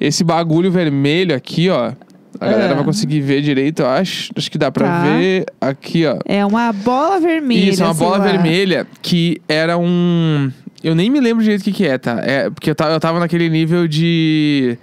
esse 0.00 0.24
bagulho 0.24 0.70
vermelho 0.70 1.34
aqui, 1.34 1.68
ó. 1.70 1.92
A 2.38 2.46
galera 2.50 2.72
Ah. 2.72 2.76
vai 2.76 2.84
conseguir 2.84 3.20
ver 3.20 3.40
direito, 3.40 3.80
eu 3.80 3.88
acho. 3.88 4.30
Acho 4.36 4.50
que 4.50 4.58
dá 4.58 4.70
pra 4.70 4.86
Tá. 4.86 5.02
ver 5.04 5.46
aqui, 5.60 6.04
ó. 6.06 6.18
É 6.26 6.44
uma 6.44 6.70
bola 6.72 7.18
vermelha. 7.18 7.70
Isso, 7.70 7.82
é 7.82 7.86
uma 7.86 7.94
bola 7.94 8.18
lá. 8.18 8.24
vermelha 8.24 8.86
que 9.00 9.40
era 9.48 9.78
um. 9.78 10.50
Eu 10.84 10.94
nem 10.94 11.08
me 11.10 11.18
lembro 11.18 11.42
direito 11.42 11.62
o 11.62 11.64
que, 11.64 11.72
que 11.72 11.86
é, 11.86 11.96
tá? 11.98 12.20
É, 12.22 12.50
porque 12.50 12.68
eu 12.70 12.74
tava, 12.74 12.92
eu 12.92 13.00
tava 13.00 13.18
naquele 13.20 13.48
nível 13.48 13.88
de. 13.88 14.76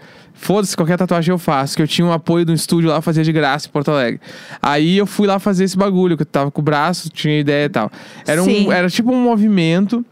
Foda-se, 0.44 0.76
qualquer 0.76 0.98
tatuagem 0.98 1.32
eu 1.32 1.38
faço. 1.38 1.76
Que 1.76 1.82
eu 1.82 1.88
tinha 1.88 2.06
um 2.06 2.12
apoio 2.12 2.44
de 2.46 2.52
um 2.52 2.56
estúdio 2.56 2.90
lá, 2.90 3.02
fazia 3.02 3.24
de 3.24 3.32
graça 3.32 3.68
em 3.68 3.72
Porto 3.72 3.92
Alegre. 3.92 4.20
Aí 4.62 4.98
eu 4.98 5.06
fui 5.06 5.26
lá 5.28 5.40
fazer 5.40 5.64
esse 5.64 5.78
bagulho, 5.78 6.16
que 6.18 6.24
eu 6.24 6.28
tava 6.28 6.52
com 6.52 6.62
o 6.62 6.64
braço, 6.64 7.10
tinha 7.10 7.40
ideia 7.40 7.66
e 7.66 7.70
tal. 7.70 7.92
Era, 8.28 8.42
Sim. 8.44 8.68
um, 8.68 8.72
era 8.72 8.90
tipo 8.90 9.12
um 9.12 9.22
movimento 9.24 10.06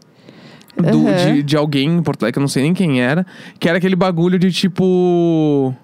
do- 0.76 1.06
Aham. 1.08 1.34
de, 1.34 1.42
de 1.42 1.56
alguém 1.56 1.88
em 1.88 2.02
Porto 2.02 2.22
Alegre, 2.22 2.32
que 2.34 2.38
eu 2.38 2.42
não 2.42 2.48
sei 2.48 2.62
nem 2.62 2.72
quem 2.72 3.00
era, 3.02 3.26
que 3.60 3.68
era 3.68 3.76
aquele 3.78 3.94
bagulho 3.96 4.38
de 4.38 4.50
tipo. 4.50 5.74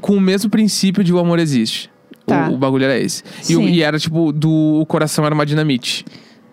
Com 0.00 0.16
o 0.16 0.20
mesmo 0.20 0.48
princípio 0.48 1.04
de 1.04 1.12
o 1.12 1.18
amor 1.18 1.38
existe. 1.38 1.90
O- 2.26 2.30
Tá. 2.30 2.48
O, 2.48 2.56
bagulho 2.56 2.84
era 2.84 2.98
esse. 2.98 3.22
E, 3.50 3.54
o- 3.54 3.60
e 3.68 3.82
era 3.82 3.98
tipo, 3.98 4.32
do 4.32 4.80
o 4.80 4.86
coração 4.86 5.26
era 5.26 5.34
uma 5.34 5.44
dinamite. 5.44 6.06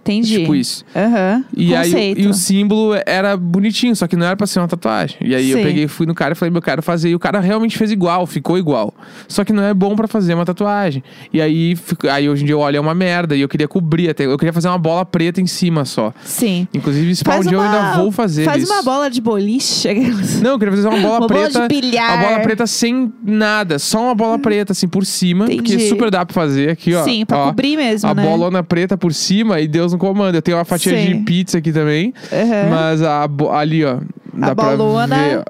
Entendi. 0.04 0.40
Tipo 0.40 0.56
isso. 0.56 0.84
Aham. 0.96 1.44
E 1.56 1.76
aí 1.76 1.92
Conceito. 1.92 2.22
e 2.22 2.28
o 2.28 2.34
símbolo 2.34 2.94
era 3.06 3.38
bonitinho, 3.38 3.96
só 3.96 4.08
que 4.08 4.16
não 4.16 4.26
era 4.26 4.36
pra 4.36 4.48
ser 4.48 4.60
uma 4.60 4.68
tatuagem. 4.68 5.18
E 5.22 5.36
aí 5.36 5.52
eu 5.52 5.58
Sim. 5.60 5.64
peguei, 5.64 5.88
fui 5.88 6.06
no 6.08 6.16
cara 6.16 6.34
e 6.34 6.36
falei, 6.36 6.50
meu, 6.52 6.58
eu 6.58 6.64
quero 6.64 6.82
fazer. 6.82 7.10
E 7.10 7.16
o 7.16 7.20
cara 7.20 7.40
realmente 7.40 7.78
fez 7.78 7.92
igual, 7.92 8.26
ficou 8.26 8.58
igual. 8.58 8.94
Só 9.28 9.44
que 9.44 9.54
não 9.54 9.64
é 9.64 9.74
bom 9.74 9.96
pra 9.96 10.08
fazer 10.08 10.34
uma 10.34 10.46
tatuagem. 10.46 11.04
E 11.32 11.40
aí, 11.40 11.78
aí 12.12 12.28
hoje 12.28 12.44
em 12.44 12.46
dia 12.48 12.56
eu 12.56 12.60
olho 12.60 12.78
é 12.78 12.80
uma 12.80 12.96
merda. 12.96 13.36
E 13.36 13.42
eu 13.42 13.48
queria 13.50 13.68
cobrir 13.68 14.10
até. 14.10 14.26
Eu 14.26 14.38
queria 14.38 14.52
fazer 14.54 14.68
uma 14.70 14.78
bola 14.78 15.06
preta 15.06 15.40
em 15.40 15.48
cima 15.48 15.86
só. 15.86 16.12
Sim. 16.24 16.68
Inclusive, 16.74 17.12
isso 17.12 17.24
pra 17.24 17.34
um 17.34 17.36
Faz 17.38 17.48
dia 17.48 17.58
eu 17.58 17.62
ainda 17.62 17.98
vou 17.98 18.12
fazer 18.12 18.44
Faz 18.44 18.64
isso. 18.64 18.74
uma 18.74 18.82
bola 18.82 19.10
de 19.10 19.22
boliche. 19.22 19.88
Não, 20.42 20.52
eu 20.52 20.60
queria 20.60 20.74
fazer 20.76 20.88
uma 20.88 20.98
bola 21.00 21.20
Uma 21.20 21.28
bola 21.28 21.50
preta. 21.50 21.68
de 21.68 21.82
bilhar. 21.82 22.18
Uma 22.18 22.28
bola 22.30 22.40
preta 22.40 22.66
sem 22.66 23.12
nada. 23.24 23.78
Só 23.78 24.02
uma 24.06 24.16
bola 24.16 24.40
preta, 24.40 24.72
assim, 24.74 24.88
por 24.88 25.06
cima. 25.06 25.46
Entendi. 25.46 25.78
Que 25.78 25.88
super 25.90 26.10
dá 26.10 26.26
pra 26.26 26.34
fazer 26.34 26.72
aqui, 26.72 26.94
ó. 26.96 27.04
Sim, 27.04 27.24
pra 27.26 27.38
ó, 27.38 27.48
cobrir 27.50 27.78
mesmo, 27.78 28.10
A 28.10 28.16
né? 28.16 28.24
bolona 28.24 28.64
preta 28.64 28.98
por 28.98 29.14
cima 29.14 29.60
e 29.60 29.68
Deus 29.68 29.90
no 29.91 29.97
comando. 29.97 30.36
Eu 30.36 30.41
tenho 30.41 30.58
uma 30.58 30.65
fatia 30.65 30.97
Sim. 30.97 31.08
de 31.17 31.23
pizza 31.23 31.58
aqui 31.58 31.71
também. 31.71 32.13
Aham. 32.32 32.69
Mas 32.69 33.01
a 33.01 33.27
ali, 33.58 33.84
ó. 33.86 33.97
Dá 34.34 34.47
A 34.51 34.56
pra 34.56 34.75
bolona- 34.77 35.15
ver, 35.17 35.39
ó. 35.39 35.43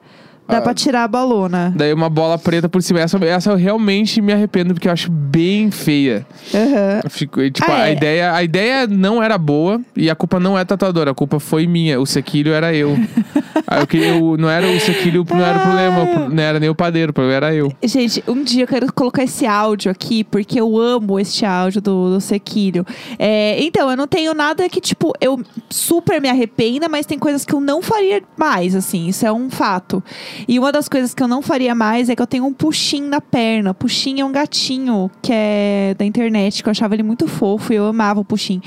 Dá 0.51 0.57
Ah, 0.57 0.61
pra 0.61 0.73
tirar 0.73 1.03
a 1.03 1.07
bolona. 1.07 1.73
Daí 1.75 1.93
uma 1.93 2.09
bola 2.09 2.37
preta 2.37 2.67
por 2.69 2.81
cima. 2.83 2.99
Essa, 2.99 3.17
essa 3.25 3.51
eu 3.51 3.55
realmente 3.55 4.21
me 4.21 4.33
arrependo, 4.33 4.73
porque 4.73 4.87
eu 4.87 4.91
acho 4.91 5.09
bem 5.11 5.71
feia. 5.71 6.25
Eu 7.03 7.09
fico- 7.09 7.49
tipo, 7.49 7.71
Ah, 7.71 7.83
a, 7.83 7.89
é. 7.89 7.93
ideia, 7.93 8.33
a 8.33 8.43
ideia 8.43 8.85
não 8.87 9.21
era 9.23 9.37
boa 9.37 9.81
e 9.95 10.09
a 10.09 10.15
culpa 10.15 10.39
não 10.39 10.57
é 10.57 10.63
tatuadora, 10.65 11.11
a 11.11 11.13
culpa 11.13 11.39
foi 11.39 11.65
minha. 11.67 11.99
O 11.99 12.05
sequilho 12.05 12.51
era 12.53 12.73
eu. 12.73 12.97
Aí 13.67 13.79
eu 13.81 13.87
queria, 13.87 14.07
eu- 14.09 14.37
não 14.37 14.49
era 14.49 14.67
o 14.67 14.79
sequilho, 14.79 15.25
não 15.29 15.43
era 15.45 15.57
o 15.57 15.61
problema, 15.61 16.05
pro- 16.05 16.29
não 16.35 16.43
era 16.43 16.59
nem 16.59 16.69
o 16.69 16.75
padeiro, 16.75 17.11
o 17.11 17.13
problema 17.13 17.37
era 17.37 17.55
eu. 17.55 17.71
Gente, 17.83 18.23
um 18.27 18.43
dia 18.43 18.63
eu 18.63 18.67
quero 18.67 18.91
colocar 18.93 19.23
esse 19.23 19.45
áudio 19.45 19.89
aqui, 19.91 20.23
porque 20.23 20.59
eu 20.59 20.77
amo 20.77 21.19
este 21.19 21.45
áudio 21.45 21.81
do, 21.81 22.13
do 22.15 22.21
Sequilho. 22.21 22.85
É, 23.17 23.61
então, 23.63 23.89
eu 23.89 23.95
não 23.97 24.07
tenho 24.07 24.33
nada 24.33 24.67
que, 24.69 24.81
tipo, 24.81 25.13
eu 25.21 25.39
super 25.69 26.19
me 26.21 26.29
arrependa, 26.29 26.89
mas 26.89 27.05
tem 27.05 27.17
coisas 27.17 27.45
que 27.45 27.53
eu 27.53 27.61
não 27.61 27.81
faria 27.81 28.21
mais, 28.37 28.75
assim, 28.75 29.07
isso 29.07 29.25
é 29.25 29.31
um 29.31 29.49
fato. 29.49 30.03
E 30.47 30.57
uma 30.59 30.71
das 30.71 30.87
coisas 30.87 31.13
que 31.13 31.21
eu 31.21 31.27
não 31.27 31.41
faria 31.41 31.73
mais 31.75 32.09
é 32.09 32.15
que 32.15 32.21
eu 32.21 32.27
tenho 32.27 32.45
um 32.45 32.53
puxim 32.53 33.01
na 33.01 33.21
perna. 33.21 33.73
Puxim 33.73 34.19
é 34.19 34.25
um 34.25 34.31
gatinho 34.31 35.09
que 35.21 35.31
é 35.33 35.95
da 35.97 36.05
internet, 36.05 36.63
que 36.63 36.69
eu 36.69 36.71
achava 36.71 36.93
ele 36.93 37.03
muito 37.03 37.27
fofo 37.27 37.73
e 37.73 37.75
eu 37.75 37.85
amava 37.85 38.19
o 38.19 38.25
puxim. 38.25 38.61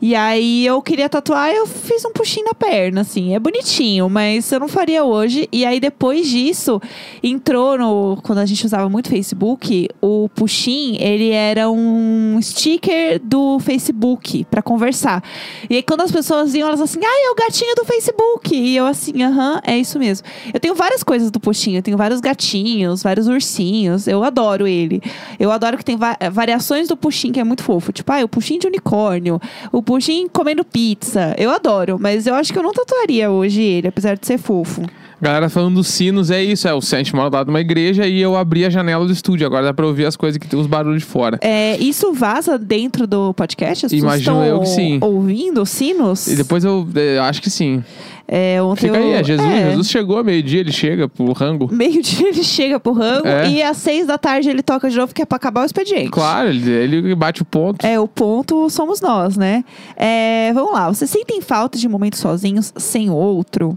E 0.00 0.14
aí 0.14 0.64
eu 0.64 0.80
queria 0.80 1.08
tatuar, 1.08 1.50
eu 1.50 1.66
fiz 1.66 2.04
um 2.04 2.12
puxim 2.12 2.42
na 2.42 2.54
perna, 2.54 3.02
assim. 3.02 3.34
É 3.34 3.38
bonitinho, 3.38 4.08
mas 4.08 4.50
eu 4.50 4.60
não 4.60 4.68
faria 4.68 5.04
hoje. 5.04 5.48
E 5.52 5.64
aí 5.64 5.78
depois 5.78 6.28
disso, 6.28 6.80
entrou 7.22 7.76
no. 7.76 8.18
Quando 8.22 8.38
a 8.38 8.46
gente 8.46 8.64
usava 8.64 8.88
muito 8.88 9.10
Facebook, 9.10 9.88
o 10.00 10.28
puxim, 10.34 10.96
ele 11.00 11.30
era 11.30 11.70
um 11.70 12.38
sticker 12.40 13.20
do 13.22 13.58
Facebook 13.58 14.44
pra 14.50 14.62
conversar. 14.62 15.22
E 15.68 15.76
aí 15.76 15.82
quando 15.82 16.00
as 16.00 16.10
pessoas 16.10 16.54
iam, 16.54 16.68
elas 16.68 16.80
assim, 16.80 17.00
ai, 17.02 17.26
é 17.26 17.30
o 17.30 17.34
gatinho 17.34 17.74
do 17.74 17.84
Facebook. 17.84 18.54
E 18.54 18.76
eu 18.76 18.86
assim, 18.86 19.22
aham, 19.22 19.60
é 19.64 19.78
isso 19.78 19.98
mesmo. 19.98 20.26
Eu 20.52 20.60
tenho 20.60 20.74
várias 20.74 21.02
coisas 21.10 21.28
do 21.28 21.40
puxinho, 21.40 21.78
eu 21.78 21.82
tenho 21.82 21.96
vários 21.96 22.20
gatinhos, 22.20 23.02
vários 23.02 23.26
ursinhos. 23.26 24.06
Eu 24.06 24.22
adoro 24.22 24.64
ele. 24.68 25.02
Eu 25.40 25.50
adoro 25.50 25.76
que 25.76 25.84
tem 25.84 25.96
va- 25.96 26.16
variações 26.30 26.86
do 26.86 26.96
puxim 26.96 27.32
que 27.32 27.40
é 27.40 27.44
muito 27.44 27.64
fofo. 27.64 27.90
Tipo, 27.92 28.12
ah, 28.12 28.22
o 28.22 28.28
puxim 28.28 28.60
de 28.60 28.68
unicórnio, 28.68 29.40
o 29.72 29.82
puxim 29.82 30.28
comendo 30.28 30.62
pizza. 30.64 31.34
Eu 31.36 31.50
adoro, 31.50 31.98
mas 31.98 32.28
eu 32.28 32.34
acho 32.36 32.52
que 32.52 32.58
eu 32.60 32.62
não 32.62 32.72
tatuaria 32.72 33.28
hoje 33.28 33.60
ele, 33.60 33.88
apesar 33.88 34.16
de 34.16 34.24
ser 34.24 34.38
fofo. 34.38 34.82
Galera 35.22 35.50
falando 35.50 35.74
dos 35.74 35.88
sinos, 35.88 36.30
é 36.30 36.42
isso. 36.42 36.66
É, 36.66 36.72
o 36.72 36.78
a 36.78 36.80
gente 36.96 37.14
mora 37.14 37.28
lado 37.28 37.46
de 37.46 37.50
uma 37.50 37.60
igreja 37.60 38.06
e 38.06 38.18
eu 38.20 38.34
abri 38.36 38.64
a 38.64 38.70
janela 38.70 39.04
do 39.04 39.12
estúdio. 39.12 39.46
Agora 39.46 39.64
dá 39.66 39.74
pra 39.74 39.86
ouvir 39.86 40.06
as 40.06 40.16
coisas 40.16 40.38
que 40.38 40.48
tem 40.48 40.58
os 40.58 40.66
barulhos 40.66 41.00
de 41.02 41.06
fora. 41.06 41.38
É, 41.42 41.76
isso 41.76 42.14
vaza 42.14 42.56
dentro 42.56 43.06
do 43.06 43.34
podcast? 43.34 43.84
As 43.84 43.92
Imagino 43.92 44.42
eu 44.44 44.60
que 44.60 44.66
sim. 44.68 44.98
ouvindo 45.02 45.60
os 45.60 45.68
sinos? 45.68 46.26
E 46.26 46.36
depois 46.36 46.64
eu, 46.64 46.88
eu 46.94 47.22
acho 47.22 47.42
que 47.42 47.50
sim. 47.50 47.84
É, 48.32 48.62
ontem 48.62 48.82
Fica 48.82 48.96
eu- 48.96 49.02
aí, 49.04 49.12
é 49.14 49.24
Jesus. 49.24 49.50
é. 49.50 49.70
Jesus 49.70 49.90
chegou 49.90 50.22
meio-dia, 50.22 50.60
ele 50.60 50.70
chega 50.70 51.08
pro 51.08 51.32
rango. 51.32 51.68
Meio-dia 51.72 52.28
ele 52.30 52.44
chega 52.44 52.78
pro 52.78 52.92
rango 52.92 53.26
É. 53.26 53.50
e 53.50 53.60
às 53.60 53.76
seis 53.78 54.06
da 54.06 54.16
tarde 54.16 54.48
ele 54.48 54.62
toca 54.62 54.88
de 54.88 54.96
novo, 54.96 55.12
que 55.12 55.20
é 55.20 55.24
pra 55.26 55.34
acabar 55.34 55.62
o 55.62 55.64
expediente. 55.64 56.10
Claro, 56.10 56.48
ele, 56.48 56.70
ele 56.70 57.14
bate 57.16 57.42
o 57.42 57.44
ponto. 57.44 57.84
É, 57.84 57.98
o 57.98 58.06
ponto 58.06 58.70
somos 58.70 59.00
nós, 59.00 59.36
né? 59.36 59.64
É, 59.96 60.52
vamos 60.54 60.72
lá, 60.72 60.86
vocês 60.88 61.10
sentem 61.10 61.40
falta 61.40 61.76
de 61.76 61.88
momentos 61.88 62.20
sozinhos 62.20 62.72
sem 62.76 63.10
outro? 63.10 63.74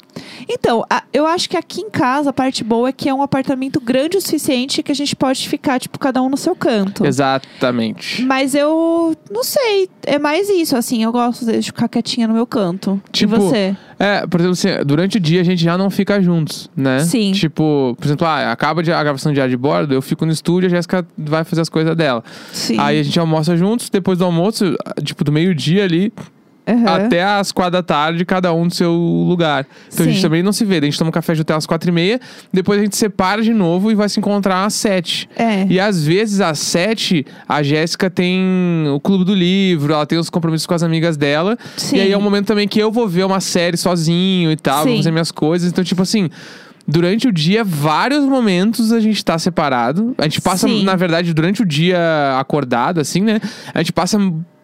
Então, 0.48 0.86
a- 0.88 1.02
eu 1.12 1.26
acho 1.26 1.50
que 1.50 1.58
aqui 1.58 1.82
em 1.82 1.90
casa 1.90 2.30
a 2.30 2.34
parte 2.34 2.64
boa 2.64 2.90
é 2.90 2.92
que 2.92 3.10
é 3.10 3.14
um 3.14 3.24
apartamento 3.24 3.82
grande 3.82 4.18
o 4.18 4.22
suficiente 4.22 4.84
que 4.84 4.92
a 4.92 4.96
gente 4.96 5.16
pode 5.16 5.50
ficar, 5.50 5.80
tipo, 5.80 5.98
cada 5.98 6.22
um 6.22 6.30
no 6.30 6.38
seu 6.38 6.56
canto. 6.56 7.06
Exatamente. 7.08 8.24
Mas 8.24 8.54
eu 8.54 9.16
não 9.32 9.44
sei, 9.44 9.90
é 10.06 10.20
mais 10.20 10.48
isso, 10.50 10.76
assim, 10.78 11.04
eu 11.04 11.12
gosto 11.12 11.44
de 11.46 11.62
ficar 11.64 11.88
quietinha 11.88 12.28
no 12.28 12.34
meu 12.36 12.46
canto. 12.46 13.02
Tipo, 13.12 13.36
e 13.36 13.40
você? 13.40 13.78
É, 14.00 14.26
por 14.28 14.40
exemplo, 14.40 14.54
assim, 14.54 14.86
durante 14.86 15.18
o 15.18 15.20
dia 15.20 15.42
a 15.42 15.44
gente 15.44 15.64
já 15.64 15.78
não 15.78 15.90
fica 15.90 16.22
juntos, 16.22 16.70
né? 16.76 17.00
Sim. 17.00 17.32
Tipo, 17.32 17.96
por 17.98 18.06
exemplo, 18.06 18.28
ah, 18.28 18.52
acaba 18.52 18.82
de, 18.82 18.92
a 18.92 19.04
gravação 19.04 19.34
de 19.34 19.42
ar 19.42 19.50
de 19.50 19.58
bordo, 19.58 19.94
eu 19.94 20.02
fico 20.02 20.26
no 20.26 20.32
estúdio, 20.32 20.68
a 20.68 20.70
Jéssica 20.70 21.06
vai 21.18 21.44
fazer 21.44 21.62
as 21.62 21.70
coisas 21.70 21.96
dela. 21.96 22.24
Sim. 22.52 22.80
Aí 22.80 23.00
a 23.00 23.04
gente 23.04 23.20
almoça 23.20 23.56
juntos, 23.56 23.90
depois 23.90 24.18
do 24.18 24.26
almoço, 24.26 24.76
tipo, 25.04 25.24
do 25.24 25.32
meio-dia 25.32 25.84
ali, 25.84 26.12
Aham. 26.66 27.06
até 27.06 27.24
as 27.24 27.52
quatro 27.52 27.74
da 27.74 27.84
tarde, 27.84 28.24
cada 28.26 28.54
um 28.54 28.66
no 28.66 28.72
seu 28.72 28.94
lugar. 28.94 29.66
Então 29.92 30.06
a 30.06 30.10
gente 30.10 30.18
Sim. 30.18 30.22
também 30.24 30.42
não 30.42 30.54
se 30.54 30.64
vê. 30.64 30.78
A 30.78 30.82
gente 30.82 30.98
toma 30.98 31.10
um 31.10 31.12
café 31.12 31.36
junto 31.36 31.44
até 31.44 31.58
às 31.58 31.66
quatro 31.66 31.90
e 31.90 31.94
meia, 31.94 32.20
depois 32.52 32.80
a 32.80 32.84
gente 32.84 32.96
separa 32.96 33.42
de 33.42 33.54
novo 33.54 33.92
e 33.92 33.96
vai 33.96 34.08
se 34.08 34.20
encontrar 34.20 34.66
às 34.66 34.74
sete. 34.74 35.30
É. 35.36 35.66
E 35.70 35.80
às 35.80 36.06
vezes, 36.06 36.40
às 36.42 36.60
sete, 36.60 37.26
a 37.48 37.62
Jéssica 37.62 38.10
tem 38.10 38.86
o 38.94 39.00
clube 39.00 39.26
do 39.26 39.36
livro, 39.36 39.94
ela 39.94 40.06
tem 40.06 40.18
os 40.18 40.30
compromissos 40.30 40.66
com 40.66 40.74
as 40.74 40.84
amigas 40.84 41.18
dela. 41.18 41.58
Sim. 41.76 41.98
E 41.98 42.02
aí 42.02 42.12
é 42.12 42.18
um 42.18 42.22
momento 42.22 42.48
também 42.48 42.68
que 42.68 42.80
eu 42.80 42.92
vou 42.92 43.08
ver 43.08 43.26
uma 43.26 43.40
série 43.40 43.78
sozinho 43.78 44.52
e 44.52 44.56
tal, 44.56 44.84
vou 44.84 44.94
Sim. 44.94 44.98
fazer 44.98 45.12
minhas 45.12 45.32
coisas. 45.32 45.70
Então, 45.70 45.84
tipo 45.84 46.02
assim. 46.02 46.30
Durante 46.86 47.30
o 47.30 47.32
dia, 47.32 47.64
vários 47.64 48.26
momentos 48.26 48.92
a 48.92 49.00
gente 49.00 49.24
tá 49.24 49.40
separado. 49.40 50.14
A 50.18 50.24
gente 50.24 50.42
passa, 50.42 50.68
Sim. 50.68 50.84
na 50.84 50.98
verdade, 50.98 51.34
durante 51.34 51.62
o 51.62 51.66
dia 51.66 51.98
acordado, 52.38 53.00
assim, 53.00 53.22
né? 53.22 53.40
A 53.74 53.78
gente 53.78 53.94
passa, 53.94 54.20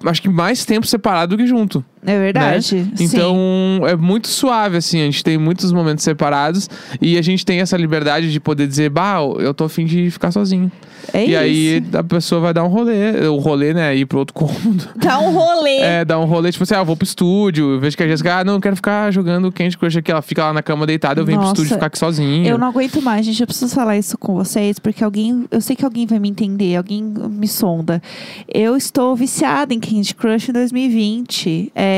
acho 0.06 0.22
que 0.22 0.30
mais 0.30 0.66
tempo 0.66 0.88
separado 0.88 1.36
do 1.36 1.42
que 1.42 1.48
junto. 1.48 1.84
É 2.06 2.18
verdade. 2.18 2.76
Né? 2.76 2.92
Então 3.00 3.82
é 3.88 3.96
muito 3.96 4.28
suave, 4.28 4.78
assim. 4.78 5.02
A 5.02 5.06
gente 5.06 5.24
tem 5.24 5.38
muitos 5.38 5.72
momentos 5.72 6.04
separados 6.04 6.70
e 7.02 7.18
a 7.18 7.22
gente 7.22 7.46
tem 7.46 7.60
essa 7.60 7.76
liberdade 7.76 8.32
de 8.32 8.40
poder 8.40 8.68
dizer, 8.68 8.90
bah, 8.90 9.20
eu 9.40 9.54
tô 9.54 9.66
afim 9.66 9.86
de 9.86 10.10
ficar 10.10 10.32
sozinho. 10.32 10.72
é 11.14 11.26
e 11.26 11.30
isso. 11.30 11.38
aí 11.38 11.84
a 11.94 12.04
pessoa 12.04 12.40
vai 12.42 12.54
dar 12.54 12.64
um 12.64 12.68
rolê. 12.68 13.28
O 13.28 13.38
rolê, 13.38 13.74
né? 13.74 13.96
Ir 13.96 14.06
pro 14.06 14.20
outro 14.20 14.34
cômodo. 14.36 14.88
Dá 14.96 15.20
um 15.20 15.32
rolê. 15.32 15.80
É, 15.80 16.06
dar 16.06 16.20
um 16.20 16.26
rolê, 16.26 16.52
tipo 16.52 16.64
assim, 16.64 16.76
ah, 16.76 16.80
eu 16.80 16.86
vou 16.86 16.96
pro 16.96 17.06
estúdio. 17.06 17.74
Eu 17.74 17.80
vejo 17.80 17.98
que 17.98 18.04
a 18.04 18.08
Jéssica, 18.08 18.40
ah, 18.40 18.44
não, 18.44 18.54
eu 18.56 18.62
quero 18.62 18.76
ficar 18.76 19.12
jogando 19.12 19.52
Candy 19.52 19.78
Crush 19.78 19.98
aqui. 19.98 20.12
Ela 20.12 20.22
fica 20.22 20.44
lá 20.46 20.54
na 20.54 20.64
cama 20.64 20.86
deitada, 20.86 21.20
eu 21.20 21.26
venho 21.26 21.38
pro 21.38 21.48
Nossa, 21.48 21.62
estúdio 21.62 21.76
ficar 21.76 21.88
aqui 21.88 22.00
sozinho. 22.00 22.48
Eu 22.48 22.58
não 22.58 22.68
aguento 22.68 23.02
mais, 23.02 23.26
gente. 23.26 23.42
Eu 23.42 23.48
preciso 23.48 23.74
falar 23.76 23.98
isso 23.98 24.18
com 24.18 24.36
vocês, 24.36 24.80
porque 24.80 25.04
alguém. 25.04 25.46
Eu 25.52 25.60
sei 25.60 25.76
que 25.76 25.84
alguém 25.84 26.06
vai 26.06 26.20
me 26.20 26.30
entender, 26.30 26.76
alguém 26.78 27.04
me 27.04 27.48
sonda. 27.48 28.02
Eu 28.48 28.78
estou 28.78 29.16
viciada 29.16 29.74
em 29.74 29.80
Candy 29.80 30.16
Crush 30.16 30.50
em 30.50 30.54
2020. 30.54 31.72
É, 31.76 31.89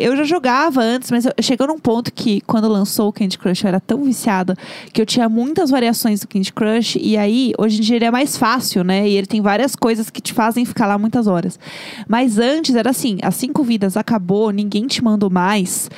eu 0.00 0.16
já 0.16 0.24
jogava 0.24 0.80
antes, 0.80 1.10
mas 1.10 1.26
chegou 1.40 1.66
num 1.66 1.78
ponto 1.78 2.12
que, 2.12 2.40
quando 2.42 2.68
lançou 2.68 3.08
o 3.08 3.12
Candy 3.12 3.38
Crush, 3.38 3.64
eu 3.64 3.68
era 3.68 3.80
tão 3.80 4.04
viciada 4.04 4.56
que 4.92 5.00
eu 5.00 5.06
tinha 5.06 5.28
muitas 5.28 5.70
variações 5.70 6.20
do 6.20 6.28
Candy 6.28 6.52
Crush. 6.52 6.96
E 7.00 7.16
aí, 7.16 7.52
hoje 7.58 7.78
em 7.78 7.80
dia, 7.80 7.96
ele 7.96 8.04
é 8.04 8.10
mais 8.10 8.36
fácil, 8.36 8.84
né? 8.84 9.08
E 9.08 9.16
ele 9.16 9.26
tem 9.26 9.40
várias 9.40 9.74
coisas 9.74 10.10
que 10.10 10.20
te 10.20 10.32
fazem 10.32 10.64
ficar 10.64 10.86
lá 10.86 10.98
muitas 10.98 11.26
horas. 11.26 11.58
Mas 12.08 12.38
antes 12.38 12.74
era 12.74 12.90
assim: 12.90 13.18
as 13.22 13.34
cinco 13.36 13.62
vidas 13.62 13.96
acabou, 13.96 14.50
ninguém 14.50 14.86
te 14.86 15.02
mandou 15.02 15.30
mais 15.30 15.88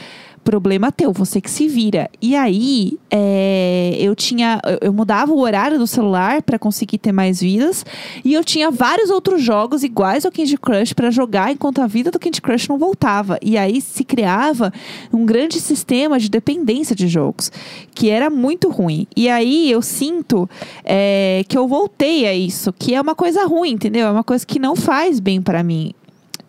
problema 0.49 0.91
teu, 0.91 1.13
você 1.13 1.43
que 1.43 1.51
se 1.51 1.69
vira. 1.69 2.09
E 2.23 2.35
aí, 2.35 2.97
é, 3.11 3.95
eu 3.99 4.17
tinha. 4.17 4.59
eu- 4.81 4.95
mudava 4.95 5.31
o 5.31 5.41
horário 5.41 5.79
do 5.79 5.87
celular 5.87 6.41
pra 6.41 6.59
conseguir 6.59 6.97
ter 6.97 7.13
mais 7.13 7.39
vidas. 7.43 7.85
E 8.25 8.33
eu 8.33 8.43
tinha 8.43 8.71
vários 8.71 9.11
outros 9.11 9.43
jogos 9.43 9.83
iguais 9.85 10.25
ao 10.25 10.33
Candy 10.33 10.57
Crush 10.57 10.95
pra 10.95 11.11
jogar 11.11 11.53
enquanto 11.53 11.83
a 11.83 11.87
vida 11.87 12.11
do 12.11 12.19
Candy 12.19 12.41
Crush 12.41 12.67
não 12.67 12.79
voltava. 12.79 13.39
E 13.43 13.59
aí 13.59 13.79
se 13.83 14.03
criava 14.05 14.73
um 15.13 15.27
grande 15.27 15.61
sistema 15.61 16.19
de 16.19 16.31
dependência 16.31 16.97
de 16.97 17.09
jogos, 17.09 17.53
que 17.95 18.09
era 18.09 18.31
muito 18.31 18.71
ruim. 18.71 19.07
E 19.15 19.29
aí 19.29 19.71
eu 19.71 19.83
sinto 19.83 20.49
é, 20.83 21.45
que 21.47 21.59
eu 21.59 21.69
voltei 21.69 22.27
a 22.27 22.33
isso, 22.35 22.73
que 22.73 22.95
é 22.95 23.01
uma 23.03 23.15
coisa 23.15 23.45
ruim, 23.45 23.73
entendeu? 23.73 24.07
É 24.07 24.11
uma 24.11 24.25
coisa 24.25 24.47
que 24.47 24.59
não 24.59 24.75
faz 24.75 25.21
bem 25.21 25.43
pra 25.43 25.63
mim. 25.63 25.93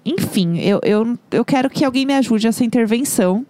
Enfim, 0.06 0.58
eu, 0.60 0.80
eu, 0.84 1.18
eu 1.32 1.46
quero 1.46 1.70
que 1.70 1.84
alguém 1.86 2.06
me 2.06 2.14
ajude 2.14 2.48
essa 2.48 2.64
intervenção 2.64 3.46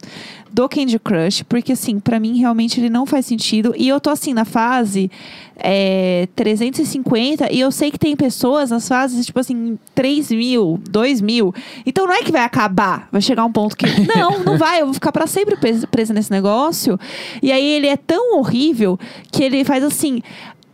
do 0.52 0.68
Candy 0.68 0.98
Crush, 0.98 1.44
porque 1.44 1.74
assim, 1.74 2.00
pra 2.00 2.20
mim 2.20 2.40
realmente 2.40 2.80
ele 2.80 2.90
não 2.90 3.06
faz 3.06 3.28
sentido. 3.28 3.74
E 3.78 3.88
eu 3.88 4.00
tô 4.02 4.10
assim 4.10 4.34
na 4.34 4.44
fase 4.46 5.12
é, 5.56 6.28
350 6.36 7.54
e 7.54 7.60
eu 7.60 7.72
sei 7.72 7.92
que 7.92 8.00
tem 8.00 8.16
pessoas 8.16 8.72
nas 8.72 8.88
fases, 8.88 9.28
tipo 9.28 9.40
assim, 9.40 9.78
3 9.94 10.32
mil, 10.32 10.80
2 10.90 11.22
mil. 11.22 11.54
Então 11.86 12.08
não 12.08 12.14
é 12.16 12.24
que 12.24 12.32
vai 12.32 12.42
acabar, 12.44 13.08
vai 13.12 13.22
chegar 13.22 13.46
um 13.46 13.52
ponto 13.52 13.78
que. 13.78 13.86
Não, 14.16 14.44
não 14.44 14.58
vai, 14.58 14.82
eu 14.82 14.86
vou 14.86 14.94
ficar 14.94 15.12
pra 15.12 15.28
sempre 15.28 15.56
pres- 15.56 15.86
presa 15.86 16.14
nesse 16.16 16.32
negócio. 16.32 17.00
E 17.44 17.52
aí 17.52 17.66
ele 17.66 17.88
é 17.88 17.96
tão 17.96 18.38
horrível 18.40 19.00
que 19.32 19.44
ele 19.44 19.64
faz 19.64 19.84
assim. 19.84 20.22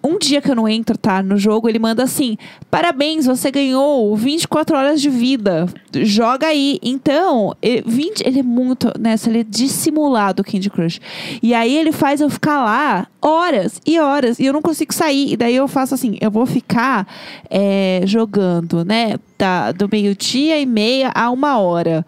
Um 0.06 0.20
dia 0.20 0.39
que 0.39 0.52
eu 0.52 0.56
não 0.56 0.70
entro, 0.70 0.96
tá, 0.96 1.24
no 1.24 1.36
jogo, 1.36 1.68
ele 1.68 1.80
manda 1.80 2.04
assim: 2.04 2.38
parabéns, 2.70 3.26
você 3.26 3.50
ganhou 3.50 4.15
24 4.15 4.78
horas 4.78 5.02
de 5.02 5.10
vida. 5.10 5.65
Joga 5.91 6.46
aí. 6.46 6.78
Então, 6.84 7.56
ele, 7.60 7.84
20, 7.88 8.22
ele 8.22 8.41
é 8.41 8.44
muito 8.44 8.91
nessa, 9.00 9.30
ele 9.32 9.39
é 9.39 9.44
dissimulado 9.44 10.44
Candy 10.44 10.70
Crush. 10.70 11.02
E 11.41 11.56
aí 11.56 11.76
ele 11.76 11.91
faz 11.91 12.22
eu 12.22 12.30
ficar 12.30 12.63
lá 12.63 13.08
horas 13.20 13.82
e 13.84 14.00
horas 14.00 14.38
e 14.38 14.46
eu 14.46 14.54
não 14.54 14.62
consigo 14.62 14.94
sair. 14.94 15.34
E 15.34 15.38
daí 15.38 15.56
eu 15.56 15.68
faço 15.68 15.96
assim: 15.96 16.18
eu 16.22 16.30
vou 16.30 16.46
ficar 16.46 17.08
é, 17.50 18.02
jogando, 18.06 18.86
né, 18.86 19.15
da, 19.39 19.72
do 19.72 19.89
meio-dia 19.91 20.60
e 20.60 20.68
meia 20.68 21.12
a 21.15 21.32
uma 21.32 21.58
hora. 21.58 22.06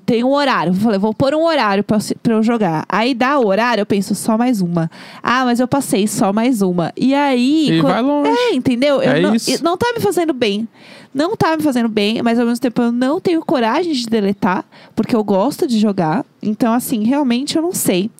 Tem 0.00 0.24
um 0.24 0.32
horário. 0.32 0.70
Eu 0.72 0.74
falei, 0.76 0.98
vou 0.98 1.12
pôr 1.14 1.34
um 1.34 1.44
horário 1.44 1.82
pra, 1.84 1.98
pra 2.22 2.34
eu 2.34 2.42
jogar. 2.42 2.84
Aí 2.88 3.14
dá 3.14 3.38
o 3.38 3.46
horário, 3.46 3.82
eu 3.82 3.86
penso, 3.86 4.14
só 4.14 4.36
mais 4.38 4.60
uma. 4.60 4.90
Ah, 5.22 5.44
mas 5.44 5.60
eu 5.60 5.68
passei 5.68 6.06
só 6.06 6.32
mais 6.32 6.62
uma. 6.62 6.92
E 6.96 7.14
aí. 7.14 7.70
E 7.78 7.80
quan- 7.80 7.90
vai 7.92 8.02
longe. 8.02 8.30
É, 8.30 8.54
entendeu? 8.54 9.02
Eu 9.02 9.12
É 9.12 9.20
não, 9.20 9.34
isso. 9.34 9.62
não 9.62 9.76
tá 9.76 9.92
me 9.94 10.00
fazendo 10.00 10.32
bem. 10.32 10.68
Não 11.14 11.36
tá 11.36 11.56
me 11.56 11.62
fazendo 11.62 11.88
bem, 11.90 12.22
mas 12.22 12.38
ao 12.38 12.46
mesmo 12.46 12.60
tempo 12.60 12.80
eu 12.80 12.90
não 12.90 13.20
tenho 13.20 13.44
coragem 13.44 13.92
de 13.92 14.06
deletar, 14.06 14.64
porque 14.96 15.14
eu 15.14 15.22
gosto 15.22 15.66
de 15.66 15.78
jogar. 15.78 16.24
Então, 16.42 16.72
assim, 16.72 17.04
realmente 17.04 17.54
eu 17.56 17.62
não 17.62 17.72
sei. 17.72 18.10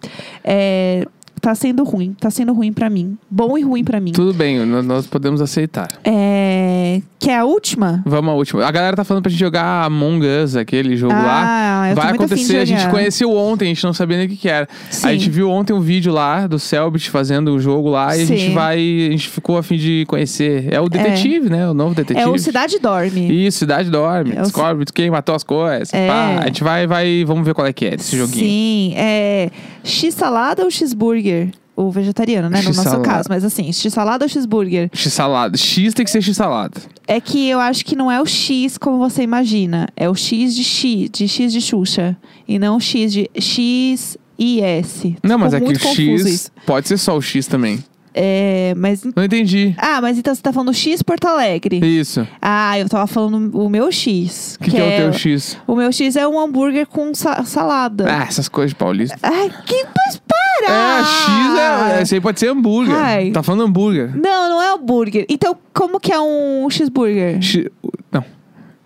É, 0.45 1.07
tá 1.43 1.57
sendo 1.57 1.83
ruim. 1.83 2.15
Tá 2.19 2.31
sendo 2.31 2.53
ruim 2.53 2.73
pra 2.73 2.89
mim. 2.89 3.19
Bom 3.29 3.59
e 3.59 3.63
ruim 3.63 3.83
pra 3.83 3.99
mim. 3.99 4.13
Tudo 4.13 4.33
bem, 4.33 4.65
nós, 4.65 4.87
nós 4.87 5.07
podemos 5.09 5.41
aceitar. 5.41 5.89
É, 6.05 7.03
quer 7.19 7.39
a 7.39 7.45
última? 7.45 8.01
Vamos 8.07 8.31
à 8.31 8.35
última. 8.35 8.65
A 8.65 8.71
galera 8.71 8.97
tá 8.97 9.03
falando 9.03 9.25
pra 9.25 9.31
gente 9.31 9.41
jogar 9.41 9.85
Among 9.85 10.25
Us, 10.25 10.55
aquele 10.55 10.97
jogo 10.97 11.13
lá. 11.13 11.43
Ah, 11.83 11.91
eu 11.91 11.97
tô 11.97 12.01
Vai 12.01 12.13
acontecer, 12.13 12.59
a 12.59 12.65
gente 12.65 12.89
conheceu 12.89 13.33
ontem, 13.33 13.65
a 13.65 13.69
gente 13.69 13.83
não 13.83 13.93
sabia 13.93 14.19
nem 14.19 14.27
o 14.27 14.29
que, 14.29 14.37
que 14.37 14.49
era. 14.49 14.69
Sim. 14.89 15.09
A 15.09 15.13
gente 15.13 15.29
viu 15.29 15.51
ontem 15.51 15.73
um 15.73 15.81
vídeo 15.81 16.13
lá 16.13 16.47
do 16.47 16.61
Selbit 16.61 17.11
fazendo 17.11 17.53
o 17.53 17.59
jogo 17.59 17.91
lá 17.91 18.17
e 18.17 18.23
a 18.23 18.25
gente 18.25 18.47
Sim. 18.47 18.55
vai. 18.55 18.79
A 18.79 19.11
gente 19.11 19.29
ficou 19.29 19.59
a 19.59 19.65
fim 19.65 19.77
de 19.77 20.05
conhecer. 20.07 20.73
É 20.73 20.81
o 20.81 20.89
detetive, 20.89 21.51
né? 21.51 21.69
O 21.69 21.75
novo 21.75 21.93
detetive. 21.93 22.25
É 22.25 22.29
o 22.29 22.39
Cidade 22.39 22.79
Dorme. 22.79 23.47
Isso, 23.47 23.59
Cidade 23.59 23.91
Dorme. 23.91 24.31
É 24.37 24.43
Descobre 24.43 24.85
quem 24.95 25.11
matou 25.11 25.35
as 25.35 25.43
coisas. 25.43 25.93
É. 25.93 26.07
Pá, 26.07 26.43
a 26.43 26.47
gente 26.47 26.63
vai, 26.63 26.87
vai. 26.87 27.25
Vamos 27.27 27.45
ver 27.45 27.53
qual 27.53 27.67
é 27.67 27.73
que 27.73 27.87
é 27.87 27.97
desse 27.97 28.17
joguinho. 28.17 28.47
Sim, 28.47 28.95
é 28.97 29.51
X 29.85 30.15
salada 30.15 30.65
ou 30.65 30.71
cheeseburger? 30.71 31.51
o 31.75 31.91
vegetariano, 31.91 32.49
né? 32.51 32.59
No 32.59 32.69
nosso 32.69 32.81
X-salada. 32.81 33.03
caso. 33.03 33.29
Mas 33.29 33.45
assim, 33.45 33.73
x-salada 33.73 34.25
ou 34.25 34.29
x-burger? 34.29 34.91
X-salada. 34.93 35.57
X 35.57 35.95
tem 35.95 36.05
que 36.05 36.11
ser 36.11 36.23
X-salada. 36.23 36.81
É 37.07 37.21
que 37.21 37.49
eu 37.49 37.59
acho 37.59 37.85
que 37.85 37.97
não 37.97 38.11
é 38.11 38.21
o 38.21 38.27
X 38.27 38.77
como 38.79 38.99
você 38.99 39.23
imagina. 39.23 39.89
É 39.97 40.09
o 40.09 40.15
X 40.15 40.55
de 40.55 40.65
X, 40.65 41.11
de 41.11 41.27
X 41.27 41.53
de 41.53 41.61
Xuxa. 41.61 42.17
E 42.47 42.59
não 42.59 42.77
o 42.77 42.81
X 42.81 43.13
de 43.13 43.31
X 43.35 44.19
e 44.39 44.61
S. 44.61 45.17
Não, 45.23 45.39
mas 45.39 45.55
é 45.55 45.61
que 45.61 45.73
o 45.73 45.79
X 45.79 46.27
isso. 46.27 46.51
pode 46.67 46.89
ser 46.89 46.99
só 46.99 47.17
o 47.17 47.23
X 47.23 47.47
também. 47.47 47.83
É, 48.15 48.75
mas. 48.77 49.05
Não 49.17 49.25
entendi. 49.25 49.75
Ah, 49.79 50.01
mas 50.01 50.19
então 50.19 50.35
você 50.35 50.43
tá 50.43 50.53
falando 50.53 50.73
X 50.75 51.03
Porto 51.03 51.27
Alegre. 51.27 51.79
Isso. 51.85 52.27
Ah, 52.41 52.79
eu 52.79 52.89
tava 52.89 53.07
falando 53.07 53.51
o 53.59 53.69
meu 53.71 53.91
X. 53.91 54.57
O 54.61 54.65
que, 54.65 54.71
que 54.71 54.77
é 54.79 54.85
o 54.85 55.01
teu 55.03 55.13
X? 55.13 55.59
O 55.67 55.75
meu 55.75 55.91
X 55.93 56.17
é 56.17 56.27
um 56.29 56.39
hambúrguer 56.39 56.87
com 56.87 57.15
sa- 57.15 57.43
salada. 57.45 58.05
Ah, 58.09 58.25
essas 58.29 58.49
coisas 58.49 58.71
de 58.73 58.77
paulista. 58.77 59.17
Ai, 59.23 59.51
que 59.65 59.85
mas 59.97 60.17
para! 60.19 60.73
É, 60.75 61.05
X 61.05 61.97
é. 61.99 62.03
Esse 62.03 62.15
aí 62.17 62.21
pode 62.21 62.39
ser 62.39 62.49
hambúrguer. 62.51 62.95
Ai. 62.95 63.31
Tá 63.31 63.43
falando 63.43 63.65
hambúrguer. 63.65 64.11
Não, 64.15 64.49
não 64.51 64.63
é 64.63 64.73
hambúrguer. 64.75 65.25
Então, 65.29 65.57
como 65.73 65.99
que 65.99 66.13
é 66.13 66.21
um 66.21 66.69
cheeseburger? 66.71 67.41
X. 67.43 67.67
Não. 68.11 68.25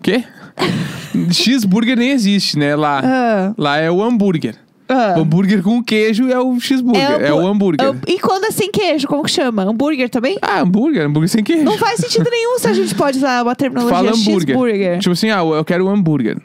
Quê? 0.01 0.23
X-burger 1.31 1.97
nem 1.97 2.11
existe, 2.11 2.57
né? 2.57 2.75
Lá. 2.75 3.01
Ah, 3.03 3.53
Lá 3.57 3.77
é 3.77 3.89
o 3.91 4.01
hambúrguer. 4.01 4.55
Ah. 4.89 5.15
O 5.17 5.21
hambúrguer 5.21 5.61
com 5.61 5.83
queijo 5.83 6.29
é 6.29 6.39
o 6.39 6.59
X-burger. 6.59 7.01
É, 7.21 7.29
hambú- 7.29 7.41
o 7.41 7.47
hambúrguer. 7.47 7.87
Ham- 7.87 7.99
E 8.07 8.19
quando 8.19 8.45
é 8.45 8.51
sem 8.51 8.71
queijo, 8.71 9.07
como 9.07 9.23
que 9.23 9.31
chama? 9.31 9.63
Hambúrguer 9.63 10.09
também? 10.09 10.37
Ah, 10.41 10.59
hambúrguer. 10.61 11.05
Hambúrguer 11.05 11.29
sem 11.29 11.43
queijo. 11.43 11.63
Não 11.63 11.77
faz 11.77 11.99
sentido 11.99 12.29
nenhum 12.29 12.57
se 12.59 12.67
a 12.67 12.73
gente 12.73 12.93
pode 12.95 13.17
usar 13.17 13.43
uma 13.43 13.55
Tu 13.55 13.59
terminologia 13.59 13.95
fala 13.95 14.09
hambúrguer. 14.09 14.23
cheeseburger. 14.55 14.99
Tipo 14.99 15.11
assim, 15.13 15.29
ah, 15.29 15.39
eu 15.43 15.65
quero 15.65 15.85
um 15.85 15.89
hambúrguer. 15.89 16.37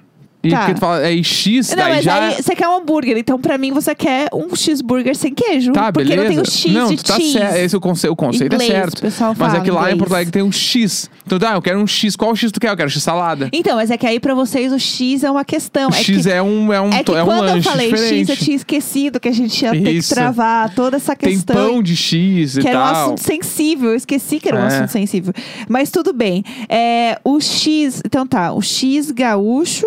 E 0.45 0.51
Tá. 0.51 0.59
porque 0.59 0.75
tu 0.75 0.81
fala, 0.81 1.07
é 1.07 1.23
X, 1.23 1.71
Não, 1.71 1.77
daí 1.77 1.95
mas 1.95 2.05
já... 2.05 2.15
aí 2.29 2.35
você 2.43 2.55
quer 2.57 2.67
um 2.69 2.77
hambúrguer. 2.79 3.17
Então, 3.17 3.39
pra 3.41 3.57
mim, 3.57 3.71
você 3.73 3.95
quer 3.95 4.29
um 4.33 4.55
cheeseburger 4.57 5.15
sem 5.17 5.33
queijo. 5.33 5.73
Tá, 5.73 5.93
porque 5.93 6.09
beleza. 6.09 6.23
não 6.29 6.31
tem 6.35 6.41
o 6.43 6.51
X 6.51 6.73
não, 6.73 6.91
de 6.91 6.97
tu 6.97 7.05
tá 7.05 7.17
cheese. 7.17 7.33
certo. 7.33 7.57
Esse 7.57 7.75
é 7.75 7.79
o, 7.79 7.81
conce... 7.81 8.09
o 8.09 8.17
conceito 8.17 8.55
Inglês, 8.55 8.71
é 8.71 8.75
certo. 8.75 8.99
o 8.99 9.03
pessoal 9.03 9.35
Mas 9.39 9.49
é 9.49 9.51
fala 9.53 9.65
que 9.65 9.71
lá 9.71 9.81
em 9.81 9.83
inglês. 9.83 9.99
Porto 9.99 10.13
Alegre 10.15 10.33
tem 10.33 10.43
um 10.43 10.51
X. 10.53 11.09
Então, 11.25 11.39
tá, 11.39 11.53
eu 11.55 11.63
quero 11.63 11.79
um 11.81 11.87
X. 11.87 12.17
Qual 12.17 12.35
X 12.35 12.51
tu 12.51 12.59
quer? 12.59 12.71
Eu 12.71 12.77
quero 12.77 12.91
X-salada. 12.91 13.49
Então, 13.53 13.77
mas 13.77 13.91
é 13.91 13.97
que 13.97 14.07
aí 14.07 14.19
pra 14.19 14.35
vocês 14.35 14.73
o 14.73 14.79
X 14.79 15.23
é 15.23 15.31
uma 15.31 15.45
questão. 15.45 15.91
O 15.91 15.95
é 15.95 16.03
X 16.03 16.25
que... 16.25 16.31
é 16.33 16.43
um, 16.43 16.73
é 16.73 16.81
um, 16.81 16.91
É 16.93 17.05
que 17.05 17.13
é 17.13 17.23
um 17.23 17.27
quando 17.27 17.39
eu 17.39 17.45
lanche 17.55 17.69
falei 17.69 17.93
diferente. 17.93 18.27
X, 18.27 18.29
eu 18.31 18.37
tinha 18.37 18.57
esquecido 18.57 19.21
que 19.21 19.29
a 19.29 19.33
gente 19.33 19.63
ia 19.65 19.71
ter 19.71 19.81
que 19.81 19.91
Isso. 19.91 20.13
travar 20.15 20.75
toda 20.75 20.97
essa 20.97 21.15
Tem 21.15 21.31
questão. 21.35 21.55
pão 21.55 21.83
de 21.83 21.95
X 21.97 22.57
e 22.57 22.61
que 22.61 22.69
era 22.69 22.79
um 22.79 22.83
tal. 22.83 23.03
assunto 23.05 23.21
sensível, 23.23 23.91
eu 23.91 23.97
esqueci 23.97 24.41
que 24.41 24.49
era 24.49 24.59
um 24.59 24.65
É. 24.65 24.67
assunto 24.67 24.89
sensível. 24.91 25.33
Mas 25.69 25.91
tudo 25.91 26.13
bem. 26.13 26.43
É, 26.69 27.19
o 27.23 27.41
X, 27.41 28.03
então 28.05 28.27
tá, 28.27 28.53
o 28.53 28.61
X 28.61 29.11
gaúcho 29.13 29.87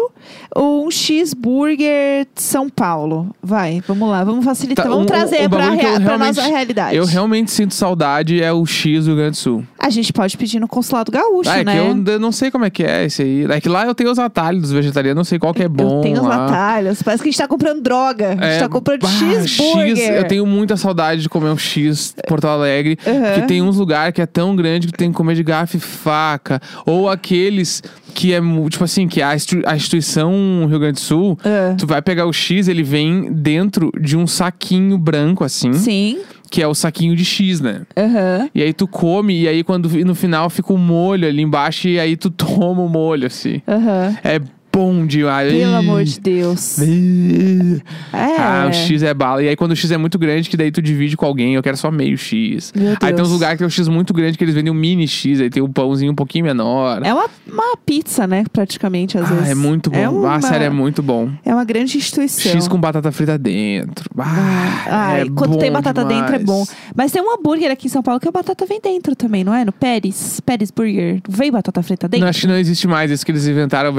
um 0.56 0.90
cheeseburger 0.92 2.26
de 2.36 2.42
São 2.42 2.70
Paulo? 2.70 3.30
Vai, 3.42 3.82
vamos 3.88 4.10
lá, 4.10 4.24
vamos 4.24 4.44
facilitar, 4.44 4.84
Tá, 4.86 4.90
vamos 4.90 5.04
um- 5.06 5.08
trazer 5.08 5.46
um 5.46 5.50
pra, 5.50 5.66
eu 5.68 5.74
rea- 5.74 6.00
pra 6.02 6.18
nossa 6.18 6.42
realidade. 6.44 6.96
Eu 6.98 7.06
realmente 7.06 7.52
sinto 7.52 7.74
saudade 7.74 8.42
é 8.42 8.52
o 8.52 8.66
X 8.66 9.06
do 9.06 9.08
Rio 9.12 9.16
Grande 9.18 9.32
do 9.32 9.38
Sul. 9.38 9.64
A 9.80 9.90
gente 9.90 10.12
pode 10.12 10.38
pedir 10.38 10.60
no 10.60 10.68
consulado 10.68 11.12
gaúcho, 11.12 11.50
Ah, 11.50 11.60
é 11.60 11.64
né? 11.64 11.74
que 11.74 11.78
eu 11.80 11.86
ainda 11.86 12.20
não 12.20 12.32
sei 12.32 12.50
como 12.52 12.66
é 12.66 12.70
que 12.70 12.84
é 12.84 13.06
esse 13.06 13.22
aí. 13.22 13.46
É 13.50 13.62
que 13.62 13.70
lá 13.70 13.86
eu 13.86 13.94
tenho 13.96 14.12
os 14.12 14.20
atalhos 14.20 14.62
dos 14.64 14.72
vegetarianos, 14.72 15.18
não 15.18 15.24
sei 15.24 15.38
qual 15.40 15.54
que 15.54 15.64
é 15.64 15.68
bom. 15.68 15.98
eu 15.98 16.02
tenho 16.02 16.22
os 16.22 16.28
lá. 16.28 16.46
atalhos. 16.46 17.02
Parece 17.04 17.22
que 17.24 17.30
a 17.30 17.32
gente 17.32 17.40
tá 17.40 17.48
comprando 17.48 17.82
droga. 17.82 18.30
A 18.30 18.32
gente 18.32 18.44
É, 18.44 18.60
tá 18.60 18.70
comprando 18.70 19.02
bah, 19.02 19.10
cheeseburger. 19.10 19.98
X, 19.98 20.10
eu 20.18 20.28
tenho 20.28 20.46
muita 20.46 20.76
saudade 20.78 21.22
de 21.22 21.30
comer 21.30 21.50
um 21.50 21.58
X 21.58 22.16
Porto 22.28 22.46
Alegre. 22.48 22.98
Uhum. 23.06 23.22
Porque 23.22 23.42
tem 23.44 23.62
uns 23.62 23.78
lugares 23.78 24.14
que 24.14 24.22
é 24.22 24.26
tão 24.26 24.56
grande 24.56 24.88
que 24.88 24.94
tem 24.94 25.12
que 25.12 25.16
comer 25.18 25.36
de 25.36 25.44
garfo 25.44 25.78
e 25.78 25.80
faca. 25.80 26.62
Ou 26.86 27.10
aqueles 27.10 27.82
que 28.16 28.34
é, 28.34 28.40
tipo 28.70 28.84
assim, 28.84 29.08
que 29.08 29.22
a, 29.22 29.36
institu- 29.36 29.62
a 29.68 29.76
instituição 29.76 30.32
Rio 30.70 30.80
Grande 30.80 30.94
do 30.94 31.00
Sul, 31.02 31.38
Ah. 31.44 31.76
tu 31.78 31.86
vai 31.86 32.02
pegar 32.02 32.26
o 32.26 32.34
X, 32.34 32.68
ele 32.68 32.82
vem 32.82 33.32
dentro 33.32 33.92
de 34.02 34.18
um 34.18 34.26
saquinho 34.26 34.98
branco, 34.98 35.44
assim. 35.44 35.74
Sim. 35.74 36.20
Que 36.50 36.62
é 36.62 36.68
o 36.68 36.74
saquinho 36.74 37.16
de 37.16 37.26
X, 37.26 37.60
né? 37.60 37.82
Aham. 37.98 38.50
E 38.56 38.62
aí 38.64 38.72
tu 38.72 38.88
come, 38.88 39.42
e 39.42 39.48
aí 39.48 39.64
quando 39.64 39.90
no 40.06 40.16
final 40.16 40.50
fica 40.50 40.72
o 40.72 40.78
molho 40.78 41.28
ali 41.28 41.42
embaixo, 41.42 41.88
e 41.90 42.00
aí 42.00 42.16
tu 42.16 42.30
toma 42.32 42.82
o 42.82 42.88
molho, 42.90 43.28
assim. 43.28 43.62
Aham. 43.68 44.16
É 44.24 44.40
bom 44.76 45.06
demais. 45.06 45.54
Pelo 45.54 45.76
amor 45.76 46.04
de 46.04 46.20
Deus. 46.20 46.78
Ih. 46.80 47.82
É. 48.12 48.36
Ah, 48.38 48.68
o 48.70 48.74
X 48.74 49.02
é 49.04 49.14
bala. 49.14 49.42
E 49.42 49.48
aí, 49.48 49.56
quando 49.56 49.72
o 49.72 49.76
X 49.76 49.90
é 49.90 49.98
muito 49.98 50.20
grande, 50.20 50.50
que 50.50 50.58
daí 50.58 50.70
tu 50.70 50.82
divide 50.82 51.16
com 51.16 51.26
alguém, 51.26 51.56
eu 51.56 51.64
quero 51.64 51.78
só 51.78 51.90
meio 51.90 52.18
X. 52.18 52.74
Aí 53.02 53.14
tem 53.14 53.24
uns 53.24 53.32
lugares 53.32 53.54
que 53.54 53.60
tem 53.60 53.68
o 53.68 53.70
X 53.70 53.88
muito 53.88 54.14
grande 54.14 54.38
que 54.38 54.44
eles 54.44 54.54
vendem 54.54 54.72
um 54.72 54.76
mini 54.76 55.08
X, 55.08 55.40
aí 55.40 55.50
tem 55.50 55.64
um 55.64 55.72
pãozinho 55.72 56.12
um 56.12 56.16
pouquinho 56.16 56.44
menor. 56.44 57.02
É 57.04 57.14
uma, 57.14 57.30
uma 57.48 57.78
pizza, 57.78 58.28
né? 58.28 58.44
Praticamente, 58.52 59.18
às 59.18 59.32
ah, 59.32 59.36
vezes. 59.36 59.50
é 59.52 59.56
muito 59.56 59.90
bom. 59.90 59.98
É 59.98 60.10
uma, 60.10 60.36
Ah, 60.36 60.42
sério, 60.42 60.66
é 60.66 60.70
muito 60.70 61.02
bom. 61.02 61.30
é 61.46 61.54
uma 61.54 61.64
grande 61.64 61.98
instituição. 61.98 62.52
X 62.52 62.68
com 62.68 62.78
batata 62.78 63.12
frita 63.12 63.38
dentro. 63.38 64.10
Ah, 64.18 64.86
Ai, 64.88 65.22
é 65.22 65.26
quando 65.30 65.58
tem 65.58 65.72
batata 65.72 66.04
demais. 66.04 66.20
dentro 66.20 66.36
é 66.36 66.40
bom. 66.40 66.66
Mas 66.94 67.12
tem 67.14 67.22
um 67.22 67.34
hambúrguer 67.34 67.72
aqui 67.72 67.88
em 67.88 67.90
São 67.90 68.04
Paulo 68.04 68.20
que 68.20 68.28
a 68.28 68.32
batata 68.32 68.66
vem 68.66 68.82
dentro 68.82 69.16
também, 69.16 69.44
não 69.44 69.54
é? 69.54 69.64
No 69.64 69.72
Pérez. 69.72 70.42
Pérez 70.42 70.70
Burger. 70.70 71.22
Vem 71.30 71.52
batata 71.52 71.82
frita 71.82 72.08
dentro? 72.10 72.24
Não, 72.26 72.30
acho 72.30 72.42
que 72.42 72.48
não 72.48 72.58
existe 72.58 72.88
mais. 72.88 73.10
Esse 73.10 73.26
que 73.26 73.32
eles 73.32 73.48
inventaram 73.48 73.90
o 73.90 73.94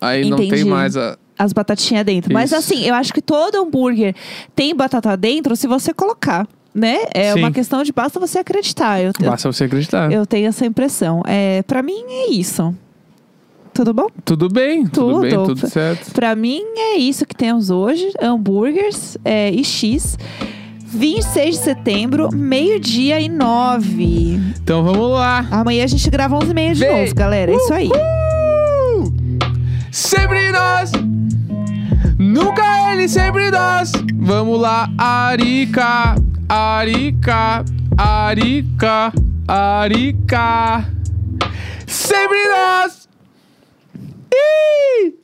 aí 0.00 0.28
não 0.28 0.36
Entendi. 0.38 0.50
tem 0.56 0.64
mais 0.64 0.96
a. 0.96 1.16
As 1.36 1.52
batatinhas 1.52 2.04
dentro. 2.04 2.32
Mas 2.32 2.50
Isso. 2.52 2.58
assim, 2.60 2.84
eu 2.86 2.94
acho 2.94 3.12
que 3.12 3.20
todo 3.20 3.56
hambúrguer 3.60 4.14
tem 4.54 4.74
batata 4.74 5.16
dentro 5.16 5.56
se 5.56 5.66
você 5.66 5.92
colocar, 5.92 6.46
né? 6.72 6.98
É 7.12 7.32
Sim. 7.32 7.40
uma 7.40 7.50
questão 7.50 7.82
de 7.82 7.92
basta 7.92 8.20
você 8.20 8.38
acreditar. 8.38 9.00
Eu, 9.00 9.10
Basta 9.20 9.50
você 9.52 9.64
acreditar. 9.64 10.12
eu 10.12 10.24
tenho 10.26 10.46
essa 10.46 10.64
impressão. 10.64 11.22
É, 11.26 11.62
para 11.64 11.82
mim 11.82 12.04
é 12.08 12.30
isso. 12.30 12.72
Tudo 13.72 13.92
bom? 13.92 14.06
Tudo 14.24 14.48
bem, 14.48 14.86
tudo, 14.86 15.14
Tudo. 15.14 15.20
bem, 15.22 15.30
tudo 15.32 15.68
certo. 15.68 16.12
Pra 16.12 16.36
mim 16.36 16.62
é 16.76 16.96
isso 16.96 17.26
que 17.26 17.34
temos 17.34 17.70
hoje: 17.70 18.12
hambúrgueres 18.22 19.18
é, 19.24 19.50
e 19.50 19.64
X. 19.64 20.16
26 20.86 21.56
de 21.58 21.64
setembro, 21.64 22.28
meio-dia 22.32 23.18
e 23.18 23.28
nove. 23.28 24.38
Então 24.62 24.84
vamos 24.84 25.10
lá. 25.10 25.44
Amanhã 25.50 25.82
a 25.82 25.88
gente 25.88 26.08
grava 26.08 26.36
11 26.36 26.50
e 26.52 26.54
meia 26.54 26.72
de 26.72 26.78
Vem. 26.78 27.00
novo, 27.00 27.14
galera. 27.16 27.50
É 27.50 27.56
isso 27.56 27.74
aí. 27.74 27.88
Uh! 27.88 28.33
Sempre 29.94 30.50
nós, 30.50 30.90
nunca 32.18 32.90
ele, 32.90 33.08
sempre 33.08 33.48
nós. 33.48 33.92
Vamos 34.16 34.60
lá, 34.60 34.88
Arica, 34.98 36.16
Arica, 36.48 37.64
Arica, 37.96 39.12
Arica. 39.46 40.84
Sempre 41.86 42.38
nós. 42.48 43.08
Ih! 44.34 45.23